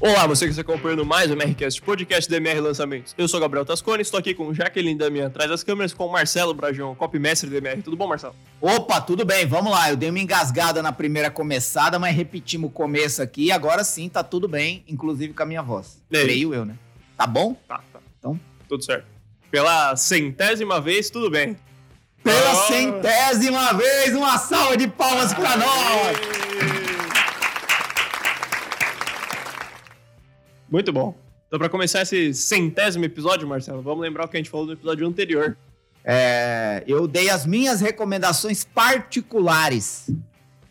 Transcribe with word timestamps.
Olá, 0.00 0.28
você 0.28 0.44
que 0.44 0.50
está 0.50 0.62
acompanhando 0.62 1.04
mais 1.04 1.28
o 1.28 1.34
MRCast, 1.34 1.82
podcast 1.82 2.30
do 2.30 2.36
MR 2.36 2.60
Lançamentos. 2.60 3.12
Eu 3.18 3.26
sou 3.26 3.40
Gabriel 3.40 3.64
Tascone, 3.64 4.00
estou 4.00 4.20
aqui 4.20 4.32
com 4.32 4.54
Jaqueline 4.54 4.96
Damian 4.96 5.26
atrás 5.26 5.50
das 5.50 5.64
câmeras, 5.64 5.92
com 5.92 6.06
Marcelo 6.06 6.54
Brajão, 6.54 6.94
copymestre 6.94 7.50
do 7.50 7.56
MR. 7.56 7.82
Tudo 7.82 7.96
bom, 7.96 8.06
Marcelo? 8.06 8.32
Opa, 8.60 9.00
tudo 9.00 9.24
bem, 9.24 9.44
vamos 9.44 9.72
lá. 9.72 9.90
Eu 9.90 9.96
dei 9.96 10.08
uma 10.08 10.20
engasgada 10.20 10.80
na 10.84 10.92
primeira 10.92 11.32
começada, 11.32 11.98
mas 11.98 12.14
repetimos 12.14 12.70
o 12.70 12.72
começo 12.72 13.20
aqui. 13.20 13.50
Agora 13.50 13.82
sim, 13.82 14.08
tá 14.08 14.22
tudo 14.22 14.46
bem, 14.46 14.84
inclusive 14.86 15.34
com 15.34 15.42
a 15.42 15.46
minha 15.46 15.62
voz. 15.62 16.00
Creio 16.08 16.54
eu, 16.54 16.64
né? 16.64 16.76
Tá 17.16 17.26
bom? 17.26 17.56
Tá, 17.66 17.80
tá. 17.92 17.98
Então, 18.20 18.38
tudo 18.68 18.84
certo. 18.84 19.06
Pela 19.50 19.96
centésima 19.96 20.80
vez, 20.80 21.10
tudo 21.10 21.28
bem. 21.28 21.56
Pela 22.22 22.52
oh. 22.52 22.68
centésima 22.68 23.72
vez, 23.72 24.14
uma 24.14 24.38
salva 24.38 24.76
de 24.76 24.86
palmas 24.86 25.34
para 25.34 25.56
nós! 25.56 26.37
Muito 30.70 30.92
bom. 30.92 31.16
Então, 31.46 31.58
para 31.58 31.70
começar 31.70 32.02
esse 32.02 32.34
centésimo 32.34 33.04
episódio, 33.06 33.48
Marcelo, 33.48 33.80
vamos 33.80 34.02
lembrar 34.02 34.26
o 34.26 34.28
que 34.28 34.36
a 34.36 34.40
gente 34.40 34.50
falou 34.50 34.66
no 34.66 34.74
episódio 34.74 35.06
anterior. 35.06 35.56
É, 36.04 36.84
eu 36.86 37.08
dei 37.08 37.30
as 37.30 37.46
minhas 37.46 37.80
recomendações 37.80 38.64
particulares 38.64 40.10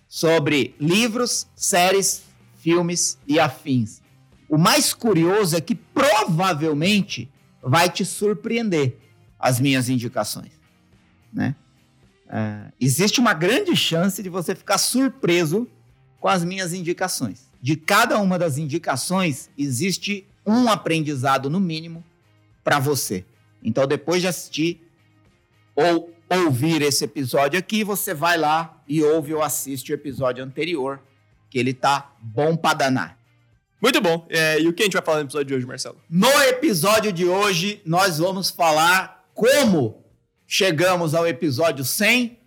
sobre 0.08 0.76
livros, 0.80 1.48
séries, 1.56 2.24
filmes 2.60 3.18
e 3.28 3.40
afins. 3.40 4.02
O 4.48 4.58
mais 4.58 4.94
curioso 4.94 5.58
é 5.58 5.62
que 5.62 5.74
provavelmente 5.74 7.30
vai 7.62 7.90
te 7.90 8.06
surpreender 8.06 8.98
as 9.40 9.60
minhas 9.60 9.90
indicações, 9.90 10.52
né? 11.34 11.56
É, 12.30 12.72
existe 12.80 13.20
uma 13.20 13.34
grande 13.34 13.76
chance 13.76 14.22
de 14.22 14.30
você 14.30 14.54
ficar 14.54 14.78
surpreso 14.78 15.68
com 16.20 16.28
as 16.28 16.44
minhas 16.44 16.74
indicações 16.74 17.47
de 17.62 17.76
cada 17.76 18.20
uma 18.20 18.38
das 18.38 18.58
indicações 18.58 19.50
existe 19.58 20.28
um 20.46 20.70
aprendizado 20.70 21.50
no 21.50 21.60
mínimo 21.60 22.04
para 22.64 22.80
você. 22.80 23.26
Então, 23.64 23.86
depois 23.86 24.22
de 24.22 24.28
assistir 24.28 24.82
ou 25.76 26.14
ouvir 26.30 26.82
esse 26.82 27.04
episódio 27.06 27.58
aqui, 27.60 27.84
você 27.84 28.14
vai 28.14 28.38
lá 28.38 28.82
e 28.88 29.02
ouve 29.04 29.34
ou 29.34 29.42
assiste 29.42 29.92
o 29.92 29.96
episódio 29.96 30.44
anterior, 30.44 31.02
que 31.50 31.58
ele 31.58 31.74
tá 31.74 32.14
bom 32.22 32.56
para 32.56 32.78
danar. 32.78 33.18
Muito 33.82 34.02
bom. 34.02 34.26
É, 34.30 34.60
e 34.60 34.68
o 34.68 34.74
que 34.74 34.84
a 34.84 34.86
gente 34.86 34.94
vai 34.94 35.04
falar 35.04 35.20
no 35.20 35.26
episódio 35.26 35.48
de 35.48 35.54
hoje, 35.54 35.66
Marcelo? 35.66 36.02
No 36.10 36.32
episódio 36.44 37.14
de 37.14 37.26
hoje, 37.26 37.82
nós 37.86 38.18
vamos 38.18 38.50
falar 38.50 39.30
como 39.34 40.04
chegamos 40.48 41.14
ao 41.14 41.28
episódio 41.28 41.86
100 41.86 42.40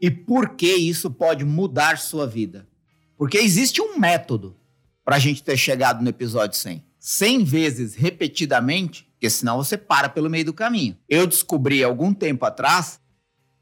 e 0.00 0.10
por 0.10 0.50
que 0.50 0.72
isso 0.72 1.10
pode 1.10 1.44
mudar 1.44 1.98
sua 1.98 2.26
vida. 2.26 2.66
Porque 3.20 3.36
existe 3.36 3.82
um 3.82 3.98
método 3.98 4.56
para 5.04 5.16
a 5.16 5.18
gente 5.18 5.44
ter 5.44 5.54
chegado 5.54 6.02
no 6.02 6.08
episódio 6.08 6.56
100. 6.56 6.82
100 6.98 7.44
vezes 7.44 7.94
repetidamente, 7.94 9.06
porque 9.12 9.28
senão 9.28 9.58
você 9.58 9.76
para 9.76 10.08
pelo 10.08 10.30
meio 10.30 10.46
do 10.46 10.54
caminho. 10.54 10.96
Eu 11.06 11.26
descobri 11.26 11.84
algum 11.84 12.14
tempo 12.14 12.46
atrás 12.46 12.98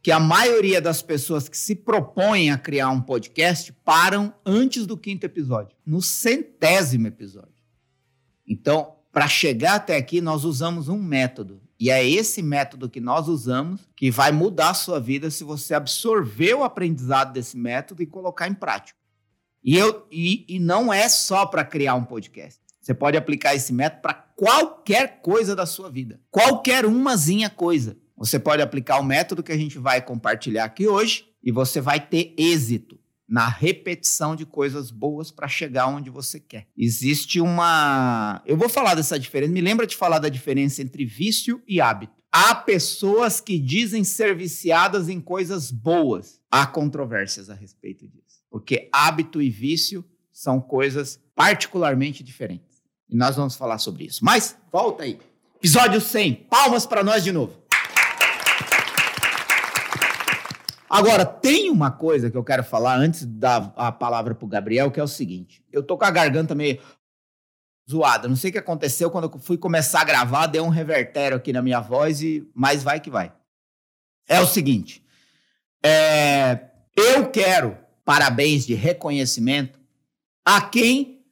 que 0.01 0.13
a 0.13 0.21
maioria 0.21 0.81
das 0.81 1.03
pessoas 1.03 1.49
que 1.49 1.59
se 1.59 1.75
propõem 1.75 2.53
a 2.53 2.57
criar 2.57 2.91
um 2.91 3.01
podcast 3.01 3.73
param 3.85 4.33
antes 4.47 4.87
do 4.87 4.97
quinto 4.97 5.27
episódio, 5.27 5.77
no 5.85 6.01
centésimo 6.01 7.09
episódio. 7.09 7.65
Então, 8.47 8.95
para 9.11 9.27
chegar 9.27 9.75
até 9.75 9.97
aqui, 9.97 10.21
nós 10.21 10.45
usamos 10.45 10.89
um 10.89 11.03
método. 11.03 11.61
E 11.81 11.91
é 11.91 12.09
esse 12.09 12.43
método 12.43 12.89
que 12.89 13.01
nós 13.01 13.27
usamos 13.27 13.89
que 13.97 14.09
vai 14.09 14.31
mudar 14.31 14.71
a 14.71 14.75
sua 14.75 15.01
vida 15.01 15.33
se 15.33 15.43
você 15.43 15.75
absorver 15.75 16.55
o 16.55 16.63
aprendizado 16.63 17.33
desse 17.33 17.57
método 17.57 18.05
e 18.05 18.07
colocar 18.07 18.47
em 18.47 18.55
prática. 18.55 18.98
E, 19.63 19.77
eu, 19.77 20.07
e, 20.11 20.45
e 20.49 20.59
não 20.59 20.93
é 20.93 21.09
só 21.09 21.47
para 21.47 21.65
criar 21.65 21.95
um 21.95 22.05
podcast. 22.05 22.61
Você 22.81 22.95
pode 22.95 23.17
aplicar 23.17 23.55
esse 23.55 23.73
método 23.73 24.03
para 24.03 24.15
qualquer 24.15 25.21
coisa 25.21 25.55
da 25.55 25.67
sua 25.67 25.91
vida. 25.91 26.21
Qualquer 26.31 26.87
umazinha 26.87 27.51
coisa. 27.51 27.97
Você 28.17 28.39
pode 28.39 28.63
aplicar 28.63 28.99
o 28.99 29.05
método 29.05 29.43
que 29.43 29.53
a 29.53 29.57
gente 29.57 29.79
vai 29.79 30.01
compartilhar 30.01 30.65
aqui 30.65 30.89
hoje 30.89 31.27
e 31.43 31.53
você 31.53 31.81
vai 31.81 32.01
ter 32.01 32.35
êxito 32.39 32.99
na 33.29 33.47
repetição 33.47 34.35
de 34.35 34.47
coisas 34.47 34.91
boas 34.91 35.31
para 35.31 35.47
chegar 35.47 35.87
onde 35.87 36.09
você 36.09 36.41
quer. 36.41 36.67
Existe 36.77 37.41
uma. 37.41 38.43
Eu 38.47 38.57
vou 38.57 38.69
falar 38.69 38.95
dessa 38.95 39.19
diferença. 39.19 39.53
Me 39.53 39.61
lembra 39.61 39.87
de 39.87 39.95
falar 39.95 40.19
da 40.19 40.31
diferença 40.31 40.81
entre 40.81 41.05
vício 41.05 41.63
e 41.69 41.81
hábito. 41.81 42.15
Há 42.33 42.55
pessoas 42.55 43.41
que 43.41 43.59
dizem 43.59 44.03
ser 44.03 44.35
viciadas 44.35 45.09
em 45.09 45.21
coisas 45.21 45.71
boas. 45.71 46.41
Há 46.51 46.67
controvérsias 46.67 47.51
a 47.51 47.55
respeito 47.55 48.09
disso. 48.09 48.28
Porque 48.51 48.89
hábito 48.93 49.41
e 49.43 49.51
vício 49.51 50.05
são 50.33 50.61
coisas 50.61 51.21
particularmente 51.35 52.23
diferentes. 52.23 52.83
E 53.09 53.17
nós 53.17 53.37
vamos 53.37 53.57
falar 53.57 53.79
sobre 53.79 54.05
isso. 54.05 54.25
Mas, 54.25 54.57
volta 54.71 55.03
aí. 55.03 55.19
Episódio 55.57 56.01
100. 56.01 56.35
Palmas 56.51 56.87
para 56.87 57.03
nós 57.03 57.25
de 57.25 57.33
novo. 57.33 57.57
Agora, 60.89 61.25
tem 61.25 61.71
uma 61.71 61.91
coisa 61.91 62.31
que 62.31 62.37
eu 62.37 62.45
quero 62.45 62.65
falar 62.65 62.97
antes 62.97 63.25
dar 63.27 63.73
a 63.77 63.93
palavra 63.93 64.35
para 64.35 64.45
o 64.45 64.49
Gabriel, 64.49 64.91
que 64.91 64.99
é 64.99 65.03
o 65.03 65.09
seguinte. 65.09 65.63
Eu 65.71 65.83
tô 65.83 65.99
com 65.99 66.05
a 66.05 66.11
garganta 66.11 66.55
meio 66.55 66.81
zoada. 67.89 68.29
Não 68.29 68.37
sei 68.37 68.51
o 68.51 68.53
que 68.53 68.59
aconteceu 68.59 69.11
quando 69.11 69.31
eu 69.33 69.39
fui 69.39 69.59
começar 69.59 70.01
a 70.01 70.05
gravar, 70.05 70.47
deu 70.47 70.65
um 70.65 70.71
revertério 70.71 71.37
aqui 71.37 71.53
na 71.53 71.63
minha 71.63 71.81
voz, 71.81 72.23
e 72.23 72.49
mas 72.55 72.83
vai 72.83 73.01
que 73.01 73.11
vai. 73.11 73.33
É 74.27 74.41
o 74.41 74.47
seguinte. 74.47 75.05
É, 75.85 76.71
eu 76.97 77.31
quero 77.31 77.77
parabéns 78.09 78.65
de 78.65 78.73
reconhecimento 78.73 79.79
a 80.43 80.63
quem 80.63 81.23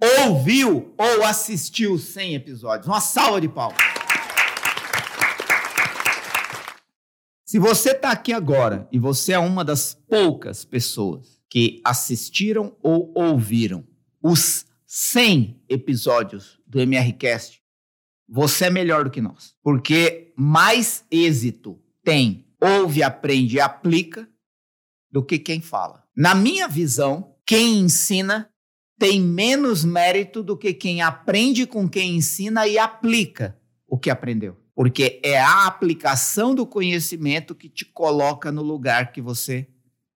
ouviu 0.00 0.94
ou 0.96 1.24
assistiu 1.24 1.98
100 1.98 2.36
episódios. 2.36 2.86
Uma 2.86 3.02
salva 3.02 3.38
de 3.38 3.50
palmas. 3.50 3.76
Se 7.44 7.58
você 7.58 7.90
está 7.90 8.10
aqui 8.10 8.32
agora 8.32 8.88
e 8.90 8.98
você 8.98 9.34
é 9.34 9.38
uma 9.38 9.62
das 9.62 9.92
poucas 10.08 10.64
pessoas 10.64 11.38
que 11.50 11.82
assistiram 11.84 12.74
ou 12.82 13.12
ouviram 13.14 13.86
os 14.22 14.64
100 14.86 15.62
episódios 15.68 16.58
do 16.66 16.80
MRCast, 16.80 17.62
você 18.26 18.64
é 18.64 18.70
melhor 18.70 19.04
do 19.04 19.10
que 19.10 19.20
nós. 19.20 19.54
Porque 19.62 20.32
mais 20.34 21.04
êxito 21.10 21.78
tem, 22.02 22.46
ouve, 22.58 23.02
aprende 23.02 23.56
e 23.56 23.60
aplica 23.60 24.26
do 25.10 25.22
que 25.22 25.38
quem 25.38 25.60
fala. 25.60 26.01
Na 26.14 26.34
minha 26.34 26.68
visão, 26.68 27.34
quem 27.46 27.78
ensina 27.78 28.50
tem 28.98 29.20
menos 29.20 29.84
mérito 29.84 30.42
do 30.42 30.56
que 30.56 30.74
quem 30.74 31.00
aprende 31.00 31.66
com 31.66 31.88
quem 31.88 32.16
ensina 32.16 32.68
e 32.68 32.78
aplica 32.78 33.58
o 33.88 33.98
que 33.98 34.10
aprendeu. 34.10 34.56
Porque 34.74 35.20
é 35.24 35.40
a 35.40 35.66
aplicação 35.66 36.54
do 36.54 36.66
conhecimento 36.66 37.54
que 37.54 37.68
te 37.68 37.84
coloca 37.84 38.52
no 38.52 38.62
lugar 38.62 39.10
que 39.10 39.20
você 39.20 39.66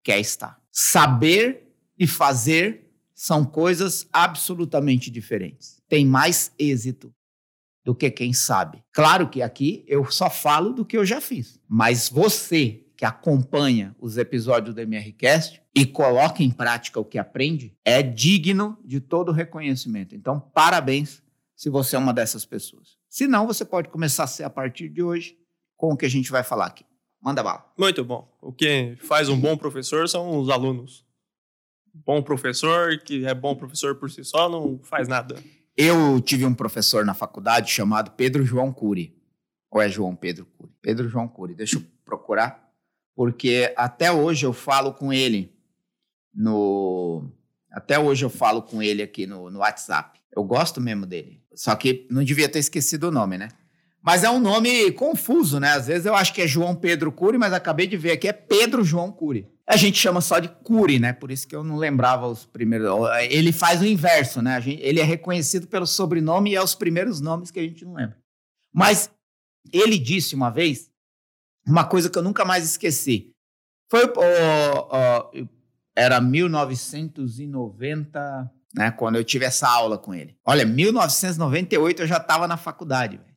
quer 0.05 0.21
estar. 0.21 0.61
Saber 0.71 1.75
e 1.99 2.07
fazer 2.07 2.91
são 3.15 3.45
coisas 3.45 4.07
absolutamente 4.13 5.11
diferentes. 5.11 5.83
Tem 5.89 6.07
mais 6.07 6.53
êxito 6.59 7.13
do 7.85 7.95
que 7.95 8.11
quem 8.11 8.33
sabe. 8.33 8.85
Claro 8.93 9.29
que 9.29 9.41
aqui 9.41 9.85
eu 9.89 10.11
só 10.11 10.29
falo 10.29 10.73
do 10.73 10.85
que 10.85 10.97
eu 10.97 11.05
já 11.05 11.21
fiz, 11.21 11.59
mas 11.69 12.09
você 12.09 12.85
que 12.97 13.05
acompanha 13.05 13.95
os 13.99 14.17
episódios 14.17 14.75
do 14.75 14.81
MRCast 14.81 15.63
e 15.77 15.85
coloca 15.85 16.43
em 16.43 16.51
prática 16.51 16.99
o 16.99 17.05
que 17.05 17.19
aprende, 17.19 17.77
é 17.85 18.03
digno 18.03 18.79
de 18.83 18.99
todo 18.99 19.31
reconhecimento. 19.31 20.17
Então, 20.17 20.41
parabéns 20.41 21.23
se 21.55 21.69
você 21.69 21.97
é 21.97 21.99
uma 21.99 22.15
dessas 22.15 22.47
pessoas. 22.47 22.97
Se 23.11 23.27
não, 23.27 23.47
você 23.47 23.63
pode 23.63 23.91
começar 23.91 24.25
a 24.25 24.27
ser 24.27 24.45
a 24.45 24.51
partir 24.51 24.89
de 24.89 25.03
hoje 25.03 25.37
com 25.77 25.93
o 25.93 25.97
que 25.97 26.07
a 26.07 26.09
gente 26.09 26.31
vai 26.31 26.43
falar 26.43 26.65
aqui. 26.65 26.87
Manda 27.21 27.43
bala. 27.43 27.71
Muito 27.79 28.03
bom. 28.03 28.27
O 28.41 28.55
que 28.55 28.97
faz 29.03 29.29
um 29.29 29.39
bom 29.39 29.55
professor 29.55 30.09
são 30.09 30.39
os 30.41 30.49
alunos. 30.49 31.05
Bom 31.93 32.23
professor, 32.23 32.99
que 32.99 33.27
é 33.27 33.35
bom 33.35 33.55
professor 33.55 33.97
por 33.97 34.11
si 34.11 34.25
só, 34.25 34.49
não 34.49 34.81
faz 34.83 35.07
nada. 35.07 35.37
Eu 35.77 36.19
tive 36.23 36.47
um 36.47 36.55
professor 36.55 37.05
na 37.05 37.13
faculdade 37.13 37.71
chamado 37.71 38.13
Pedro 38.13 38.47
João 38.47 38.73
Cury. 38.73 39.15
Ou 39.71 39.83
é 39.83 39.91
João 39.91 40.17
Pedro 40.17 40.47
Cury? 40.57 40.73
Pedro 40.81 41.07
João 41.07 41.29
Cury. 41.29 41.55
Deixa 41.55 41.77
eu 41.77 41.85
procurar 42.03 42.67
porque 43.15 43.73
até 43.77 44.13
hoje 44.13 44.45
eu 44.45 44.53
falo 44.53 44.93
com 44.93 45.11
ele 45.11 45.56
no. 46.37 47.31
Até 47.71 47.99
hoje 47.99 48.25
eu 48.25 48.31
falo 48.31 48.63
com 48.63 48.83
ele 48.83 49.03
aqui 49.03 49.27
no, 49.27 49.51
no 49.51 49.61
WhatsApp. 49.61 50.21
Eu 50.35 50.45
gosto 50.45 50.81
mesmo 50.81 51.07
dele. 51.07 51.43
Só 51.55 51.75
que 51.75 52.07
não 52.11 52.23
devia 52.23 52.49
ter 52.49 52.59
esquecido 52.59 53.09
o 53.09 53.11
nome, 53.11 53.39
né? 53.39 53.49
Mas 54.03 54.23
é 54.23 54.31
um 54.31 54.39
nome 54.39 54.93
confuso, 54.93 55.59
né? 55.59 55.71
Às 55.71 55.89
vezes 55.89 56.07
eu 56.07 56.15
acho 56.15 56.33
que 56.33 56.43
é 56.43 56.47
João 56.47 56.77
Pedro 56.77 57.11
Cury, 57.11 57.39
mas 57.39 57.53
acabei 57.53 57.87
de 57.87 57.97
ver 57.97 58.13
aqui 58.13 58.29
é 58.29 58.33
Pedro 58.33 58.85
João 58.85 59.11
Cury. 59.11 59.49
A 59.67 59.77
gente 59.77 59.99
chama 59.99 60.21
só 60.21 60.39
de 60.39 60.49
Cury, 60.49 61.01
né? 61.01 61.13
Por 61.13 61.33
isso 61.33 61.49
que 61.49 61.57
eu 61.57 61.65
não 61.65 61.77
lembrava 61.77 62.29
os 62.29 62.47
primeiros. 62.47 62.89
Ele 63.29 63.51
faz 63.51 63.81
o 63.81 63.87
inverso, 63.87 64.41
né? 64.41 64.61
Gente, 64.61 64.81
ele 64.81 65.01
é 65.01 65.03
reconhecido 65.03 65.67
pelo 65.67 65.87
sobrenome 65.87 66.53
e 66.53 66.55
é 66.55 66.63
os 66.63 66.75
primeiros 66.75 67.21
nomes 67.21 67.51
que 67.51 67.59
a 67.59 67.63
gente 67.63 67.85
não 67.85 67.95
lembra. 67.95 68.17
Mas 68.73 69.11
ele 69.73 69.99
disse 69.99 70.37
uma 70.37 70.51
vez 70.51 70.89
uma 71.67 71.85
coisa 71.85 72.09
que 72.09 72.17
eu 72.17 72.23
nunca 72.23 72.45
mais 72.45 72.65
esqueci. 72.65 73.33
Foi. 73.91 74.05
Oh, 74.05 74.89
oh, 74.93 75.47
era 75.97 76.21
1990. 76.21 78.53
né? 78.75 78.91
Quando 78.91 79.17
eu 79.17 79.25
tive 79.25 79.47
essa 79.47 79.67
aula 79.69 79.97
com 79.97 80.15
ele. 80.15 80.37
Olha, 80.45 80.67
1998 80.67 82.03
eu 82.03 82.07
já 82.07 82.19
estava 82.19 82.47
na 82.47 82.59
faculdade. 82.59 83.17
Véio. 83.17 83.37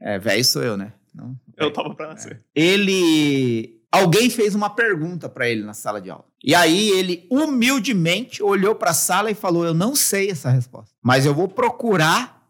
É, 0.00 0.18
velho 0.18 0.44
sou 0.44 0.62
eu, 0.62 0.76
né? 0.76 0.92
Não, 1.14 1.38
eu 1.56 1.72
tava 1.72 1.94
para 1.94 2.08
nascer. 2.08 2.44
É. 2.54 2.60
Ele, 2.60 3.80
alguém 3.90 4.28
fez 4.30 4.54
uma 4.54 4.70
pergunta 4.70 5.28
para 5.28 5.48
ele 5.48 5.62
na 5.62 5.74
sala 5.74 6.00
de 6.00 6.10
aula. 6.10 6.24
E 6.42 6.54
aí 6.54 6.88
ele 6.90 7.26
humildemente 7.30 8.42
olhou 8.42 8.74
para 8.74 8.90
a 8.90 8.94
sala 8.94 9.30
e 9.30 9.34
falou: 9.34 9.66
"Eu 9.66 9.74
não 9.74 9.94
sei 9.96 10.30
essa 10.30 10.48
resposta, 10.48 10.94
mas 11.02 11.26
eu 11.26 11.34
vou 11.34 11.48
procurar 11.48 12.48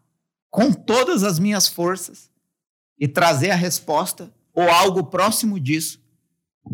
com 0.50 0.72
todas 0.72 1.24
as 1.24 1.38
minhas 1.38 1.66
forças 1.66 2.30
e 2.98 3.08
trazer 3.08 3.50
a 3.50 3.56
resposta 3.56 4.30
ou 4.52 4.68
algo 4.68 5.04
próximo 5.04 5.58
disso 5.58 5.98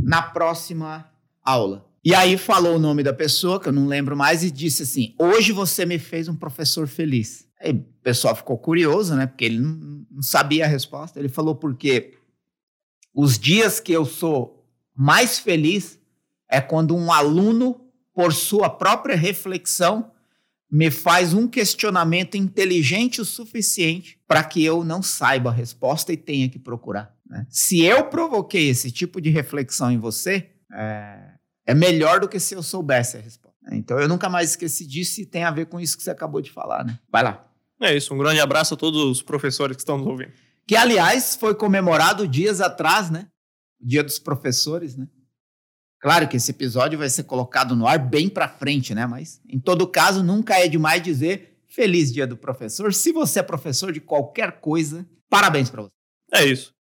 na 0.02 0.22
próxima 0.22 1.08
aula. 1.42 1.86
E 2.04 2.14
aí 2.14 2.36
falou 2.36 2.76
o 2.76 2.78
nome 2.78 3.02
da 3.02 3.14
pessoa, 3.14 3.58
que 3.58 3.66
eu 3.66 3.72
não 3.72 3.86
lembro 3.86 4.14
mais, 4.14 4.44
e 4.44 4.50
disse 4.50 4.82
assim: 4.82 5.14
Hoje 5.18 5.52
você 5.52 5.86
me 5.86 5.98
fez 5.98 6.28
um 6.28 6.36
professor 6.36 6.86
feliz. 6.86 7.48
Aí 7.58 7.72
o 7.72 7.82
pessoal 8.02 8.36
ficou 8.36 8.58
curioso, 8.58 9.14
né? 9.14 9.26
Porque 9.26 9.46
ele 9.46 9.58
não, 9.58 10.04
sabia 10.20 10.66
a 10.66 10.68
resposta. 10.68 11.18
Ele 11.18 11.30
falou: 11.30 11.54
Porque 11.54 12.12
os 13.14 13.38
dias 13.38 13.80
que 13.80 13.92
eu 13.92 14.04
sou 14.04 14.68
mais 14.94 15.38
feliz 15.38 15.98
é 16.50 16.60
quando 16.60 16.94
um 16.94 17.10
aluno, 17.10 17.80
por 18.12 18.34
sua 18.34 18.68
própria 18.68 19.16
reflexão, 19.16 20.12
me 20.70 20.90
faz 20.90 21.32
um 21.32 21.48
questionamento 21.48 22.36
inteligente 22.36 23.20
o 23.20 23.24
suficiente 23.24 24.20
para 24.26 24.44
que 24.44 24.62
eu 24.62 24.84
não 24.84 25.02
saiba 25.02 25.48
a 25.48 25.52
resposta 25.52 26.12
e 26.12 26.16
tenha 26.16 26.50
que 26.50 26.58
procurar. 26.58 27.14
Né? 27.26 27.46
Se 27.48 27.80
eu 27.80 28.04
provoquei 28.04 28.68
esse 28.68 28.90
tipo 28.90 29.20
de 29.20 29.30
reflexão 29.30 29.90
em 29.90 29.98
você, 29.98 30.50
é, 30.72 31.33
é, 31.66 31.74
melhor 31.74 32.20
do 32.20 32.28
que 32.28 32.38
se 32.38 32.54
eu 32.54 32.62
soubesse 32.62 33.16
a 33.16 33.20
resposta. 33.20 33.54
Então 33.72 33.98
eu 33.98 34.08
nunca 34.08 34.28
mais 34.28 34.50
esqueci 34.50 34.86
disso 34.86 35.20
e 35.20 35.26
tem 35.26 35.44
a 35.44 35.50
ver 35.50 35.66
com 35.66 35.80
isso 35.80 35.96
que 35.96 36.02
você 36.02 36.10
acabou 36.10 36.40
de 36.40 36.50
falar. 36.50 36.84
Né? 36.84 36.98
Vai 37.10 37.22
lá. 37.22 37.46
É 37.80 37.94
isso, 37.94 38.14
um 38.14 38.18
grande 38.18 38.40
abraço 38.40 38.74
a 38.74 38.76
todos 38.76 39.02
os 39.02 39.22
professores 39.22 39.76
que 39.76 39.82
estão 39.82 39.98
nos 39.98 40.06
ouvindo. 40.06 40.32
Que, 40.66 40.76
aliás, 40.76 41.36
foi 41.36 41.54
comemorado 41.54 42.26
dias 42.26 42.60
atrás, 42.60 43.10
né? 43.10 43.26
O 43.80 43.86
Dia 43.86 44.02
dos 44.02 44.18
Professores, 44.18 44.96
né? 44.96 45.06
Claro 46.00 46.28
que 46.28 46.36
esse 46.36 46.50
episódio 46.50 46.98
vai 46.98 47.08
ser 47.10 47.24
colocado 47.24 47.74
no 47.76 47.86
ar 47.86 47.98
bem 47.98 48.28
para 48.28 48.48
frente, 48.48 48.94
né? 48.94 49.06
Mas, 49.06 49.40
em 49.48 49.58
todo 49.58 49.86
caso, 49.86 50.22
nunca 50.22 50.58
é 50.58 50.68
demais 50.68 51.02
dizer 51.02 51.58
Feliz 51.66 52.12
Dia 52.12 52.26
do 52.26 52.36
Professor. 52.36 52.94
Se 52.94 53.12
você 53.12 53.40
é 53.40 53.42
professor 53.42 53.92
de 53.92 54.00
qualquer 54.00 54.60
coisa, 54.60 55.06
parabéns 55.28 55.68
para 55.68 55.82
você. 55.82 55.92
É 56.32 56.44
isso. 56.44 56.72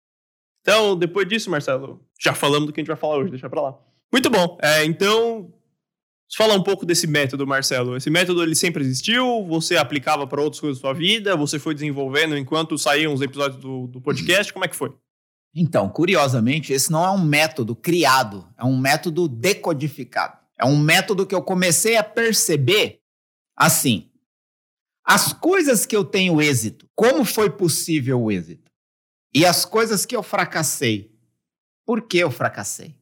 Então, 0.61 0.97
depois 0.97 1.29
disso, 1.29 1.51
Marcelo, 1.51 2.05
já 2.21 2.35
falamos 2.35 2.67
do 2.67 2.73
que 2.73 2.81
a 2.81 2.83
gente 2.83 2.89
vai 2.89 2.97
falar 2.97 3.17
hoje, 3.17 3.31
deixa 3.31 3.51
para 3.51 3.63
lá. 3.63 3.79
Muito 4.13 4.29
bom. 4.29 4.59
É, 4.61 4.85
então, 4.85 5.53
fala 6.37 6.55
um 6.55 6.63
pouco 6.63 6.85
desse 6.85 7.07
método, 7.07 7.47
Marcelo. 7.47 7.97
Esse 7.97 8.11
método 8.11 8.43
ele 8.43 8.55
sempre 8.55 8.83
existiu? 8.83 9.45
Você 9.47 9.77
aplicava 9.77 10.27
para 10.27 10.43
outras 10.43 10.61
coisas 10.61 10.79
da 10.79 10.89
sua 10.89 10.93
vida? 10.93 11.37
Você 11.37 11.59
foi 11.59 11.73
desenvolvendo 11.73 12.37
enquanto 12.37 12.77
saíam 12.77 13.15
os 13.15 13.23
episódios 13.23 13.61
do, 13.61 13.87
do 13.87 14.01
podcast? 14.01 14.53
Como 14.53 14.65
é 14.65 14.69
que 14.69 14.77
foi? 14.77 14.95
Então, 15.55 15.89
curiosamente, 15.89 16.73
esse 16.73 16.91
não 16.91 17.05
é 17.05 17.11
um 17.11 17.23
método 17.23 17.77
criado, 17.77 18.49
é 18.59 18.65
um 18.65 18.79
método 18.79 19.29
decodificado. 19.29 20.39
É 20.59 20.65
um 20.65 20.79
método 20.79 21.27
que 21.27 21.35
eu 21.35 21.43
comecei 21.43 21.97
a 21.97 22.05
perceber 22.05 23.01
assim. 23.57 24.11
As 25.05 25.33
coisas 25.33 25.85
que 25.85 25.97
eu 25.97 26.05
tenho 26.05 26.41
êxito, 26.41 26.89
como 26.95 27.25
foi 27.25 27.51
possível 27.51 28.23
o 28.23 28.31
êxito? 28.31 28.71
E 29.35 29.45
as 29.45 29.65
coisas 29.65 30.07
que 30.07 30.15
eu 30.15 30.23
fracassei, 30.23 31.11
por 31.85 32.03
que 32.03 32.19
eu 32.19 32.31
fracassei? 32.31 33.02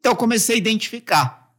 Então 0.00 0.12
eu 0.12 0.16
comecei 0.16 0.56
a 0.56 0.58
identificar. 0.58 1.52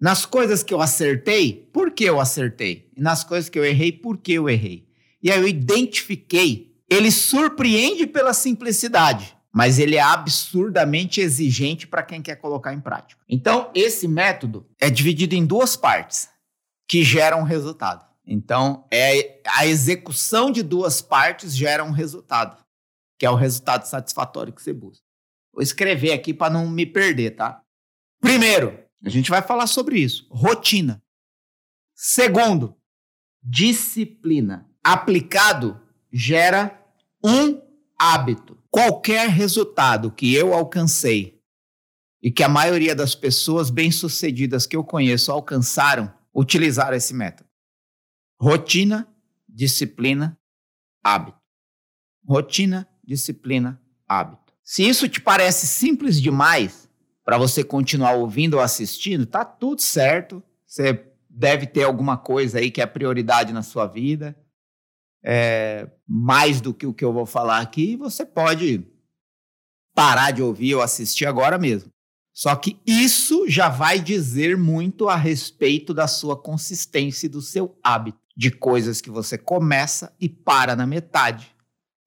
Nas 0.00 0.24
coisas 0.24 0.62
que 0.62 0.72
eu 0.72 0.80
acertei, 0.80 1.68
por 1.72 1.90
que 1.90 2.04
eu 2.04 2.20
acertei? 2.20 2.88
E 2.96 3.00
nas 3.00 3.22
coisas 3.22 3.50
que 3.50 3.58
eu 3.58 3.64
errei, 3.64 3.92
por 3.92 4.16
que 4.16 4.32
eu 4.32 4.48
errei? 4.48 4.88
E 5.22 5.30
aí 5.30 5.38
eu 5.38 5.46
identifiquei. 5.46 6.74
Ele 6.88 7.10
surpreende 7.10 8.06
pela 8.06 8.32
simplicidade 8.32 9.36
mas 9.52 9.78
ele 9.78 9.96
é 9.96 10.00
absurdamente 10.00 11.20
exigente 11.20 11.86
para 11.86 12.02
quem 12.02 12.22
quer 12.22 12.36
colocar 12.36 12.72
em 12.72 12.80
prática. 12.80 13.20
Então, 13.28 13.70
esse 13.74 14.06
método 14.06 14.68
é 14.80 14.90
dividido 14.90 15.34
em 15.34 15.44
duas 15.44 15.76
partes 15.76 16.28
que 16.86 17.02
geram 17.02 17.42
resultado. 17.42 18.06
Então, 18.24 18.86
é 18.88 19.40
a 19.56 19.66
execução 19.66 20.50
de 20.50 20.62
duas 20.62 21.00
partes 21.00 21.56
gera 21.56 21.82
um 21.82 21.90
resultado, 21.90 22.62
que 23.18 23.24
é 23.24 23.30
o 23.30 23.34
resultado 23.34 23.84
satisfatório 23.86 24.52
que 24.52 24.62
você 24.62 24.72
busca. 24.72 25.02
Vou 25.52 25.62
escrever 25.62 26.12
aqui 26.12 26.34
para 26.34 26.52
não 26.52 26.68
me 26.68 26.86
perder, 26.86 27.32
tá? 27.32 27.60
Primeiro, 28.20 28.78
a 29.04 29.08
gente 29.08 29.30
vai 29.30 29.42
falar 29.42 29.66
sobre 29.66 30.00
isso, 30.00 30.26
rotina. 30.30 31.02
Segundo, 31.94 32.76
disciplina. 33.42 34.68
Aplicado 34.82 35.80
gera 36.12 36.80
um 37.22 37.60
hábito. 37.98 38.56
Qualquer 38.70 39.28
resultado 39.28 40.10
que 40.10 40.34
eu 40.34 40.54
alcancei 40.54 41.42
e 42.22 42.30
que 42.30 42.42
a 42.42 42.48
maioria 42.48 42.94
das 42.94 43.14
pessoas 43.14 43.70
bem-sucedidas 43.70 44.66
que 44.66 44.76
eu 44.76 44.84
conheço 44.84 45.30
alcançaram, 45.30 46.12
utilizaram 46.34 46.96
esse 46.96 47.14
método. 47.14 47.48
Rotina, 48.40 49.08
disciplina, 49.48 50.38
hábito. 51.02 51.38
Rotina, 52.24 52.88
disciplina, 53.04 53.80
hábito. 54.06 54.52
Se 54.62 54.86
isso 54.86 55.08
te 55.08 55.20
parece 55.20 55.66
simples 55.66 56.20
demais 56.20 56.87
para 57.28 57.36
você 57.36 57.62
continuar 57.62 58.12
ouvindo 58.12 58.54
ou 58.54 58.60
assistindo, 58.60 59.26
tá 59.26 59.44
tudo 59.44 59.82
certo. 59.82 60.42
Você 60.64 61.12
deve 61.28 61.66
ter 61.66 61.82
alguma 61.82 62.16
coisa 62.16 62.58
aí 62.58 62.70
que 62.70 62.80
é 62.80 62.86
prioridade 62.86 63.52
na 63.52 63.62
sua 63.62 63.86
vida 63.86 64.34
é, 65.22 65.90
mais 66.08 66.62
do 66.62 66.72
que 66.72 66.86
o 66.86 66.94
que 66.94 67.04
eu 67.04 67.12
vou 67.12 67.26
falar 67.26 67.60
aqui, 67.60 67.96
você 67.96 68.24
pode 68.24 68.82
parar 69.94 70.30
de 70.30 70.42
ouvir 70.42 70.74
ou 70.74 70.80
assistir 70.80 71.26
agora 71.26 71.58
mesmo. 71.58 71.90
Só 72.32 72.56
que 72.56 72.80
isso 72.86 73.46
já 73.46 73.68
vai 73.68 74.00
dizer 74.00 74.56
muito 74.56 75.06
a 75.06 75.14
respeito 75.14 75.92
da 75.92 76.08
sua 76.08 76.34
consistência 76.34 77.26
e 77.26 77.28
do 77.28 77.42
seu 77.42 77.78
hábito, 77.84 78.18
de 78.34 78.50
coisas 78.50 79.02
que 79.02 79.10
você 79.10 79.36
começa 79.36 80.16
e 80.18 80.30
para 80.30 80.74
na 80.74 80.86
metade. 80.86 81.54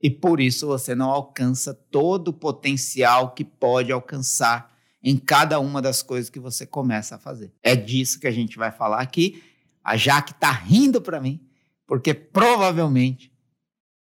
E 0.01 0.09
por 0.09 0.41
isso 0.41 0.65
você 0.65 0.95
não 0.95 1.11
alcança 1.11 1.75
todo 1.75 2.29
o 2.29 2.33
potencial 2.33 3.35
que 3.35 3.45
pode 3.45 3.91
alcançar 3.91 4.71
em 5.03 5.17
cada 5.17 5.59
uma 5.59 5.81
das 5.81 6.01
coisas 6.01 6.29
que 6.29 6.39
você 6.39 6.65
começa 6.65 7.15
a 7.15 7.19
fazer. 7.19 7.51
É 7.63 7.75
disso 7.75 8.19
que 8.19 8.27
a 8.27 8.31
gente 8.31 8.57
vai 8.57 8.71
falar 8.71 9.01
aqui. 9.01 9.43
A 9.83 9.97
Jaque 9.97 10.31
está 10.31 10.51
rindo 10.51 11.01
para 11.01 11.19
mim, 11.19 11.39
porque 11.87 12.13
provavelmente 12.13 13.31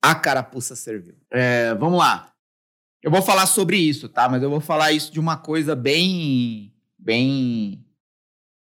a 0.02 0.14
carapuça 0.14 0.75
serviu. 0.75 1.14
É, 1.30 1.75
vamos 1.75 1.99
lá. 1.99 2.32
Eu 3.02 3.11
vou 3.11 3.23
falar 3.23 3.47
sobre 3.47 3.78
isso, 3.78 4.09
tá? 4.09 4.28
Mas 4.28 4.42
eu 4.42 4.50
vou 4.50 4.61
falar 4.61 4.92
isso 4.92 5.12
de 5.12 5.20
uma 5.20 5.37
coisa 5.37 5.75
bem, 5.75 6.75
bem 6.99 7.85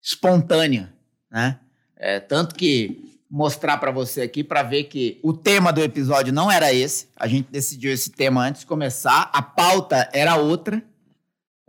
espontânea, 0.03 0.93
né? 1.31 1.61
É, 1.97 2.19
tanto 2.19 2.55
que 2.55 3.19
mostrar 3.31 3.79
para 3.79 3.93
você 3.93 4.23
aqui 4.23 4.43
para 4.43 4.63
ver 4.63 4.85
que 4.85 5.21
o 5.23 5.33
tema 5.33 5.73
do 5.73 5.81
episódio 5.81 6.33
não 6.33 6.51
era 6.51 6.73
esse. 6.73 7.09
A 7.15 7.29
gente 7.29 7.51
decidiu 7.51 7.93
esse 7.93 8.11
tema 8.11 8.47
antes 8.47 8.63
de 8.63 8.67
começar. 8.67 9.31
A 9.33 9.41
pauta 9.41 10.09
era 10.13 10.37
outra. 10.37 10.83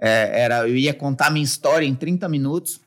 É, 0.01 0.41
era, 0.41 0.67
eu 0.67 0.75
ia 0.75 0.93
contar 0.93 1.29
minha 1.29 1.45
história 1.45 1.85
em 1.85 1.93
30 1.93 2.27
minutos. 2.27 2.81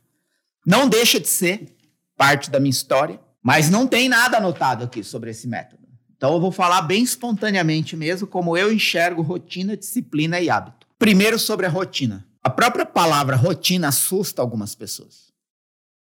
Não 0.66 0.88
deixa 0.88 1.20
de 1.20 1.28
ser 1.28 1.74
parte 2.16 2.50
da 2.50 2.58
minha 2.58 2.70
história. 2.70 3.20
Mas 3.44 3.68
não 3.68 3.86
tem 3.86 4.08
nada 4.08 4.38
anotado 4.38 4.84
aqui 4.84 5.04
sobre 5.04 5.30
esse 5.30 5.46
método. 5.46 5.82
Então 6.16 6.32
eu 6.32 6.40
vou 6.40 6.50
falar 6.50 6.80
bem 6.80 7.02
espontaneamente 7.02 7.94
mesmo 7.94 8.26
como 8.26 8.56
eu 8.56 8.72
enxergo 8.72 9.20
rotina, 9.20 9.76
disciplina 9.76 10.40
e 10.40 10.48
hábito. 10.48 10.86
Primeiro 10.98 11.38
sobre 11.38 11.66
a 11.66 11.68
rotina. 11.68 12.26
A 12.42 12.48
própria 12.48 12.86
palavra 12.86 13.36
rotina 13.36 13.88
assusta 13.88 14.40
algumas 14.40 14.74
pessoas. 14.74 15.33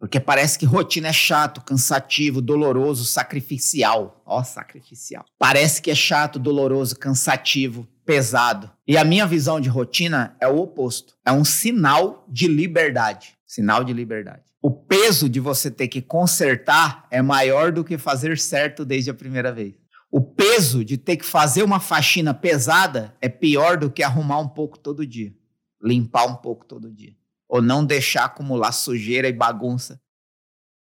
Porque 0.03 0.19
parece 0.19 0.59
que 0.59 0.65
rotina 0.65 1.07
é 1.07 1.13
chato, 1.13 1.61
cansativo, 1.61 2.41
doloroso, 2.41 3.05
sacrificial. 3.05 4.21
Ó, 4.25 4.43
sacrificial. 4.43 5.23
Parece 5.39 5.81
que 5.81 5.89
é 5.89 5.95
chato, 5.95 6.37
doloroso, 6.37 6.99
cansativo, 6.99 7.87
pesado. 8.05 8.69
E 8.85 8.97
a 8.97 9.05
minha 9.05 9.25
visão 9.25 9.61
de 9.61 9.69
rotina 9.69 10.35
é 10.41 10.47
o 10.47 10.57
oposto. 10.57 11.13
É 11.25 11.31
um 11.31 11.45
sinal 11.45 12.25
de 12.27 12.49
liberdade. 12.49 13.37
Sinal 13.47 13.85
de 13.85 13.93
liberdade 13.93 14.43
o 14.61 14.71
peso 14.71 15.29
de 15.29 15.39
você 15.39 15.71
ter 15.71 15.87
que 15.87 16.01
consertar 16.01 17.07
é 17.09 17.21
maior 17.21 17.71
do 17.71 17.81
que 17.81 17.97
fazer 17.97 18.37
certo 18.37 18.83
desde 18.83 19.09
a 19.09 19.13
primeira 19.13 19.51
vez. 19.53 19.73
O 20.09 20.21
peso 20.21 20.83
de 20.83 20.97
ter 20.97 21.15
que 21.15 21.25
fazer 21.25 21.63
uma 21.63 21.79
faxina 21.79 22.33
pesada 22.33 23.15
é 23.21 23.29
pior 23.29 23.77
do 23.77 23.89
que 23.89 24.03
arrumar 24.03 24.39
um 24.39 24.49
pouco 24.49 24.77
todo 24.77 25.07
dia, 25.07 25.33
limpar 25.81 26.25
um 26.27 26.35
pouco 26.35 26.65
todo 26.65 26.91
dia, 26.91 27.13
ou 27.53 27.61
não 27.61 27.85
deixar 27.85 28.25
acumular 28.25 28.71
sujeira 28.71 29.27
e 29.27 29.31
bagunça 29.31 30.01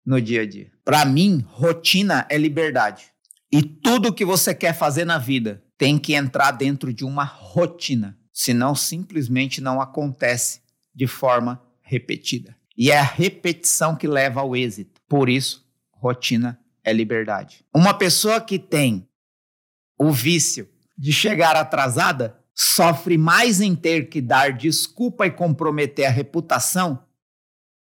no 0.07 0.19
dia 0.23 0.41
a 0.41 0.47
dia. 0.47 0.73
Para 0.83 1.05
mim, 1.05 1.45
rotina 1.50 2.26
é 2.31 2.38
liberdade. 2.38 3.12
E 3.52 3.62
tudo 3.62 4.12
que 4.12 4.25
você 4.25 4.55
quer 4.55 4.73
fazer 4.73 5.05
na 5.05 5.19
vida 5.19 5.62
tem 5.76 5.99
que 5.99 6.14
entrar 6.14 6.50
dentro 6.52 6.91
de 6.91 7.05
uma 7.05 7.25
rotina, 7.25 8.19
senão 8.33 8.75
simplesmente 8.75 9.61
não 9.61 9.83
acontece 9.83 10.62
de 10.95 11.07
forma 11.07 11.62
repetida. 11.83 12.57
E 12.75 12.91
é 12.91 12.99
a 12.99 13.02
repetição 13.05 13.95
que 13.95 14.09
leva 14.09 14.41
ao 14.41 14.57
êxito. 14.57 14.99
Por 15.07 15.29
isso, 15.29 15.69
rotina 15.93 16.59
é 16.83 16.91
liberdade. 16.91 17.67
Uma 17.75 17.93
pessoa 17.93 18.41
que 18.41 18.59
tem 18.59 19.07
o 19.99 20.11
vício 20.11 20.67
de 20.97 21.12
chegar 21.12 21.55
atrasada 21.55 22.41
sofre 22.54 23.16
mais 23.16 23.61
em 23.61 23.75
ter 23.75 24.09
que 24.09 24.21
dar 24.21 24.52
desculpa 24.52 25.26
e 25.26 25.30
comprometer 25.30 26.06
a 26.06 26.11
reputação 26.11 27.04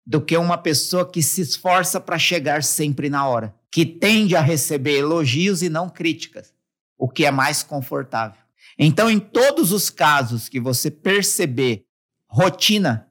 do 0.07 0.21
que 0.21 0.37
uma 0.37 0.57
pessoa 0.57 1.11
que 1.11 1.23
se 1.23 1.41
esforça 1.41 2.01
para 2.01 2.19
chegar 2.19 2.63
sempre 2.63 3.11
na 3.11 3.27
hora, 3.27 3.55
que 3.71 3.85
tende 3.85 4.35
a 4.35 4.41
receber 4.41 4.99
elogios 4.99 5.63
e 5.63 5.69
não 5.69 5.89
críticas, 5.89 6.55
o 6.97 7.09
que 7.09 7.27
é 7.27 7.31
mais 7.31 7.63
confortável. 7.63 8.41
Então, 8.79 9.11
em 9.11 9.19
todos 9.19 9.73
os 9.73 9.91
casos 9.91 10.49
que 10.49 10.61
você 10.61 10.91
perceber 10.91 11.85
rotina, 12.27 13.11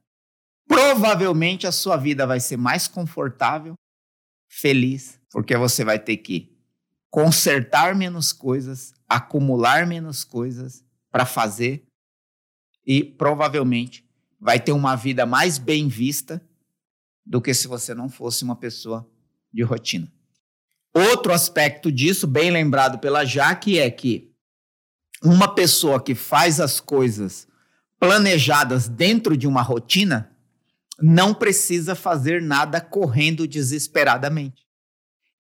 provavelmente 0.68 1.68
a 1.68 1.72
sua 1.72 1.98
vida 1.98 2.26
vai 2.26 2.40
ser 2.40 2.58
mais 2.58 2.88
confortável, 2.88 3.76
feliz, 4.48 5.20
porque 5.30 5.56
você 5.56 5.84
vai 5.84 6.00
ter 6.00 6.18
que 6.18 6.56
consertar 7.12 7.96
menos 7.96 8.32
coisas, 8.32 8.94
acumular 9.08 9.86
menos 9.86 10.24
coisas 10.24 10.87
para 11.18 11.26
fazer 11.26 11.84
e 12.86 13.04
provavelmente 13.04 14.08
vai 14.40 14.60
ter 14.60 14.72
uma 14.72 14.96
vida 14.96 15.26
mais 15.26 15.58
bem 15.58 15.88
vista 15.88 16.40
do 17.26 17.42
que 17.42 17.56
se 17.56 17.68
você 17.68 17.96
não 17.96 18.08
fosse 18.08 18.44
uma 18.44 18.56
pessoa 18.56 19.10
de 19.52 19.64
rotina. 19.64 20.14
Outro 20.94 21.34
aspecto 21.34 21.92
disso, 21.92 22.28
bem 22.28 22.52
lembrado 22.52 23.00
pela 23.00 23.26
Jaque, 23.26 23.80
é 23.80 23.90
que 23.90 24.32
uma 25.24 25.56
pessoa 25.56 26.00
que 26.00 26.14
faz 26.14 26.60
as 26.60 26.80
coisas 26.80 27.48
planejadas 28.00 28.88
dentro 28.88 29.36
de 29.36 29.48
uma 29.48 29.64
rotina 29.64 30.32
não 31.02 31.34
precisa 31.34 31.96
fazer 31.96 32.44
nada 32.44 32.80
correndo 32.80 33.48
desesperadamente. 33.48 34.67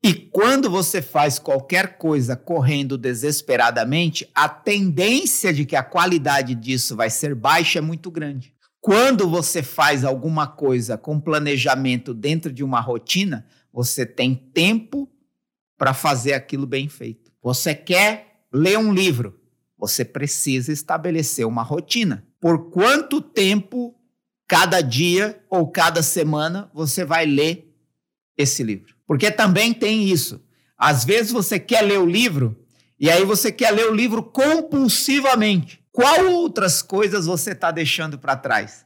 E 0.07 0.13
quando 0.13 0.69
você 0.69 1.01
faz 1.01 1.37
qualquer 1.37 1.97
coisa 1.97 2.33
correndo 2.33 2.97
desesperadamente, 2.97 4.25
a 4.33 4.47
tendência 4.47 5.51
de 5.51 5.65
que 5.65 5.75
a 5.75 5.83
qualidade 5.83 6.55
disso 6.55 6.95
vai 6.95 7.09
ser 7.09 7.35
baixa 7.35 7.79
é 7.79 7.81
muito 7.81 8.09
grande. 8.09 8.55
Quando 8.79 9.29
você 9.29 9.61
faz 9.61 10.05
alguma 10.05 10.47
coisa 10.47 10.97
com 10.97 11.19
planejamento 11.19 12.13
dentro 12.13 12.53
de 12.53 12.63
uma 12.63 12.79
rotina, 12.79 13.45
você 13.69 14.05
tem 14.05 14.33
tempo 14.33 15.11
para 15.77 15.93
fazer 15.93 16.35
aquilo 16.35 16.65
bem 16.65 16.87
feito. 16.87 17.29
Você 17.43 17.75
quer 17.75 18.45
ler 18.49 18.77
um 18.77 18.93
livro, 18.93 19.37
você 19.77 20.05
precisa 20.05 20.71
estabelecer 20.71 21.45
uma 21.45 21.63
rotina. 21.63 22.25
Por 22.39 22.69
quanto 22.69 23.19
tempo, 23.19 23.93
cada 24.47 24.79
dia 24.79 25.43
ou 25.49 25.69
cada 25.69 26.01
semana, 26.01 26.71
você 26.73 27.03
vai 27.03 27.25
ler 27.25 27.75
esse 28.37 28.63
livro? 28.63 28.96
Porque 29.07 29.31
também 29.31 29.73
tem 29.73 30.03
isso. 30.03 30.43
Às 30.77 31.05
vezes 31.05 31.31
você 31.31 31.57
quer 31.57 31.81
ler 31.81 31.99
o 31.99 32.05
livro 32.05 32.55
e 32.99 33.09
aí 33.09 33.23
você 33.23 33.51
quer 33.51 33.71
ler 33.71 33.89
o 33.89 33.95
livro 33.95 34.21
compulsivamente. 34.21 35.81
Qual 35.91 36.27
outras 36.27 36.81
coisas 36.81 37.25
você 37.25 37.51
está 37.51 37.71
deixando 37.71 38.19
para 38.19 38.35
trás 38.35 38.85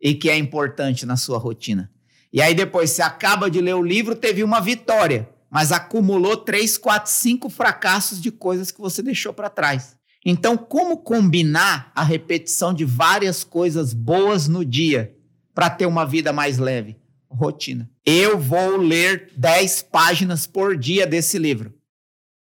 e 0.00 0.14
que 0.14 0.30
é 0.30 0.38
importante 0.38 1.04
na 1.04 1.16
sua 1.16 1.38
rotina? 1.38 1.90
E 2.32 2.40
aí 2.40 2.54
depois 2.54 2.90
você 2.90 3.02
acaba 3.02 3.50
de 3.50 3.60
ler 3.60 3.74
o 3.74 3.82
livro, 3.82 4.14
teve 4.14 4.42
uma 4.44 4.60
vitória, 4.60 5.28
mas 5.50 5.72
acumulou 5.72 6.36
três, 6.36 6.78
quatro, 6.78 7.10
cinco 7.10 7.50
fracassos 7.50 8.20
de 8.20 8.30
coisas 8.30 8.70
que 8.70 8.80
você 8.80 9.02
deixou 9.02 9.32
para 9.32 9.50
trás. 9.50 9.96
Então, 10.24 10.56
como 10.56 10.98
combinar 10.98 11.90
a 11.94 12.02
repetição 12.02 12.74
de 12.74 12.84
várias 12.84 13.44
coisas 13.44 13.94
boas 13.94 14.46
no 14.46 14.64
dia 14.64 15.14
para 15.54 15.70
ter 15.70 15.86
uma 15.86 16.04
vida 16.04 16.32
mais 16.32 16.58
leve? 16.58 16.96
Rotina. 17.30 17.90
Eu 18.04 18.38
vou 18.38 18.76
ler 18.76 19.32
10 19.36 19.82
páginas 19.82 20.46
por 20.46 20.76
dia 20.76 21.06
desse 21.06 21.38
livro. 21.38 21.74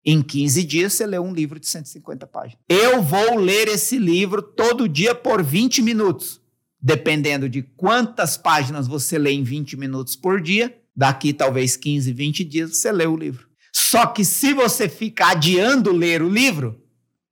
Em 0.05 0.21
15 0.21 0.63
dias 0.63 0.93
você 0.93 1.05
lê 1.05 1.19
um 1.19 1.33
livro 1.33 1.59
de 1.59 1.67
150 1.67 2.25
páginas. 2.27 2.59
Eu 2.67 3.01
vou 3.01 3.35
ler 3.35 3.67
esse 3.67 3.97
livro 3.97 4.41
todo 4.41 4.87
dia 4.87 5.13
por 5.13 5.43
20 5.43 5.81
minutos. 5.81 6.41
Dependendo 6.81 7.49
de 7.49 7.61
quantas 7.61 8.37
páginas 8.37 8.87
você 8.87 9.17
lê 9.17 9.31
em 9.31 9.43
20 9.43 9.75
minutos 9.75 10.15
por 10.15 10.41
dia, 10.41 10.73
daqui 10.95 11.33
talvez 11.33 11.75
15, 11.75 12.13
20 12.13 12.43
dias 12.45 12.77
você 12.77 12.91
lê 12.91 13.05
o 13.05 13.17
livro. 13.17 13.47
Só 13.73 14.07
que 14.07 14.23
se 14.23 14.53
você 14.53 14.87
ficar 14.87 15.31
adiando 15.31 15.91
ler 15.91 16.21
o 16.21 16.29
livro, 16.29 16.81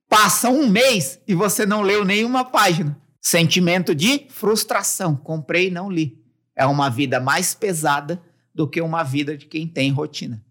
passa 0.08 0.50
um 0.50 0.68
mês 0.68 1.18
e 1.26 1.34
você 1.34 1.64
não 1.64 1.80
leu 1.80 2.04
nenhuma 2.04 2.44
página. 2.44 3.00
Sentimento 3.20 3.94
de 3.94 4.26
frustração. 4.28 5.16
Comprei 5.16 5.68
e 5.68 5.70
não 5.70 5.90
li 5.90 6.27
é 6.58 6.66
uma 6.66 6.90
vida 6.90 7.20
mais 7.20 7.54
pesada 7.54 8.20
do 8.52 8.68
que 8.68 8.80
uma 8.80 9.04
vida 9.04 9.36
de 9.36 9.46
quem 9.46 9.66
tem 9.66 9.92
rotina. 9.92 10.44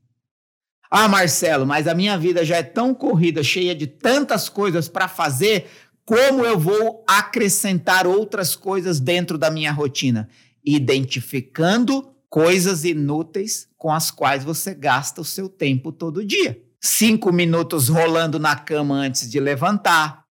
Ah, 0.90 1.10
Marcelo, 1.10 1.68
mas 1.68 1.86
a 1.86 1.94
minha 1.94 2.18
vida 2.18 2.46
já 2.46 2.56
é 2.56 2.64
tão 2.64 2.94
corrida, 2.94 3.44
cheia 3.44 3.76
de 3.76 3.86
tantas 3.86 4.48
coisas 4.48 4.88
para 4.88 5.10
fazer, 5.10 5.68
como 6.06 6.46
eu 6.46 6.58
vou 6.58 7.04
acrescentar 7.06 8.08
outras 8.08 8.56
coisas 8.56 9.02
dentro 9.02 9.38
da 9.38 9.52
minha 9.52 9.74
rotina? 9.74 10.30
Identificando 10.66 12.16
coisas 12.30 12.86
inúteis 12.86 13.68
com 13.78 13.92
as 13.92 14.10
quais 14.10 14.46
você 14.46 14.74
gasta 14.74 15.20
o 15.20 15.26
seu 15.26 15.50
tempo 15.50 15.92
todo 15.92 16.26
dia. 16.26 16.62
Cinco 16.80 17.34
minutos 17.34 17.90
rolando 17.90 18.40
na 18.40 18.56
cama 18.56 18.96
antes 18.96 19.30
de 19.30 19.42
levantar, 19.42 20.24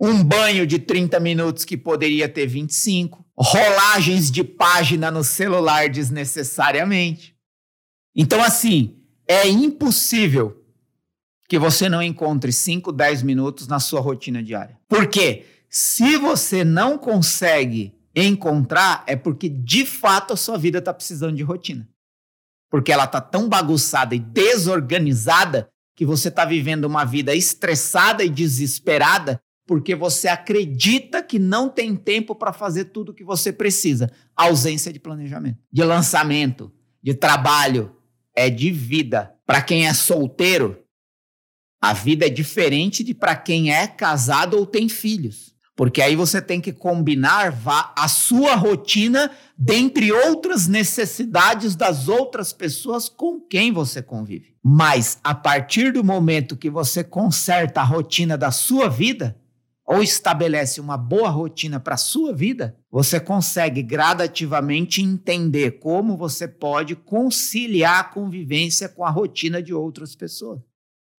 um 0.00 0.22
banho 0.22 0.66
de 0.66 0.78
30 0.78 1.18
minutos 1.20 1.64
que 1.64 1.76
poderia 1.76 2.28
ter 2.28 2.46
25, 2.46 3.24
rolagens 3.36 4.30
de 4.30 4.44
página 4.44 5.10
no 5.10 5.24
celular 5.24 5.88
desnecessariamente. 5.88 7.34
Então, 8.14 8.42
assim, 8.42 8.98
é 9.26 9.48
impossível 9.48 10.62
que 11.48 11.58
você 11.58 11.88
não 11.88 12.02
encontre 12.02 12.52
5, 12.52 12.92
10 12.92 13.22
minutos 13.22 13.68
na 13.68 13.78
sua 13.78 14.00
rotina 14.00 14.42
diária. 14.42 14.78
Por 14.88 15.06
quê? 15.08 15.46
Se 15.68 16.16
você 16.16 16.64
não 16.64 16.98
consegue 16.98 17.94
encontrar, 18.14 19.04
é 19.06 19.14
porque 19.14 19.48
de 19.48 19.84
fato 19.84 20.32
a 20.32 20.36
sua 20.36 20.56
vida 20.56 20.78
está 20.78 20.92
precisando 20.92 21.36
de 21.36 21.42
rotina. 21.42 21.88
Porque 22.70 22.90
ela 22.90 23.04
está 23.04 23.20
tão 23.20 23.48
bagunçada 23.48 24.14
e 24.14 24.18
desorganizada 24.18 25.68
que 25.94 26.04
você 26.04 26.28
está 26.28 26.44
vivendo 26.44 26.84
uma 26.84 27.04
vida 27.04 27.34
estressada 27.34 28.24
e 28.24 28.28
desesperada 28.28 29.40
porque 29.66 29.94
você 29.94 30.28
acredita 30.28 31.22
que 31.22 31.38
não 31.38 31.68
tem 31.68 31.96
tempo 31.96 32.34
para 32.34 32.52
fazer 32.52 32.86
tudo 32.86 33.10
o 33.10 33.14
que 33.14 33.24
você 33.24 33.52
precisa. 33.52 34.10
Ausência 34.36 34.92
de 34.92 35.00
planejamento, 35.00 35.58
de 35.72 35.82
lançamento, 35.82 36.72
de 37.02 37.14
trabalho, 37.14 37.96
é 38.34 38.48
de 38.48 38.70
vida. 38.70 39.34
Para 39.44 39.60
quem 39.60 39.86
é 39.86 39.92
solteiro, 39.92 40.78
a 41.82 41.92
vida 41.92 42.26
é 42.26 42.30
diferente 42.30 43.02
de 43.02 43.12
para 43.12 43.34
quem 43.34 43.74
é 43.74 43.86
casado 43.86 44.56
ou 44.56 44.64
tem 44.64 44.88
filhos. 44.88 45.54
Porque 45.74 46.00
aí 46.00 46.16
você 46.16 46.40
tem 46.40 46.58
que 46.58 46.72
combinar 46.72 47.54
a 47.94 48.08
sua 48.08 48.54
rotina 48.54 49.30
dentre 49.58 50.10
outras 50.10 50.66
necessidades 50.66 51.76
das 51.76 52.08
outras 52.08 52.50
pessoas 52.50 53.10
com 53.10 53.38
quem 53.40 53.72
você 53.72 54.00
convive. 54.00 54.56
Mas 54.64 55.18
a 55.22 55.34
partir 55.34 55.92
do 55.92 56.02
momento 56.02 56.56
que 56.56 56.70
você 56.70 57.04
conserta 57.04 57.82
a 57.82 57.84
rotina 57.84 58.38
da 58.38 58.50
sua 58.50 58.88
vida, 58.88 59.36
ou 59.86 60.02
estabelece 60.02 60.80
uma 60.80 60.96
boa 60.96 61.28
rotina 61.28 61.78
para 61.78 61.94
a 61.94 61.98
sua 61.98 62.34
vida, 62.34 62.76
você 62.90 63.20
consegue 63.20 63.82
gradativamente 63.82 65.00
entender 65.00 65.78
como 65.78 66.16
você 66.16 66.48
pode 66.48 66.96
conciliar 66.96 68.00
a 68.00 68.04
convivência 68.04 68.88
com 68.88 69.04
a 69.04 69.10
rotina 69.10 69.62
de 69.62 69.72
outras 69.72 70.16
pessoas. 70.16 70.60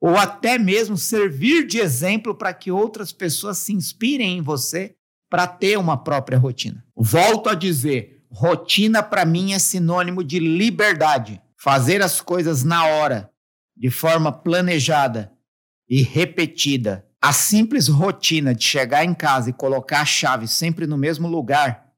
Ou 0.02 0.18
até 0.18 0.60
mesmo 0.60 0.98
servir 0.98 1.66
de 1.66 1.80
exemplo 1.80 2.36
para 2.36 2.54
que 2.54 2.70
outras 2.70 3.14
pessoas 3.14 3.58
se 3.58 3.74
inspirem 3.74 4.38
em 4.38 4.42
você 4.42 4.96
para 5.30 5.48
ter 5.48 5.78
uma 5.78 5.98
própria 6.04 6.38
rotina. 6.38 6.84
Volto 6.96 7.50
a 7.50 7.56
dizer, 7.56 8.26
rotina 8.30 9.02
para 9.02 9.26
mim 9.26 9.54
é 9.54 9.60
sinônimo 9.60 10.24
de 10.24 10.40
liberdade. 10.40 11.42
Fazer 11.58 12.02
as 12.02 12.22
coisas 12.22 12.64
na 12.64 12.86
hora, 12.86 13.32
de 13.76 13.90
forma 13.90 14.32
planejada 14.32 15.32
e 15.90 16.02
repetida 16.04 17.07
a 17.28 17.34
simples 17.34 17.90
rotina 17.90 18.56
de 18.56 18.64
chegar 18.64 19.04
em 19.04 19.14
casa 19.14 19.50
e 19.50 19.54
colocar 19.54 20.00
a 20.00 20.06
chave 20.06 20.48
sempre 20.48 20.88
no 20.88 20.98
mesmo 20.98 21.28
lugar 21.28 21.92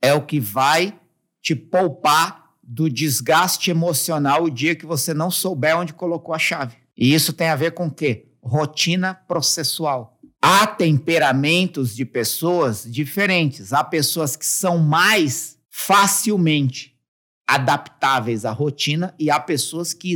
é 0.00 0.14
o 0.14 0.24
que 0.24 0.40
vai 0.40 0.98
te 1.42 1.54
poupar 1.54 2.54
do 2.62 2.88
desgaste 2.88 3.70
emocional 3.70 4.44
o 4.44 4.50
dia 4.50 4.74
que 4.74 4.86
você 4.86 5.12
não 5.12 5.30
souber 5.30 5.76
onde 5.76 5.92
colocou 5.92 6.34
a 6.34 6.38
chave. 6.38 6.76
E 6.96 7.12
isso 7.12 7.34
tem 7.34 7.50
a 7.50 7.56
ver 7.56 7.72
com 7.72 7.88
o 7.88 7.90
quê? 7.90 8.32
Rotina 8.42 9.12
processual. 9.12 10.18
Há 10.40 10.66
temperamentos 10.66 11.94
de 11.94 12.06
pessoas 12.06 12.90
diferentes. 12.90 13.74
Há 13.74 13.84
pessoas 13.84 14.34
que 14.34 14.46
são 14.46 14.78
mais 14.78 15.58
facilmente 15.68 16.98
adaptáveis 17.46 18.46
à 18.46 18.50
rotina 18.50 19.14
e 19.18 19.30
há 19.30 19.38
pessoas 19.38 19.92
que 19.92 20.10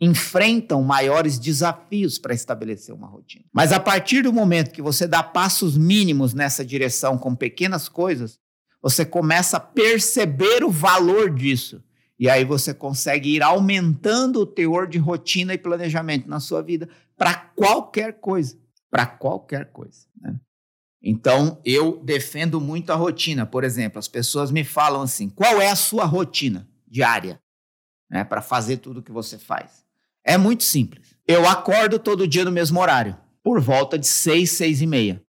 enfrentam 0.00 0.82
maiores 0.82 1.38
desafios 1.38 2.18
para 2.18 2.34
estabelecer 2.34 2.94
uma 2.94 3.06
rotina. 3.06 3.44
Mas 3.52 3.72
a 3.72 3.78
partir 3.78 4.22
do 4.22 4.32
momento 4.32 4.72
que 4.72 4.82
você 4.82 5.06
dá 5.06 5.22
passos 5.22 5.76
mínimos 5.76 6.34
nessa 6.34 6.64
direção 6.64 7.16
com 7.16 7.34
pequenas 7.34 7.88
coisas, 7.88 8.38
você 8.82 9.04
começa 9.04 9.56
a 9.56 9.60
perceber 9.60 10.62
o 10.62 10.70
valor 10.70 11.30
disso 11.30 11.82
E 12.18 12.28
aí 12.28 12.44
você 12.44 12.74
consegue 12.74 13.34
ir 13.34 13.42
aumentando 13.42 14.40
o 14.40 14.46
teor 14.46 14.86
de 14.86 14.98
rotina 14.98 15.54
e 15.54 15.58
planejamento 15.58 16.28
na 16.28 16.38
sua 16.38 16.62
vida 16.62 16.88
para 17.16 17.34
qualquer 17.34 18.20
coisa. 18.20 18.58
Para 18.90 19.06
qualquer 19.06 19.72
coisa. 19.72 20.06
Né? 20.20 20.38
Então, 21.02 21.60
eu 21.64 22.02
defendo 22.04 22.60
muito 22.60 22.90
a 22.90 22.94
rotina. 22.94 23.44
Por 23.44 23.64
exemplo, 23.64 23.98
as 23.98 24.08
pessoas 24.08 24.50
me 24.50 24.64
falam 24.64 25.02
assim: 25.02 25.28
qual 25.28 25.60
é 25.60 25.70
a 25.70 25.76
sua 25.76 26.04
rotina 26.04 26.68
diária 26.86 27.40
né, 28.10 28.24
para 28.24 28.40
fazer 28.40 28.78
tudo 28.78 29.02
que 29.02 29.12
você 29.12 29.38
faz? 29.38 29.83
É 30.24 30.38
muito 30.38 30.64
simples. 30.64 31.14
Eu 31.26 31.46
acordo 31.46 31.98
todo 31.98 32.28
dia 32.28 32.44
no 32.44 32.52
mesmo 32.52 32.80
horário, 32.80 33.16
por 33.42 33.60
volta 33.60 33.98
de 33.98 34.06
seis, 34.06 34.52
seis 34.52 34.80
e 34.80 34.86
meia. 34.86 35.22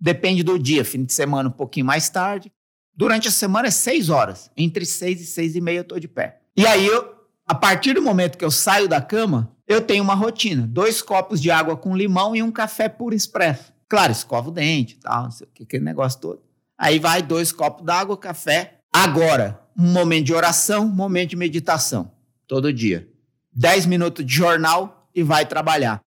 Depende 0.00 0.42
do 0.42 0.58
dia, 0.58 0.84
fim 0.84 1.04
de 1.04 1.12
semana 1.12 1.48
um 1.48 1.52
pouquinho 1.52 1.86
mais 1.86 2.08
tarde, 2.08 2.52
Durante 2.96 3.26
a 3.26 3.30
semana 3.30 3.68
é 3.68 3.70
seis 3.70 4.08
horas. 4.08 4.50
Entre 4.56 4.86
seis 4.86 5.20
e 5.20 5.26
seis 5.26 5.56
e 5.56 5.60
meia 5.60 5.78
eu 5.78 5.82
estou 5.82 5.98
de 5.98 6.06
pé. 6.06 6.40
E 6.56 6.64
aí, 6.64 6.86
eu, 6.86 7.12
a 7.44 7.54
partir 7.54 7.94
do 7.94 8.02
momento 8.02 8.38
que 8.38 8.44
eu 8.44 8.50
saio 8.50 8.88
da 8.88 9.00
cama, 9.00 9.52
eu 9.66 9.80
tenho 9.80 10.04
uma 10.04 10.14
rotina. 10.14 10.66
Dois 10.66 11.02
copos 11.02 11.42
de 11.42 11.50
água 11.50 11.76
com 11.76 11.96
limão 11.96 12.36
e 12.36 12.42
um 12.42 12.52
café 12.52 12.88
puro 12.88 13.14
expresso. 13.14 13.72
Claro, 13.88 14.12
escova 14.12 14.48
o 14.48 14.52
dente 14.52 14.94
e 14.94 14.98
tal, 14.98 15.24
não 15.24 15.30
sei 15.30 15.46
o 15.46 15.50
que, 15.50 15.64
aquele 15.64 15.84
negócio 15.84 16.20
todo. 16.20 16.42
Aí 16.78 16.98
vai 16.98 17.20
dois 17.20 17.50
copos 17.50 17.84
d'água, 17.84 18.16
café. 18.16 18.78
Agora, 18.92 19.60
um 19.76 19.90
momento 19.90 20.26
de 20.26 20.34
oração, 20.34 20.84
um 20.84 20.88
momento 20.88 21.30
de 21.30 21.36
meditação. 21.36 22.12
Todo 22.46 22.72
dia. 22.72 23.08
Dez 23.54 23.86
minutos 23.86 24.24
de 24.26 24.34
jornal 24.34 25.08
e 25.14 25.22
vai 25.22 25.46
trabalhar. 25.46 26.00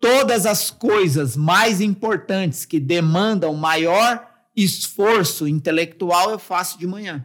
Todas 0.00 0.46
as 0.46 0.70
coisas 0.70 1.36
mais 1.36 1.80
importantes 1.80 2.64
que 2.64 2.78
demandam 2.78 3.54
maior 3.54 4.28
esforço 4.54 5.48
intelectual 5.48 6.30
eu 6.30 6.38
faço 6.38 6.78
de 6.78 6.86
manhã. 6.86 7.24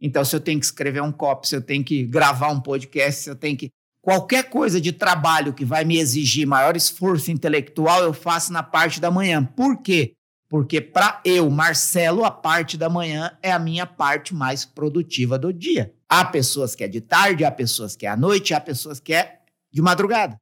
Então, 0.00 0.24
se 0.24 0.36
eu 0.36 0.40
tenho 0.40 0.58
que 0.58 0.66
escrever 0.66 1.02
um 1.02 1.12
copy, 1.12 1.48
se 1.48 1.56
eu 1.56 1.62
tenho 1.62 1.82
que 1.82 2.04
gravar 2.04 2.48
um 2.48 2.60
podcast, 2.60 3.22
se 3.22 3.30
eu 3.30 3.36
tenho 3.36 3.56
que. 3.56 3.70
Qualquer 4.02 4.50
coisa 4.50 4.78
de 4.78 4.92
trabalho 4.92 5.54
que 5.54 5.64
vai 5.64 5.82
me 5.82 5.98
exigir 5.98 6.46
maior 6.46 6.76
esforço 6.76 7.30
intelectual, 7.30 8.02
eu 8.02 8.12
faço 8.12 8.52
na 8.52 8.62
parte 8.62 9.00
da 9.00 9.10
manhã. 9.10 9.42
Por 9.42 9.80
quê? 9.80 10.12
Porque 10.46 10.78
para 10.78 11.22
eu, 11.24 11.48
Marcelo, 11.48 12.22
a 12.22 12.30
parte 12.30 12.76
da 12.76 12.90
manhã 12.90 13.36
é 13.42 13.50
a 13.50 13.58
minha 13.58 13.86
parte 13.86 14.34
mais 14.34 14.62
produtiva 14.64 15.38
do 15.38 15.52
dia. 15.52 15.94
Há 16.16 16.24
pessoas 16.24 16.76
que 16.76 16.84
é 16.84 16.86
de 16.86 17.00
tarde, 17.00 17.44
há 17.44 17.50
pessoas 17.50 17.96
que 17.96 18.06
é 18.06 18.08
à 18.08 18.16
noite, 18.16 18.54
há 18.54 18.60
pessoas 18.60 19.00
que 19.00 19.12
é 19.12 19.40
de 19.72 19.82
madrugada. 19.82 20.40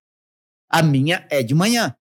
A 0.68 0.82
minha 0.82 1.26
é 1.30 1.42
de 1.42 1.54
manhã. 1.54 1.96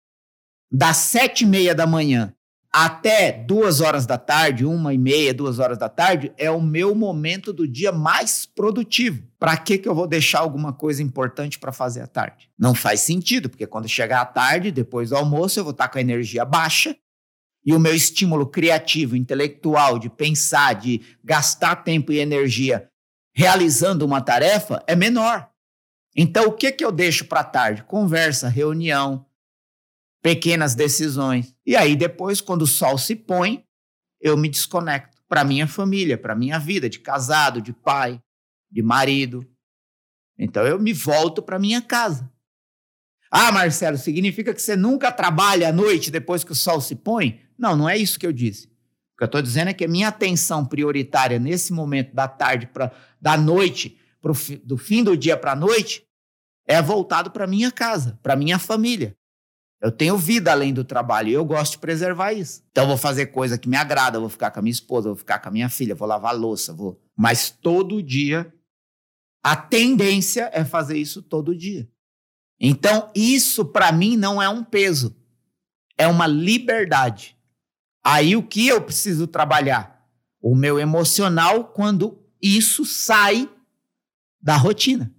Das 0.69 0.97
sete 0.97 1.45
e 1.45 1.47
meia 1.47 1.73
da 1.73 1.87
manhã 1.87 2.35
até 2.69 3.31
duas 3.31 3.79
horas 3.79 4.05
da 4.05 4.17
tarde, 4.17 4.65
uma 4.65 4.93
e 4.93 4.97
meia, 4.97 5.33
duas 5.33 5.57
horas 5.57 5.77
da 5.77 5.87
tarde, 5.87 6.33
é 6.37 6.51
o 6.51 6.59
meu 6.59 6.93
momento 6.93 7.53
do 7.53 7.65
dia 7.65 7.93
mais 7.93 8.45
produtivo. 8.45 9.25
Para 9.39 9.55
que, 9.55 9.77
que 9.77 9.87
eu 9.87 9.95
vou 9.95 10.05
deixar 10.05 10.39
alguma 10.39 10.73
coisa 10.73 11.01
importante 11.01 11.57
para 11.57 11.71
fazer 11.71 12.01
à 12.01 12.07
tarde? 12.07 12.49
Não 12.59 12.75
faz 12.75 12.99
sentido, 12.99 13.49
porque 13.49 13.65
quando 13.65 13.87
chegar 13.87 14.19
à 14.19 14.25
tarde, 14.25 14.69
depois 14.69 15.11
do 15.11 15.15
almoço, 15.15 15.57
eu 15.57 15.63
vou 15.63 15.71
estar 15.71 15.87
tá 15.87 15.93
com 15.93 15.97
a 15.97 16.01
energia 16.01 16.43
baixa 16.43 16.93
e 17.65 17.73
o 17.73 17.79
meu 17.79 17.95
estímulo 17.95 18.45
criativo, 18.45 19.15
intelectual, 19.15 19.97
de 19.97 20.09
pensar, 20.09 20.73
de 20.73 21.01
gastar 21.23 21.77
tempo 21.77 22.11
e 22.11 22.19
energia 22.19 22.90
realizando 23.33 24.05
uma 24.05 24.21
tarefa 24.21 24.83
é 24.87 24.95
menor. 24.95 25.49
Então, 26.15 26.47
o 26.47 26.53
que, 26.53 26.71
que 26.71 26.83
eu 26.83 26.91
deixo 26.91 27.25
para 27.25 27.43
tarde? 27.43 27.83
Conversa, 27.83 28.49
reunião, 28.49 29.25
pequenas 30.21 30.75
decisões. 30.75 31.55
E 31.65 31.75
aí 31.75 31.95
depois, 31.95 32.41
quando 32.41 32.63
o 32.63 32.67
sol 32.67 32.97
se 32.97 33.15
põe, 33.15 33.65
eu 34.19 34.37
me 34.37 34.49
desconecto 34.49 35.17
para 35.27 35.43
minha 35.43 35.67
família, 35.67 36.17
para 36.17 36.35
minha 36.35 36.59
vida 36.59 36.89
de 36.89 36.99
casado, 36.99 37.61
de 37.61 37.73
pai, 37.73 38.21
de 38.69 38.81
marido. 38.81 39.45
Então 40.37 40.65
eu 40.65 40.79
me 40.79 40.93
volto 40.93 41.41
para 41.41 41.59
minha 41.59 41.81
casa. 41.81 42.31
Ah, 43.29 43.51
Marcelo, 43.51 43.97
significa 43.97 44.53
que 44.53 44.61
você 44.61 44.75
nunca 44.75 45.11
trabalha 45.11 45.69
à 45.69 45.71
noite 45.71 46.11
depois 46.11 46.43
que 46.43 46.51
o 46.51 46.55
sol 46.55 46.81
se 46.81 46.95
põe? 46.95 47.41
Não, 47.57 47.77
não 47.77 47.87
é 47.87 47.97
isso 47.97 48.19
que 48.19 48.27
eu 48.27 48.33
disse. 48.33 48.70
Que 49.21 49.25
eu 49.25 49.27
estou 49.27 49.41
dizendo 49.43 49.67
é 49.67 49.73
que 49.75 49.85
a 49.85 49.87
minha 49.87 50.07
atenção 50.07 50.65
prioritária 50.65 51.37
nesse 51.37 51.71
momento 51.71 52.11
da 52.11 52.27
tarde, 52.27 52.65
pra, 52.65 52.91
da 53.21 53.37
noite, 53.37 53.95
pro, 54.19 54.33
do 54.63 54.79
fim 54.79 55.03
do 55.03 55.15
dia 55.15 55.37
para 55.37 55.51
a 55.51 55.55
noite, 55.55 56.03
é 56.65 56.81
voltado 56.81 57.29
para 57.29 57.45
minha 57.45 57.71
casa, 57.71 58.19
para 58.23 58.35
minha 58.35 58.57
família. 58.57 59.15
Eu 59.79 59.91
tenho 59.91 60.17
vida 60.17 60.51
além 60.51 60.73
do 60.73 60.83
trabalho 60.83 61.29
e 61.29 61.33
eu 61.33 61.45
gosto 61.45 61.73
de 61.73 61.77
preservar 61.77 62.33
isso. 62.33 62.63
Então, 62.71 62.87
vou 62.87 62.97
fazer 62.97 63.27
coisa 63.27 63.59
que 63.59 63.69
me 63.69 63.77
agrada, 63.77 64.19
vou 64.19 64.27
ficar 64.27 64.49
com 64.49 64.57
a 64.57 64.63
minha 64.63 64.71
esposa, 64.71 65.09
vou 65.09 65.15
ficar 65.15 65.37
com 65.37 65.49
a 65.49 65.51
minha 65.51 65.69
filha, 65.69 65.93
vou 65.93 66.07
lavar 66.07 66.35
louça, 66.35 66.73
vou. 66.73 66.99
Mas 67.15 67.51
todo 67.51 68.01
dia, 68.01 68.51
a 69.43 69.55
tendência 69.55 70.49
é 70.51 70.65
fazer 70.65 70.97
isso 70.97 71.21
todo 71.21 71.55
dia. 71.55 71.87
Então, 72.59 73.11
isso 73.13 73.65
para 73.65 73.91
mim 73.91 74.17
não 74.17 74.41
é 74.41 74.49
um 74.49 74.63
peso, 74.63 75.15
é 75.95 76.07
uma 76.07 76.25
liberdade. 76.25 77.37
Aí 78.03 78.35
o 78.35 78.43
que 78.43 78.67
eu 78.67 78.81
preciso 78.81 79.27
trabalhar? 79.27 80.05
O 80.41 80.55
meu 80.55 80.79
emocional 80.79 81.65
quando 81.65 82.19
isso 82.41 82.83
sai 82.85 83.49
da 84.41 84.57
rotina. 84.57 85.13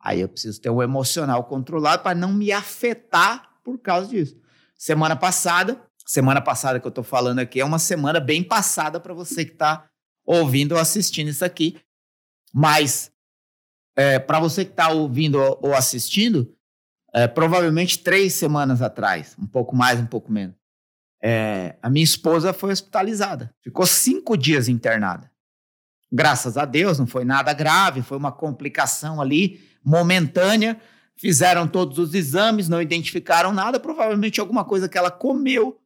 Aí 0.00 0.20
eu 0.20 0.28
preciso 0.28 0.60
ter 0.60 0.70
o 0.70 0.82
emocional 0.82 1.44
controlado 1.44 2.02
para 2.02 2.16
não 2.16 2.32
me 2.32 2.52
afetar 2.52 3.50
por 3.62 3.78
causa 3.78 4.08
disso. 4.08 4.36
Semana 4.76 5.14
passada, 5.14 5.80
semana 6.06 6.40
passada 6.40 6.80
que 6.80 6.86
eu 6.86 6.90
estou 6.90 7.04
falando 7.04 7.38
aqui, 7.38 7.60
é 7.60 7.64
uma 7.64 7.78
semana 7.78 8.18
bem 8.18 8.42
passada 8.42 8.98
para 8.98 9.14
você 9.14 9.44
que 9.44 9.52
está 9.52 9.88
ouvindo 10.24 10.72
ou 10.72 10.80
assistindo 10.80 11.28
isso 11.28 11.44
aqui. 11.44 11.80
Mas, 12.52 13.12
é, 13.96 14.18
para 14.18 14.40
você 14.40 14.64
que 14.64 14.72
está 14.72 14.88
ouvindo 14.88 15.38
ou 15.38 15.74
assistindo, 15.74 16.52
é, 17.14 17.28
provavelmente 17.28 17.98
três 17.98 18.34
semanas 18.34 18.82
atrás, 18.82 19.36
um 19.38 19.46
pouco 19.46 19.76
mais, 19.76 20.00
um 20.00 20.06
pouco 20.06 20.32
menos, 20.32 20.56
é, 21.22 21.76
a 21.80 21.88
minha 21.88 22.04
esposa 22.04 22.52
foi 22.52 22.72
hospitalizada. 22.72 23.54
Ficou 23.62 23.86
cinco 23.86 24.36
dias 24.36 24.68
internada. 24.68 25.30
Graças 26.10 26.56
a 26.56 26.64
Deus, 26.64 26.98
não 26.98 27.06
foi 27.06 27.24
nada 27.24 27.52
grave, 27.52 28.02
foi 28.02 28.18
uma 28.18 28.32
complicação 28.32 29.20
ali 29.20 29.60
momentânea, 29.84 30.78
Fizeram 31.22 31.68
todos 31.68 31.98
os 31.98 32.14
exames, 32.14 32.68
não 32.68 32.82
identificaram 32.82 33.52
nada, 33.52 33.78
provavelmente 33.78 34.40
alguma 34.40 34.64
coisa 34.64 34.88
que 34.88 34.98
ela 34.98 35.08
comeu 35.08 35.78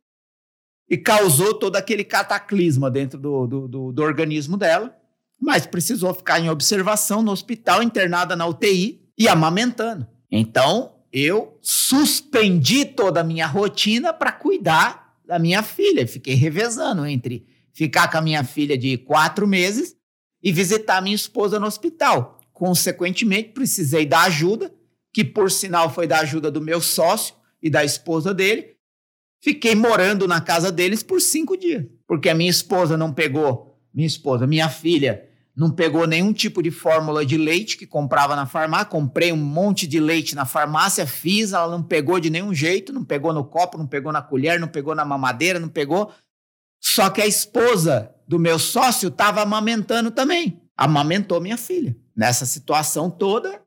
e 0.88 0.96
causou 0.96 1.52
todo 1.52 1.76
aquele 1.76 2.04
cataclisma 2.04 2.90
dentro 2.90 3.18
do, 3.18 3.46
do, 3.46 3.68
do, 3.68 3.92
do 3.92 4.02
organismo 4.02 4.56
dela. 4.56 4.96
Mas 5.38 5.66
precisou 5.66 6.14
ficar 6.14 6.40
em 6.40 6.48
observação 6.48 7.20
no 7.20 7.32
hospital, 7.32 7.82
internada 7.82 8.34
na 8.34 8.46
UTI 8.46 9.06
e 9.18 9.28
amamentando. 9.28 10.06
Então, 10.30 10.94
eu 11.12 11.58
suspendi 11.60 12.86
toda 12.86 13.20
a 13.20 13.24
minha 13.24 13.46
rotina 13.46 14.14
para 14.14 14.32
cuidar 14.32 15.05
da 15.26 15.38
minha 15.38 15.62
filha. 15.62 16.06
Fiquei 16.06 16.34
revezando 16.34 17.04
entre 17.06 17.46
ficar 17.72 18.10
com 18.10 18.18
a 18.18 18.22
minha 18.22 18.44
filha 18.44 18.78
de 18.78 18.96
quatro 18.96 19.46
meses 19.46 19.96
e 20.42 20.52
visitar 20.52 21.02
minha 21.02 21.16
esposa 21.16 21.58
no 21.58 21.66
hospital. 21.66 22.40
Consequentemente, 22.52 23.50
precisei 23.50 24.06
da 24.06 24.22
ajuda 24.22 24.72
que 25.12 25.24
por 25.24 25.50
sinal 25.50 25.92
foi 25.92 26.06
da 26.06 26.20
ajuda 26.20 26.50
do 26.50 26.60
meu 26.60 26.80
sócio 26.80 27.34
e 27.62 27.68
da 27.68 27.84
esposa 27.84 28.32
dele. 28.32 28.76
Fiquei 29.40 29.74
morando 29.74 30.26
na 30.26 30.40
casa 30.40 30.70
deles 30.70 31.02
por 31.02 31.20
cinco 31.20 31.56
dias, 31.56 31.84
porque 32.06 32.28
a 32.28 32.34
minha 32.34 32.50
esposa 32.50 32.96
não 32.96 33.12
pegou, 33.12 33.78
minha 33.92 34.06
esposa, 34.06 34.46
minha 34.46 34.68
filha, 34.68 35.25
não 35.56 35.70
pegou 35.70 36.06
nenhum 36.06 36.34
tipo 36.34 36.62
de 36.62 36.70
fórmula 36.70 37.24
de 37.24 37.38
leite 37.38 37.78
que 37.78 37.86
comprava 37.86 38.36
na 38.36 38.44
farmácia. 38.44 38.84
Comprei 38.84 39.32
um 39.32 39.38
monte 39.38 39.86
de 39.86 39.98
leite 39.98 40.34
na 40.34 40.44
farmácia, 40.44 41.06
fiz, 41.06 41.54
ela 41.54 41.66
não 41.68 41.82
pegou 41.82 42.20
de 42.20 42.28
nenhum 42.28 42.52
jeito, 42.52 42.92
não 42.92 43.02
pegou 43.02 43.32
no 43.32 43.42
copo, 43.42 43.78
não 43.78 43.86
pegou 43.86 44.12
na 44.12 44.20
colher, 44.20 44.60
não 44.60 44.68
pegou 44.68 44.94
na 44.94 45.02
mamadeira, 45.02 45.58
não 45.58 45.70
pegou. 45.70 46.12
Só 46.78 47.08
que 47.08 47.22
a 47.22 47.26
esposa 47.26 48.14
do 48.28 48.38
meu 48.38 48.58
sócio 48.58 49.08
estava 49.08 49.40
amamentando 49.40 50.10
também. 50.10 50.60
Amamentou 50.76 51.40
minha 51.40 51.56
filha. 51.56 51.96
Nessa 52.14 52.44
situação 52.44 53.08
toda, 53.08 53.62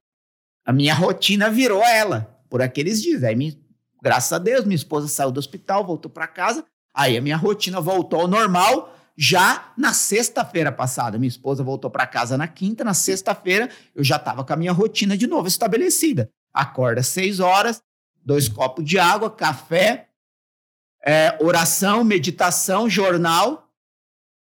a 0.63 0.71
minha 0.71 0.93
rotina 0.93 1.49
virou 1.49 1.84
ela 1.84 2.39
por 2.52 2.62
aqueles 2.62 3.02
dias. 3.02 3.23
Aí, 3.23 3.58
graças 3.99 4.32
a 4.32 4.38
Deus, 4.38 4.63
minha 4.63 4.75
esposa 4.75 5.08
saiu 5.08 5.32
do 5.32 5.39
hospital, 5.39 5.88
voltou 5.88 6.12
para 6.12 6.28
casa. 6.28 6.63
Aí 6.93 7.17
a 7.17 7.21
minha 7.21 7.38
rotina 7.38 7.82
voltou 7.82 8.21
ao 8.21 8.28
normal 8.28 8.95
já 9.21 9.73
na 9.75 9.93
sexta-feira 9.93 10.71
passada. 10.71 11.17
Minha 11.17 11.27
esposa 11.27 11.62
voltou 11.62 11.91
para 11.91 12.08
casa 12.08 12.38
na 12.38 12.47
quinta, 12.47 12.84
na 12.84 12.93
sexta-feira 12.93 13.69
eu 13.93 14.03
já 14.03 14.15
estava 14.15 14.45
com 14.45 14.53
a 14.53 14.55
minha 14.55 14.71
rotina 14.71 15.17
de 15.17 15.27
novo 15.27 15.47
estabelecida. 15.47 16.32
Acorda 16.53 17.01
às 17.01 17.08
seis 17.08 17.39
horas, 17.39 17.82
dois 18.23 18.47
copos 18.47 18.86
de 18.86 18.97
água, 18.97 19.29
café, 19.29 20.08
é, 21.05 21.38
oração, 21.41 22.03
meditação, 22.03 22.89
jornal, 22.89 23.69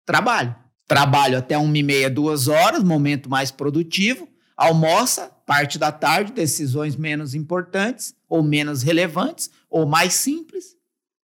trabalho. 0.06 0.56
Trabalho 0.88 1.38
até 1.38 1.58
uma 1.58 1.78
e 1.78 1.84
meia, 1.84 2.10
duas 2.10 2.48
horas, 2.48 2.84
momento 2.84 3.30
mais 3.30 3.52
produtivo 3.52 4.28
almoça, 4.56 5.30
parte 5.46 5.78
da 5.78 5.92
tarde, 5.92 6.32
decisões 6.32 6.96
menos 6.96 7.36
importantes, 7.36 8.16
ou 8.28 8.42
menos 8.42 8.82
relevantes, 8.82 9.50
ou 9.70 9.86
mais 9.86 10.14
simples. 10.14 10.76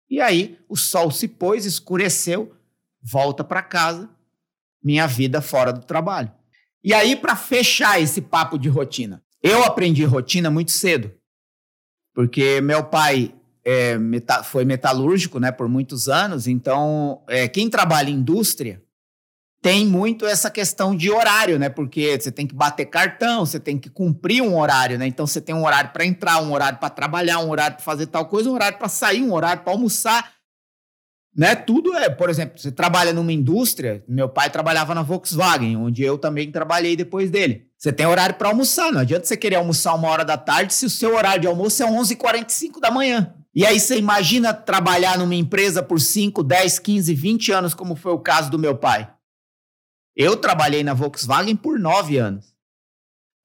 E 0.10 0.20
aí 0.20 0.58
o 0.68 0.76
sol 0.76 1.12
se 1.12 1.28
pôs, 1.28 1.66
escureceu, 1.66 2.52
volta 3.02 3.44
para 3.44 3.62
casa, 3.62 4.10
minha 4.84 5.08
vida 5.08 5.42
fora 5.42 5.72
do 5.72 5.82
trabalho. 5.82 6.32
E 6.84 6.94
aí, 6.94 7.16
para 7.16 7.36
fechar 7.36 8.02
esse 8.02 8.22
papo 8.22 8.58
de 8.58 8.70
rotina, 8.70 9.22
eu 9.44 9.64
aprendi 9.64 10.04
rotina 10.06 10.50
muito 10.50 10.72
cedo, 10.72 11.14
porque 12.14 12.62
meu 12.62 12.84
pai 12.84 13.34
é, 13.64 13.98
meta, 13.98 14.44
foi 14.44 14.66
metalúrgico 14.66 15.40
né, 15.40 15.52
por 15.52 15.68
muitos 15.68 16.08
anos, 16.08 16.48
então 16.48 17.22
é, 17.28 17.48
quem 17.48 17.70
trabalha 17.70 18.10
em 18.10 18.16
indústria 18.16 18.82
tem 19.62 19.86
muito 19.86 20.26
essa 20.26 20.50
questão 20.50 20.96
de 20.96 21.12
horário, 21.12 21.60
né? 21.60 21.68
Porque 21.68 22.18
você 22.18 22.32
tem 22.32 22.48
que 22.48 22.56
bater 22.56 22.86
cartão, 22.86 23.46
você 23.46 23.60
tem 23.60 23.78
que 23.78 23.90
cumprir 23.90 24.42
um 24.42 24.58
horário, 24.58 24.98
né? 24.98 25.06
Então 25.06 25.28
você 25.28 25.42
tem 25.42 25.54
um 25.54 25.66
horário 25.66 25.92
para 25.92 26.06
entrar, 26.06 26.42
um 26.42 26.54
horário 26.54 26.80
para 26.80 26.90
trabalhar, 26.90 27.40
um 27.40 27.50
horário 27.50 27.76
para 27.76 27.84
fazer 27.84 28.08
tal 28.08 28.26
coisa, 28.26 28.50
um 28.50 28.54
horário 28.54 28.78
para 28.78 28.88
sair, 28.88 29.22
um 29.22 29.34
horário 29.34 29.62
para 29.62 29.74
almoçar. 29.74 30.32
Né? 31.36 31.56
Tudo 31.56 31.94
é, 31.96 32.10
por 32.10 32.30
exemplo, 32.30 32.60
você 32.60 32.72
trabalha 32.72 33.14
numa 33.14 33.32
indústria, 33.32 34.04
meu 34.08 34.28
pai 34.28 34.50
trabalhava 34.50 34.96
na 34.96 35.02
Volkswagen, 35.02 35.78
onde 35.78 36.04
eu 36.04 36.18
também 36.18 36.52
trabalhei 36.52 36.96
depois 36.96 37.30
dele. 37.30 37.68
Você 37.78 37.94
tem 37.94 38.06
horário 38.06 38.36
para 38.36 38.50
almoçar, 38.50 38.92
não 38.92 39.00
adianta 39.00 39.26
você 39.26 39.38
querer 39.38 39.56
almoçar 39.56 39.94
uma 39.94 40.10
hora 40.10 40.26
da 40.26 40.38
tarde 40.38 40.74
se 40.74 40.86
o 40.86 40.90
seu 40.90 41.16
horário 41.16 41.42
de 41.42 41.48
almoço 41.48 41.82
é 41.82 41.86
11h45 41.86 42.80
da 42.82 42.92
manhã. 42.92 43.34
E 43.56 43.66
aí 43.66 43.80
você 43.80 43.98
imagina 43.98 44.54
trabalhar 44.54 45.18
numa 45.18 45.36
empresa 45.36 45.82
por 45.82 46.00
5, 46.00 46.44
10, 46.44 46.80
15, 46.80 47.14
20 47.14 47.52
anos, 47.52 47.74
como 47.74 47.96
foi 47.96 48.12
o 48.12 48.20
caso 48.20 48.52
do 48.52 48.60
meu 48.60 48.76
pai. 48.76 49.10
Eu 50.16 50.36
trabalhei 50.36 50.84
na 50.84 50.94
Volkswagen 50.94 51.56
por 51.56 51.80
nove 51.80 52.18
anos. 52.18 52.54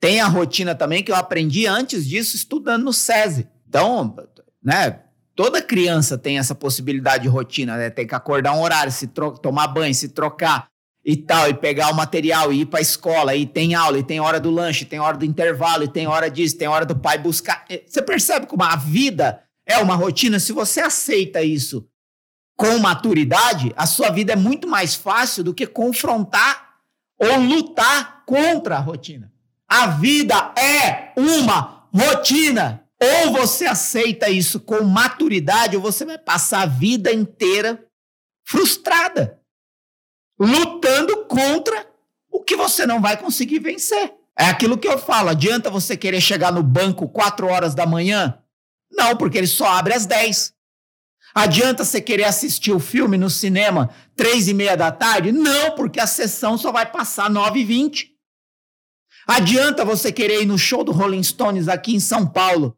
Tem 0.00 0.20
a 0.20 0.26
rotina 0.26 0.74
também 0.74 1.02
que 1.02 1.12
eu 1.12 1.16
aprendi 1.16 1.66
antes 1.66 2.06
disso 2.06 2.36
estudando 2.36 2.84
no 2.84 2.92
SESI. 2.92 3.48
Então, 3.68 4.16
né, 4.62 5.03
toda 5.34 5.60
criança 5.62 6.16
tem 6.16 6.38
essa 6.38 6.54
possibilidade 6.54 7.24
de 7.24 7.28
rotina, 7.28 7.76
né? 7.76 7.90
Tem 7.90 8.06
que 8.06 8.14
acordar 8.14 8.54
um 8.54 8.62
horário, 8.62 8.92
se 8.92 9.06
tomar 9.06 9.68
banho, 9.68 9.94
se 9.94 10.08
trocar 10.08 10.68
e 11.04 11.16
tal, 11.16 11.50
e 11.50 11.54
pegar 11.54 11.90
o 11.90 11.94
material 11.94 12.52
e 12.52 12.62
ir 12.62 12.66
para 12.66 12.78
a 12.78 12.82
escola, 12.82 13.34
e 13.34 13.44
tem 13.44 13.74
aula, 13.74 13.98
e 13.98 14.02
tem 14.02 14.20
hora 14.20 14.40
do 14.40 14.50
lanche, 14.50 14.86
tem 14.86 14.98
hora 14.98 15.16
do 15.16 15.24
intervalo, 15.24 15.84
e 15.84 15.88
tem 15.88 16.06
hora 16.06 16.30
disso, 16.30 16.56
tem 16.56 16.66
hora 16.66 16.86
do 16.86 16.96
pai 16.96 17.18
buscar. 17.18 17.64
Você 17.86 18.00
percebe 18.00 18.46
como 18.46 18.62
a 18.62 18.74
vida 18.74 19.42
é 19.66 19.78
uma 19.78 19.94
rotina? 19.94 20.40
Se 20.40 20.52
você 20.52 20.80
aceita 20.80 21.42
isso 21.42 21.86
com 22.56 22.78
maturidade, 22.78 23.72
a 23.76 23.86
sua 23.86 24.10
vida 24.10 24.32
é 24.32 24.36
muito 24.36 24.66
mais 24.66 24.94
fácil 24.94 25.44
do 25.44 25.52
que 25.52 25.66
confrontar 25.66 26.76
ou 27.18 27.38
lutar 27.40 28.22
contra 28.24 28.76
a 28.76 28.80
rotina. 28.80 29.30
A 29.68 29.88
vida 29.88 30.34
é 30.56 31.12
uma 31.16 31.86
rotina. 31.92 32.83
Ou 33.00 33.32
você 33.32 33.66
aceita 33.66 34.30
isso 34.30 34.60
com 34.60 34.82
maturidade, 34.82 35.76
ou 35.76 35.82
você 35.82 36.04
vai 36.04 36.18
passar 36.18 36.62
a 36.62 36.66
vida 36.66 37.12
inteira 37.12 37.84
frustrada, 38.46 39.40
lutando 40.38 41.24
contra 41.26 41.86
o 42.30 42.42
que 42.42 42.56
você 42.56 42.86
não 42.86 43.00
vai 43.00 43.16
conseguir 43.16 43.58
vencer. 43.58 44.14
É 44.38 44.46
aquilo 44.46 44.78
que 44.78 44.88
eu 44.88 44.98
falo: 44.98 45.28
adianta 45.30 45.70
você 45.70 45.96
querer 45.96 46.20
chegar 46.20 46.52
no 46.52 46.62
banco 46.62 47.08
4 47.08 47.46
horas 47.46 47.74
da 47.74 47.86
manhã? 47.86 48.38
Não, 48.90 49.16
porque 49.16 49.38
ele 49.38 49.46
só 49.46 49.66
abre 49.66 49.94
às 49.94 50.06
10. 50.06 50.54
Adianta 51.34 51.84
você 51.84 52.00
querer 52.00 52.24
assistir 52.24 52.70
o 52.70 52.78
filme 52.78 53.16
no 53.16 53.28
cinema 53.28 53.90
três 54.14 54.46
e 54.46 54.54
meia 54.54 54.76
da 54.76 54.92
tarde? 54.92 55.32
Não, 55.32 55.74
porque 55.74 55.98
a 55.98 56.06
sessão 56.06 56.56
só 56.56 56.70
vai 56.70 56.90
passar 56.90 57.28
nove 57.28 57.60
e 57.60 57.64
vinte. 57.64 58.12
Adianta 59.26 59.84
você 59.84 60.12
querer 60.12 60.42
ir 60.42 60.46
no 60.46 60.56
show 60.56 60.84
do 60.84 60.92
Rolling 60.92 61.22
Stones 61.22 61.66
aqui 61.66 61.94
em 61.94 62.00
São 62.00 62.24
Paulo 62.26 62.76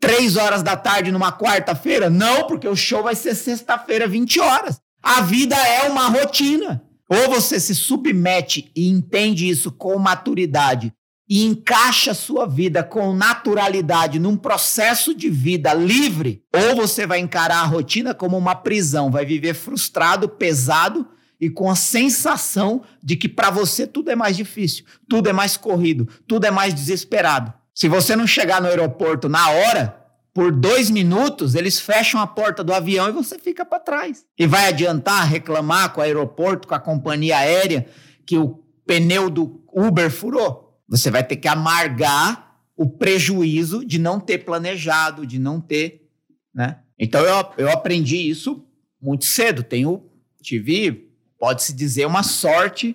três 0.00 0.36
horas 0.36 0.62
da 0.62 0.76
tarde 0.76 1.12
numa 1.12 1.30
quarta-feira? 1.30 2.10
Não, 2.10 2.46
porque 2.46 2.66
o 2.66 2.74
show 2.74 3.02
vai 3.02 3.14
ser 3.14 3.34
sexta-feira, 3.34 4.08
20 4.08 4.40
horas. 4.40 4.80
A 5.02 5.20
vida 5.20 5.54
é 5.54 5.88
uma 5.88 6.08
rotina. 6.08 6.82
Ou 7.08 7.28
você 7.28 7.60
se 7.60 7.74
submete 7.74 8.70
e 8.74 8.88
entende 8.88 9.48
isso 9.48 9.70
com 9.70 9.98
maturidade 9.98 10.92
e 11.30 11.44
encaixa 11.44 12.10
a 12.10 12.14
sua 12.14 12.44
vida 12.44 12.82
com 12.82 13.14
naturalidade 13.14 14.18
num 14.18 14.36
processo 14.36 15.14
de 15.14 15.30
vida 15.30 15.72
livre, 15.72 16.42
ou 16.52 16.74
você 16.74 17.06
vai 17.06 17.20
encarar 17.20 17.60
a 17.60 17.66
rotina 17.66 18.12
como 18.12 18.36
uma 18.36 18.56
prisão, 18.56 19.12
vai 19.12 19.24
viver 19.24 19.54
frustrado, 19.54 20.28
pesado 20.28 21.06
e 21.40 21.48
com 21.48 21.70
a 21.70 21.76
sensação 21.76 22.82
de 23.00 23.14
que 23.14 23.28
para 23.28 23.48
você 23.48 23.86
tudo 23.86 24.10
é 24.10 24.16
mais 24.16 24.36
difícil, 24.36 24.84
tudo 25.08 25.28
é 25.28 25.32
mais 25.32 25.56
corrido, 25.56 26.08
tudo 26.26 26.46
é 26.46 26.50
mais 26.50 26.74
desesperado. 26.74 27.54
Se 27.80 27.88
você 27.88 28.14
não 28.14 28.26
chegar 28.26 28.60
no 28.60 28.68
aeroporto 28.68 29.26
na 29.26 29.48
hora, 29.48 30.04
por 30.34 30.52
dois 30.52 30.90
minutos, 30.90 31.54
eles 31.54 31.80
fecham 31.80 32.20
a 32.20 32.26
porta 32.26 32.62
do 32.62 32.74
avião 32.74 33.08
e 33.08 33.12
você 33.12 33.38
fica 33.38 33.64
para 33.64 33.80
trás. 33.80 34.22
E 34.38 34.46
vai 34.46 34.68
adiantar 34.68 35.26
reclamar 35.26 35.94
com 35.94 36.02
o 36.02 36.04
aeroporto, 36.04 36.68
com 36.68 36.74
a 36.74 36.78
companhia 36.78 37.38
aérea, 37.38 37.86
que 38.26 38.36
o 38.36 38.62
pneu 38.86 39.30
do 39.30 39.64
Uber 39.72 40.10
furou? 40.10 40.78
Você 40.90 41.10
vai 41.10 41.24
ter 41.24 41.36
que 41.36 41.48
amargar 41.48 42.54
o 42.76 42.86
prejuízo 42.86 43.82
de 43.82 43.98
não 43.98 44.20
ter 44.20 44.44
planejado, 44.44 45.26
de 45.26 45.38
não 45.38 45.58
ter, 45.58 46.06
né? 46.54 46.80
Então 46.98 47.22
eu, 47.22 47.52
eu 47.56 47.70
aprendi 47.70 48.28
isso 48.28 48.62
muito 49.00 49.24
cedo. 49.24 49.62
Tenho, 49.62 50.04
tive, 50.42 51.10
pode-se 51.38 51.72
dizer, 51.72 52.04
uma 52.04 52.22
sorte 52.22 52.94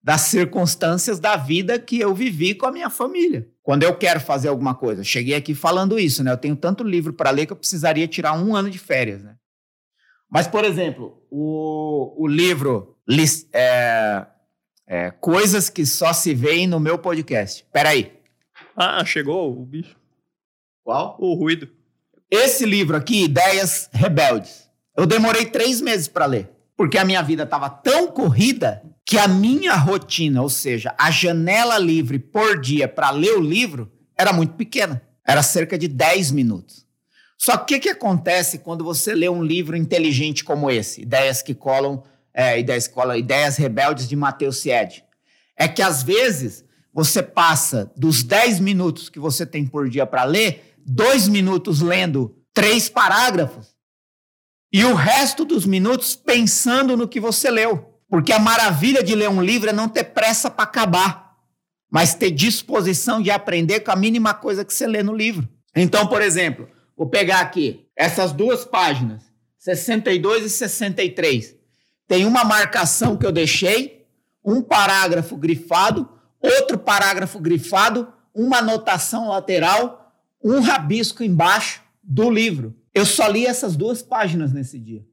das 0.00 0.20
circunstâncias 0.20 1.18
da 1.18 1.36
vida 1.36 1.76
que 1.76 1.98
eu 1.98 2.14
vivi 2.14 2.54
com 2.54 2.66
a 2.66 2.70
minha 2.70 2.88
família. 2.88 3.50
Quando 3.66 3.82
eu 3.82 3.96
quero 3.96 4.20
fazer 4.20 4.46
alguma 4.46 4.76
coisa, 4.76 5.02
cheguei 5.02 5.34
aqui 5.34 5.52
falando 5.52 5.98
isso, 5.98 6.22
né? 6.22 6.30
Eu 6.30 6.36
tenho 6.36 6.54
tanto 6.54 6.84
livro 6.84 7.12
para 7.12 7.30
ler 7.30 7.46
que 7.46 7.52
eu 7.52 7.56
precisaria 7.56 8.06
tirar 8.06 8.32
um 8.32 8.54
ano 8.54 8.70
de 8.70 8.78
férias, 8.78 9.24
né? 9.24 9.34
Mas, 10.30 10.46
por 10.46 10.64
exemplo, 10.64 11.20
o, 11.28 12.14
o 12.16 12.28
livro 12.28 12.96
é, 13.52 14.24
é, 14.86 15.10
coisas 15.10 15.68
que 15.68 15.84
só 15.84 16.12
se 16.12 16.32
veem 16.32 16.68
no 16.68 16.78
meu 16.78 16.96
podcast. 16.96 17.66
Peraí. 17.72 18.12
Ah, 18.76 19.04
chegou 19.04 19.60
o 19.60 19.66
bicho. 19.66 19.96
Qual? 20.84 21.16
O 21.18 21.34
ruído. 21.34 21.68
Esse 22.30 22.64
livro 22.64 22.96
aqui, 22.96 23.24
Ideias 23.24 23.90
Rebeldes, 23.92 24.70
eu 24.96 25.06
demorei 25.06 25.44
três 25.44 25.80
meses 25.80 26.06
para 26.06 26.26
ler. 26.26 26.52
Porque 26.76 26.98
a 26.98 27.04
minha 27.04 27.20
vida 27.20 27.42
estava 27.42 27.68
tão 27.68 28.06
corrida 28.12 28.80
que 29.06 29.16
a 29.16 29.28
minha 29.28 29.76
rotina, 29.76 30.42
ou 30.42 30.50
seja, 30.50 30.92
a 30.98 31.12
janela 31.12 31.78
livre 31.78 32.18
por 32.18 32.60
dia 32.60 32.88
para 32.88 33.10
ler 33.10 33.38
o 33.38 33.40
livro, 33.40 33.90
era 34.16 34.32
muito 34.32 34.54
pequena. 34.54 35.00
Era 35.24 35.44
cerca 35.44 35.78
de 35.78 35.86
10 35.86 36.32
minutos. 36.32 36.84
Só 37.38 37.56
que 37.56 37.62
o 37.62 37.66
que, 37.66 37.80
que 37.80 37.88
acontece 37.90 38.58
quando 38.58 38.82
você 38.82 39.14
lê 39.14 39.28
um 39.28 39.44
livro 39.44 39.76
inteligente 39.76 40.42
como 40.42 40.70
esse? 40.70 41.02
Ideias 41.02 41.40
que 41.40 41.54
colam 41.54 42.02
é, 42.34 42.60
da 42.62 42.76
escola 42.76 43.16
Ideias 43.16 43.56
Rebeldes 43.56 44.08
de 44.08 44.16
Matheus 44.16 44.58
Sied, 44.58 45.04
é 45.56 45.68
que 45.68 45.82
às 45.82 46.02
vezes 46.02 46.64
você 46.92 47.22
passa 47.22 47.92
dos 47.96 48.22
10 48.22 48.58
minutos 48.58 49.08
que 49.08 49.18
você 49.18 49.46
tem 49.46 49.66
por 49.66 49.88
dia 49.88 50.06
para 50.06 50.24
ler, 50.24 50.74
dois 50.84 51.28
minutos 51.28 51.80
lendo 51.80 52.36
três 52.52 52.88
parágrafos 52.88 53.74
e 54.72 54.84
o 54.84 54.94
resto 54.94 55.44
dos 55.44 55.64
minutos 55.64 56.16
pensando 56.16 56.96
no 56.96 57.06
que 57.06 57.20
você 57.20 57.50
leu. 57.50 57.95
Porque 58.08 58.32
a 58.32 58.38
maravilha 58.38 59.02
de 59.02 59.14
ler 59.14 59.28
um 59.28 59.42
livro 59.42 59.70
é 59.70 59.72
não 59.72 59.88
ter 59.88 60.04
pressa 60.04 60.50
para 60.50 60.64
acabar, 60.64 61.36
mas 61.90 62.14
ter 62.14 62.30
disposição 62.30 63.20
de 63.20 63.30
aprender 63.30 63.80
com 63.80 63.90
a 63.90 63.96
mínima 63.96 64.32
coisa 64.32 64.64
que 64.64 64.72
você 64.72 64.86
lê 64.86 65.02
no 65.02 65.14
livro. 65.14 65.48
Então, 65.74 66.06
por 66.06 66.22
exemplo, 66.22 66.68
vou 66.96 67.08
pegar 67.08 67.40
aqui 67.40 67.86
essas 67.96 68.32
duas 68.32 68.64
páginas, 68.64 69.22
62 69.58 70.44
e 70.44 70.50
63. 70.50 71.56
Tem 72.06 72.24
uma 72.24 72.44
marcação 72.44 73.16
que 73.16 73.26
eu 73.26 73.32
deixei, 73.32 74.06
um 74.44 74.62
parágrafo 74.62 75.36
grifado, 75.36 76.08
outro 76.40 76.78
parágrafo 76.78 77.40
grifado, 77.40 78.12
uma 78.32 78.58
anotação 78.58 79.28
lateral, 79.28 80.12
um 80.42 80.60
rabisco 80.60 81.24
embaixo 81.24 81.82
do 82.02 82.30
livro. 82.30 82.74
Eu 82.94 83.04
só 83.04 83.26
li 83.26 83.44
essas 83.44 83.76
duas 83.76 84.02
páginas 84.02 84.52
nesse 84.52 84.78
dia. 84.78 85.04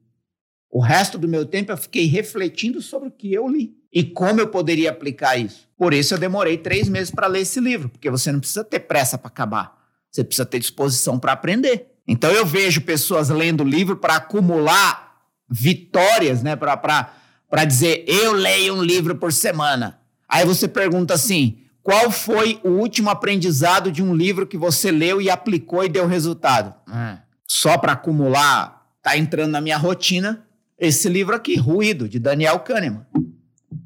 O 0.74 0.80
resto 0.80 1.16
do 1.16 1.28
meu 1.28 1.46
tempo 1.46 1.70
eu 1.70 1.76
fiquei 1.76 2.06
refletindo 2.06 2.82
sobre 2.82 3.08
o 3.08 3.12
que 3.12 3.32
eu 3.32 3.46
li 3.46 3.76
e 3.92 4.02
como 4.02 4.40
eu 4.40 4.48
poderia 4.48 4.90
aplicar 4.90 5.36
isso. 5.36 5.68
Por 5.78 5.94
isso 5.94 6.14
eu 6.14 6.18
demorei 6.18 6.58
três 6.58 6.88
meses 6.88 7.12
para 7.12 7.28
ler 7.28 7.42
esse 7.42 7.60
livro, 7.60 7.88
porque 7.88 8.10
você 8.10 8.32
não 8.32 8.40
precisa 8.40 8.64
ter 8.64 8.80
pressa 8.80 9.16
para 9.16 9.28
acabar. 9.28 9.78
Você 10.10 10.24
precisa 10.24 10.44
ter 10.44 10.58
disposição 10.58 11.16
para 11.16 11.30
aprender. 11.30 11.92
Então 12.08 12.28
eu 12.28 12.44
vejo 12.44 12.80
pessoas 12.80 13.28
lendo 13.28 13.62
livro 13.62 13.98
para 13.98 14.16
acumular 14.16 15.16
vitórias, 15.48 16.42
né? 16.42 16.56
Para 16.56 17.64
dizer, 17.64 18.04
eu 18.08 18.32
leio 18.32 18.74
um 18.74 18.82
livro 18.82 19.14
por 19.14 19.32
semana. 19.32 20.00
Aí 20.28 20.44
você 20.44 20.66
pergunta 20.66 21.14
assim: 21.14 21.60
qual 21.84 22.10
foi 22.10 22.60
o 22.64 22.70
último 22.70 23.10
aprendizado 23.10 23.92
de 23.92 24.02
um 24.02 24.12
livro 24.12 24.44
que 24.44 24.58
você 24.58 24.90
leu 24.90 25.22
e 25.22 25.30
aplicou 25.30 25.84
e 25.84 25.88
deu 25.88 26.08
resultado? 26.08 26.74
Hum. 26.88 27.16
Só 27.46 27.78
para 27.78 27.92
acumular, 27.92 28.88
tá 29.00 29.16
entrando 29.16 29.52
na 29.52 29.60
minha 29.60 29.78
rotina 29.78 30.44
esse 30.78 31.08
livro 31.08 31.34
aqui, 31.34 31.56
Ruído, 31.56 32.08
de 32.08 32.18
Daniel 32.18 32.60
Kahneman. 32.60 33.06